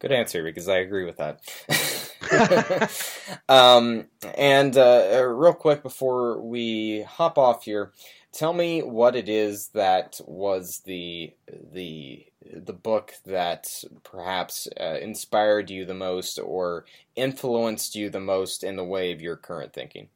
Good 0.01 0.12
answer 0.12 0.43
because 0.43 0.68
I 0.68 0.79
agree 0.79 1.05
with 1.05 1.18
that. 1.18 1.41
um, 3.49 4.07
and 4.37 4.76
uh, 4.76 5.24
real 5.26 5.55
quick 5.55 5.83
before 5.83 6.41
we 6.41 7.03
hop 7.03 7.39
off 7.39 7.64
here, 7.64 7.93
Tell 8.33 8.53
me 8.53 8.81
what 8.83 9.16
it 9.16 9.28
is 9.28 9.68
that 9.68 10.20
was 10.24 10.83
the 10.85 11.33
the 11.72 12.26
the 12.53 12.72
book 12.72 13.12
that 13.26 13.85
perhaps 14.05 14.68
uh, 14.81 14.99
inspired 15.01 15.68
you 15.68 15.85
the 15.85 15.95
most 15.95 16.39
or 16.39 16.85
influenced 17.16 17.97
you 17.97 18.09
the 18.09 18.20
most 18.20 18.62
in 18.62 18.76
the 18.76 18.85
way 18.85 19.12
of 19.12 19.20
your 19.20 19.37
current 19.37 19.72
thinking. 19.72 20.09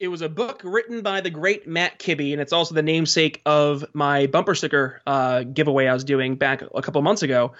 It 0.00 0.08
was 0.08 0.22
a 0.22 0.28
book 0.28 0.62
written 0.64 1.02
by 1.02 1.20
the 1.20 1.30
great 1.30 1.68
Matt 1.68 1.98
Kibbe, 1.98 2.32
and 2.32 2.40
it's 2.40 2.52
also 2.52 2.74
the 2.74 2.82
namesake 2.82 3.42
of 3.44 3.84
my 3.92 4.26
bumper 4.26 4.54
sticker 4.54 5.02
uh, 5.06 5.42
giveaway 5.44 5.86
I 5.86 5.94
was 5.94 6.04
doing 6.04 6.36
back 6.36 6.62
a 6.74 6.82
couple 6.82 7.00
months 7.02 7.22
ago. 7.22 7.52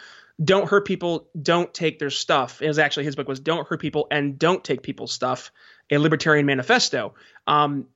Don't 0.43 0.68
hurt 0.68 0.85
people, 0.85 1.28
don't 1.41 1.72
take 1.72 1.99
their 1.99 2.11
stuff. 2.11 2.61
It 2.61 2.66
was 2.66 2.78
actually 2.78 3.05
his 3.05 3.14
book 3.14 3.28
was 3.28 3.41
Don't 3.41 3.66
Hurt 3.68 3.80
People 3.80 4.09
and 4.11 4.39
Don't 4.39 4.64
Take 4.64 4.82
People's 4.82 5.12
Stuff, 5.12 5.53
a 5.91 5.99
libertarian 5.99 6.45
manifesto. 6.45 7.14
Um, 7.47 7.87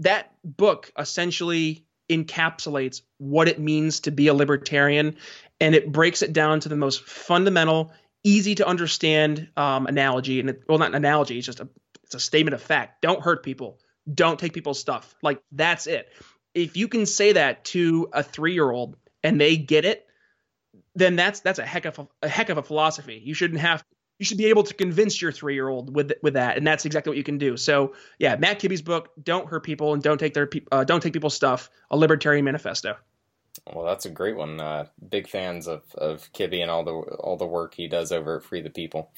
that 0.00 0.32
book 0.44 0.92
essentially 0.98 1.84
encapsulates 2.10 3.02
what 3.18 3.48
it 3.48 3.58
means 3.58 4.00
to 4.00 4.10
be 4.10 4.26
a 4.26 4.34
libertarian 4.34 5.16
and 5.60 5.74
it 5.74 5.92
breaks 5.92 6.22
it 6.22 6.32
down 6.32 6.60
to 6.60 6.68
the 6.68 6.76
most 6.76 7.04
fundamental 7.04 7.92
easy 8.24 8.56
to 8.56 8.66
understand 8.66 9.48
um, 9.56 9.86
analogy 9.86 10.40
and 10.40 10.50
it, 10.50 10.62
well 10.68 10.78
not 10.78 10.88
an 10.88 10.96
analogy 10.96 11.38
it's 11.38 11.46
just 11.46 11.60
a 11.60 11.68
it's 12.02 12.16
a 12.16 12.20
statement 12.20 12.54
of 12.54 12.60
fact 12.60 13.00
don't 13.00 13.22
hurt 13.22 13.44
people 13.44 13.78
don't 14.12 14.40
take 14.40 14.52
people's 14.52 14.80
stuff 14.80 15.14
like 15.22 15.40
that's 15.52 15.86
it 15.86 16.08
if 16.52 16.76
you 16.76 16.88
can 16.88 17.06
say 17.06 17.32
that 17.32 17.64
to 17.64 18.08
a 18.12 18.24
three 18.24 18.54
year 18.54 18.70
old 18.70 18.96
and 19.22 19.40
they 19.40 19.56
get 19.56 19.84
it 19.84 20.06
then 21.00 21.16
that's 21.16 21.40
that's 21.40 21.58
a 21.58 21.66
heck 21.66 21.84
of 21.84 21.98
a, 21.98 22.08
a 22.22 22.28
heck 22.28 22.48
of 22.48 22.58
a 22.58 22.62
philosophy 22.62 23.20
you 23.24 23.34
shouldn't 23.34 23.60
have 23.60 23.82
you 24.20 24.26
should 24.26 24.38
be 24.38 24.46
able 24.46 24.62
to 24.62 24.74
convince 24.74 25.20
your 25.20 25.32
three 25.32 25.54
year 25.54 25.68
old 25.68 25.96
with 25.96 26.12
with 26.22 26.34
that, 26.34 26.58
and 26.58 26.66
that's 26.66 26.84
exactly 26.84 27.10
what 27.10 27.16
you 27.16 27.24
can 27.24 27.38
do. 27.38 27.56
So 27.56 27.94
yeah, 28.18 28.36
Matt 28.36 28.60
Kibbe's 28.60 28.82
book, 28.82 29.08
"Don't 29.20 29.48
Hurt 29.48 29.64
People 29.64 29.94
and 29.94 30.02
Don't 30.02 30.18
Take 30.18 30.34
Their 30.34 30.48
uh, 30.70 30.84
Don't 30.84 31.02
Take 31.02 31.14
People's 31.14 31.34
Stuff," 31.34 31.70
a 31.90 31.96
libertarian 31.96 32.44
manifesto. 32.44 32.96
Well, 33.72 33.86
that's 33.86 34.04
a 34.04 34.10
great 34.10 34.36
one. 34.36 34.60
Uh, 34.60 34.86
big 35.08 35.26
fans 35.26 35.66
of 35.66 35.82
of 35.94 36.30
Kibbe 36.34 36.60
and 36.60 36.70
all 36.70 36.84
the 36.84 36.92
all 36.92 37.38
the 37.38 37.46
work 37.46 37.74
he 37.74 37.88
does 37.88 38.12
over 38.12 38.36
at 38.36 38.44
Free 38.44 38.60
the 38.60 38.68
People. 38.68 39.10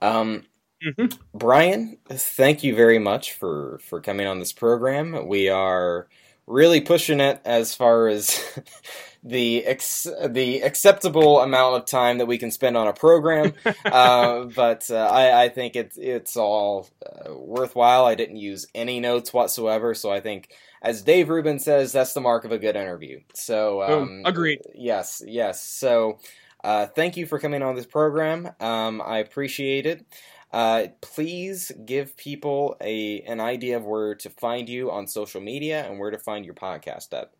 Um, 0.00 0.46
mm-hmm. 0.82 1.18
Brian, 1.34 1.98
thank 2.08 2.64
you 2.64 2.74
very 2.74 2.98
much 2.98 3.34
for 3.34 3.78
for 3.84 4.00
coming 4.00 4.26
on 4.26 4.38
this 4.38 4.54
program. 4.54 5.28
We 5.28 5.50
are 5.50 6.08
really 6.46 6.80
pushing 6.80 7.20
it 7.20 7.42
as 7.44 7.74
far 7.74 8.08
as 8.08 8.42
the 9.28 9.64
ex- 9.66 10.08
the 10.26 10.62
acceptable 10.62 11.40
amount 11.40 11.76
of 11.76 11.84
time 11.84 12.18
that 12.18 12.26
we 12.26 12.38
can 12.38 12.50
spend 12.50 12.76
on 12.76 12.88
a 12.88 12.92
program. 12.94 13.52
uh, 13.84 14.44
but 14.44 14.90
uh, 14.90 14.96
I, 14.96 15.44
I, 15.44 15.48
think 15.50 15.76
it's 15.76 15.98
it's 15.98 16.36
all 16.36 16.88
uh, 17.04 17.34
worthwhile. 17.34 18.06
I 18.06 18.14
didn't 18.14 18.36
use 18.36 18.66
any 18.74 19.00
notes 19.00 19.32
whatsoever, 19.32 19.94
so 19.94 20.10
I 20.10 20.20
think, 20.20 20.50
as 20.80 21.02
Dave 21.02 21.28
Rubin 21.28 21.58
says, 21.58 21.92
that's 21.92 22.14
the 22.14 22.20
mark 22.20 22.44
of 22.44 22.52
a 22.52 22.58
good 22.58 22.74
interview. 22.74 23.20
So, 23.34 23.82
um, 23.82 24.22
agreed. 24.24 24.60
Yes, 24.74 25.22
yes. 25.26 25.62
So, 25.62 26.18
uh, 26.64 26.86
thank 26.86 27.18
you 27.18 27.26
for 27.26 27.38
coming 27.38 27.62
on 27.62 27.76
this 27.76 27.86
program. 27.86 28.48
Um, 28.60 29.02
I 29.04 29.18
appreciate 29.18 29.84
it. 29.84 30.06
Uh, 30.50 30.86
please 31.02 31.70
give 31.84 32.16
people 32.16 32.78
a 32.80 33.20
an 33.22 33.40
idea 33.40 33.76
of 33.76 33.84
where 33.84 34.14
to 34.14 34.30
find 34.30 34.70
you 34.70 34.90
on 34.90 35.06
social 35.06 35.42
media 35.42 35.84
and 35.84 35.98
where 35.98 36.10
to 36.10 36.18
find 36.18 36.46
your 36.46 36.54
podcast 36.54 37.12
at. 37.12 37.30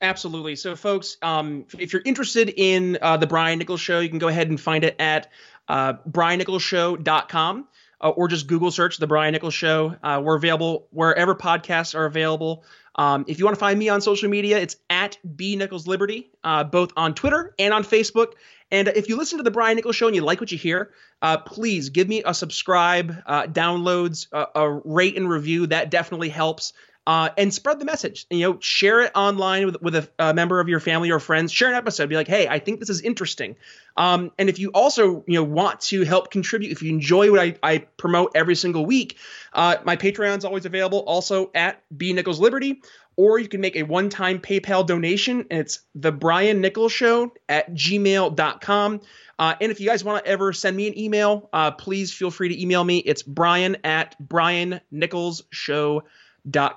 Absolutely. 0.00 0.56
So, 0.56 0.76
folks, 0.76 1.16
um, 1.22 1.64
if 1.78 1.92
you're 1.92 2.02
interested 2.04 2.52
in 2.54 2.98
uh, 3.00 3.16
the 3.16 3.26
Brian 3.26 3.58
Nichols 3.58 3.80
Show, 3.80 4.00
you 4.00 4.10
can 4.10 4.18
go 4.18 4.28
ahead 4.28 4.48
and 4.50 4.60
find 4.60 4.84
it 4.84 4.94
at 4.98 5.30
uh, 5.68 5.94
briannicholsshow.com 6.08 7.68
uh, 8.00 8.08
or 8.10 8.28
just 8.28 8.46
Google 8.46 8.70
search 8.70 8.98
the 8.98 9.06
Brian 9.06 9.32
Nichols 9.32 9.54
Show. 9.54 9.96
Uh, 10.02 10.20
we're 10.22 10.36
available 10.36 10.86
wherever 10.90 11.34
podcasts 11.34 11.94
are 11.94 12.04
available. 12.04 12.64
Um, 12.96 13.24
if 13.26 13.38
you 13.38 13.44
want 13.44 13.54
to 13.54 13.60
find 13.60 13.78
me 13.78 13.88
on 13.88 14.00
social 14.00 14.28
media, 14.28 14.58
it's 14.58 14.76
at 14.90 15.18
B 15.36 15.56
Nichols 15.56 15.86
Liberty, 15.86 16.30
uh, 16.44 16.64
both 16.64 16.92
on 16.96 17.14
Twitter 17.14 17.54
and 17.58 17.72
on 17.72 17.82
Facebook. 17.82 18.32
And 18.70 18.88
if 18.88 19.08
you 19.08 19.16
listen 19.16 19.38
to 19.38 19.44
the 19.44 19.50
Brian 19.50 19.76
Nichols 19.76 19.96
Show 19.96 20.06
and 20.06 20.16
you 20.16 20.22
like 20.22 20.40
what 20.40 20.52
you 20.52 20.58
hear, 20.58 20.90
uh, 21.22 21.38
please 21.38 21.90
give 21.90 22.08
me 22.08 22.22
a 22.24 22.34
subscribe, 22.34 23.14
uh, 23.24 23.44
downloads, 23.44 24.26
a 24.32 24.70
rate 24.84 25.16
and 25.16 25.28
review. 25.28 25.66
That 25.68 25.90
definitely 25.90 26.30
helps 26.30 26.72
uh, 27.06 27.30
and 27.38 27.54
spread 27.54 27.78
the 27.78 27.84
message. 27.84 28.26
You 28.30 28.40
know, 28.40 28.58
share 28.60 29.02
it 29.02 29.12
online 29.14 29.66
with, 29.66 29.80
with 29.80 29.96
a, 29.96 30.08
a, 30.18 30.34
member 30.34 30.58
of 30.58 30.68
your 30.68 30.80
family 30.80 31.10
or 31.10 31.20
friends. 31.20 31.52
Share 31.52 31.68
an 31.68 31.74
episode. 31.74 32.08
Be 32.08 32.16
like, 32.16 32.26
hey, 32.26 32.48
I 32.48 32.58
think 32.58 32.80
this 32.80 32.90
is 32.90 33.00
interesting. 33.00 33.56
Um, 33.96 34.32
and 34.38 34.48
if 34.48 34.58
you 34.58 34.70
also 34.70 35.24
you 35.26 35.34
know 35.34 35.44
want 35.44 35.80
to 35.82 36.04
help 36.04 36.30
contribute, 36.30 36.72
if 36.72 36.82
you 36.82 36.90
enjoy 36.90 37.30
what 37.30 37.40
I, 37.40 37.54
I 37.62 37.78
promote 37.78 38.32
every 38.34 38.56
single 38.56 38.84
week, 38.84 39.16
uh, 39.52 39.76
my 39.84 39.96
Patreon 39.96 40.38
is 40.38 40.44
always 40.44 40.66
available. 40.66 40.98
Also 41.00 41.50
at 41.54 41.82
B 41.96 42.12
Nichols 42.12 42.40
Liberty. 42.40 42.82
Or 43.18 43.38
you 43.38 43.48
can 43.48 43.62
make 43.62 43.76
a 43.76 43.82
one-time 43.82 44.40
PayPal 44.40 44.86
donation, 44.86 45.46
and 45.50 45.60
it's 45.60 45.80
the 45.94 46.12
Brian 46.12 46.60
Nichols 46.60 46.92
Show 46.92 47.32
at 47.48 47.72
gmail.com. 47.72 49.00
Uh, 49.38 49.54
and 49.58 49.72
if 49.72 49.80
you 49.80 49.88
guys 49.88 50.04
want 50.04 50.22
to 50.22 50.30
ever 50.30 50.52
send 50.52 50.76
me 50.76 50.86
an 50.86 50.98
email, 50.98 51.48
uh, 51.52 51.70
please 51.70 52.12
feel 52.12 52.30
free 52.30 52.50
to 52.50 52.60
email 52.60 52.84
me. 52.84 52.98
It's 52.98 53.22
brian 53.22 53.78
at 53.84 54.16
brian 54.18 54.80
nichols 54.90 55.44
show 55.50 56.04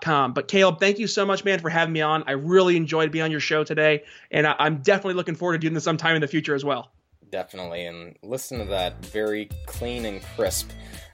com. 0.02 0.34
But 0.34 0.48
Caleb, 0.48 0.80
thank 0.80 1.00
you 1.00 1.08
so 1.08 1.26
much, 1.26 1.46
man, 1.46 1.60
for 1.60 1.70
having 1.70 1.94
me 1.94 2.02
on. 2.02 2.24
I 2.28 2.32
really 2.32 2.76
enjoyed 2.76 3.12
being 3.12 3.24
on 3.24 3.32
your 3.32 3.40
show 3.40 3.64
today, 3.64 4.04
and 4.32 4.48
I- 4.48 4.56
am 4.60 4.82
definitely 4.82 5.16
looking 5.16 5.36
forward 5.36 5.54
to 5.54 5.60
doing 5.60 5.74
this 5.74 5.84
sometime 5.84 6.16
in 6.16 6.22
the 6.22 6.28
future 6.28 6.56
as 6.56 6.66
well. 6.66 6.92
Definitely. 7.32 7.86
And 7.86 8.18
listen 8.24 8.60
to 8.60 8.66
that 8.66 9.06
very 9.06 9.50
clean 9.66 10.06
and 10.06 10.22
crisp 10.36 10.72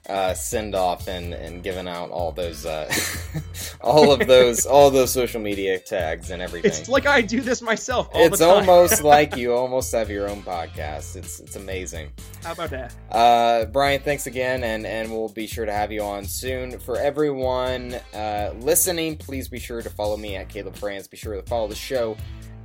uh, 0.08 0.34
send 0.34 0.74
off 0.74 1.08
and 1.08 1.34
and 1.34 1.62
giving 1.62 1.88
out 1.88 2.10
all 2.10 2.30
those 2.30 2.64
uh, 2.64 2.92
all 3.80 4.12
of 4.12 4.26
those 4.26 4.64
all 4.64 4.90
those 4.90 5.10
social 5.10 5.40
media 5.40 5.78
tags 5.78 6.30
and 6.30 6.40
everything. 6.40 6.70
It's 6.70 6.88
like 6.88 7.06
I 7.06 7.22
do 7.22 7.40
this 7.40 7.60
myself. 7.60 8.08
All 8.12 8.26
it's 8.26 8.38
the 8.38 8.46
time. 8.46 8.68
almost 8.68 9.02
like 9.02 9.36
you 9.36 9.52
almost 9.52 9.92
have 9.92 10.08
your 10.10 10.28
own 10.28 10.42
podcast. 10.42 11.16
It's 11.16 11.40
it's 11.40 11.56
amazing. 11.56 12.12
How 12.42 12.52
about 12.52 12.70
that? 12.70 12.94
Uh, 13.10 13.64
Brian, 13.66 14.00
thanks 14.00 14.26
again, 14.26 14.62
and 14.62 14.86
and 14.86 15.10
we'll 15.10 15.28
be 15.28 15.46
sure 15.46 15.66
to 15.66 15.72
have 15.72 15.90
you 15.90 16.02
on 16.02 16.24
soon. 16.24 16.78
For 16.78 16.98
everyone 16.98 17.94
uh, 18.14 18.52
listening, 18.60 19.16
please 19.16 19.48
be 19.48 19.58
sure 19.58 19.82
to 19.82 19.90
follow 19.90 20.16
me 20.16 20.36
at 20.36 20.48
Caleb 20.48 20.76
Franz. 20.76 21.08
Be 21.08 21.16
sure 21.16 21.34
to 21.34 21.42
follow 21.42 21.66
the 21.68 21.74
show 21.74 22.16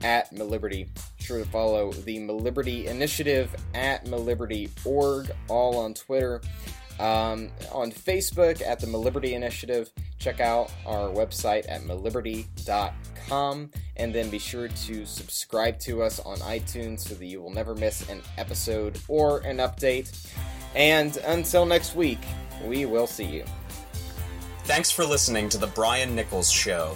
at 0.03 0.33
MilLiberty. 0.33 0.93
Be 0.93 1.23
sure 1.23 1.39
to 1.39 1.45
follow 1.49 1.91
the 1.91 2.17
MilLiberty 2.19 2.85
Initiative 2.85 3.55
at 3.73 4.05
MilLiberty.org, 4.05 5.31
all 5.47 5.77
on 5.77 5.93
Twitter. 5.93 6.41
Um, 6.99 7.49
on 7.71 7.91
Facebook 7.91 8.61
at 8.61 8.79
the 8.79 8.85
MilLiberty 8.85 9.31
Initiative. 9.31 9.91
Check 10.21 10.39
out 10.39 10.71
our 10.85 11.09
website 11.09 11.65
at 11.67 11.81
milliberty.com 11.81 13.71
and 13.97 14.13
then 14.13 14.29
be 14.29 14.37
sure 14.37 14.67
to 14.67 15.05
subscribe 15.05 15.79
to 15.79 16.03
us 16.03 16.19
on 16.19 16.37
iTunes 16.37 16.99
so 16.99 17.15
that 17.15 17.25
you 17.25 17.41
will 17.41 17.49
never 17.49 17.73
miss 17.73 18.07
an 18.07 18.21
episode 18.37 18.99
or 19.07 19.39
an 19.39 19.57
update. 19.57 20.31
And 20.75 21.17
until 21.25 21.65
next 21.65 21.95
week, 21.95 22.19
we 22.65 22.85
will 22.85 23.07
see 23.07 23.25
you. 23.25 23.45
Thanks 24.65 24.91
for 24.91 25.03
listening 25.03 25.49
to 25.49 25.57
The 25.57 25.67
Brian 25.67 26.15
Nichols 26.15 26.51
Show. 26.51 26.95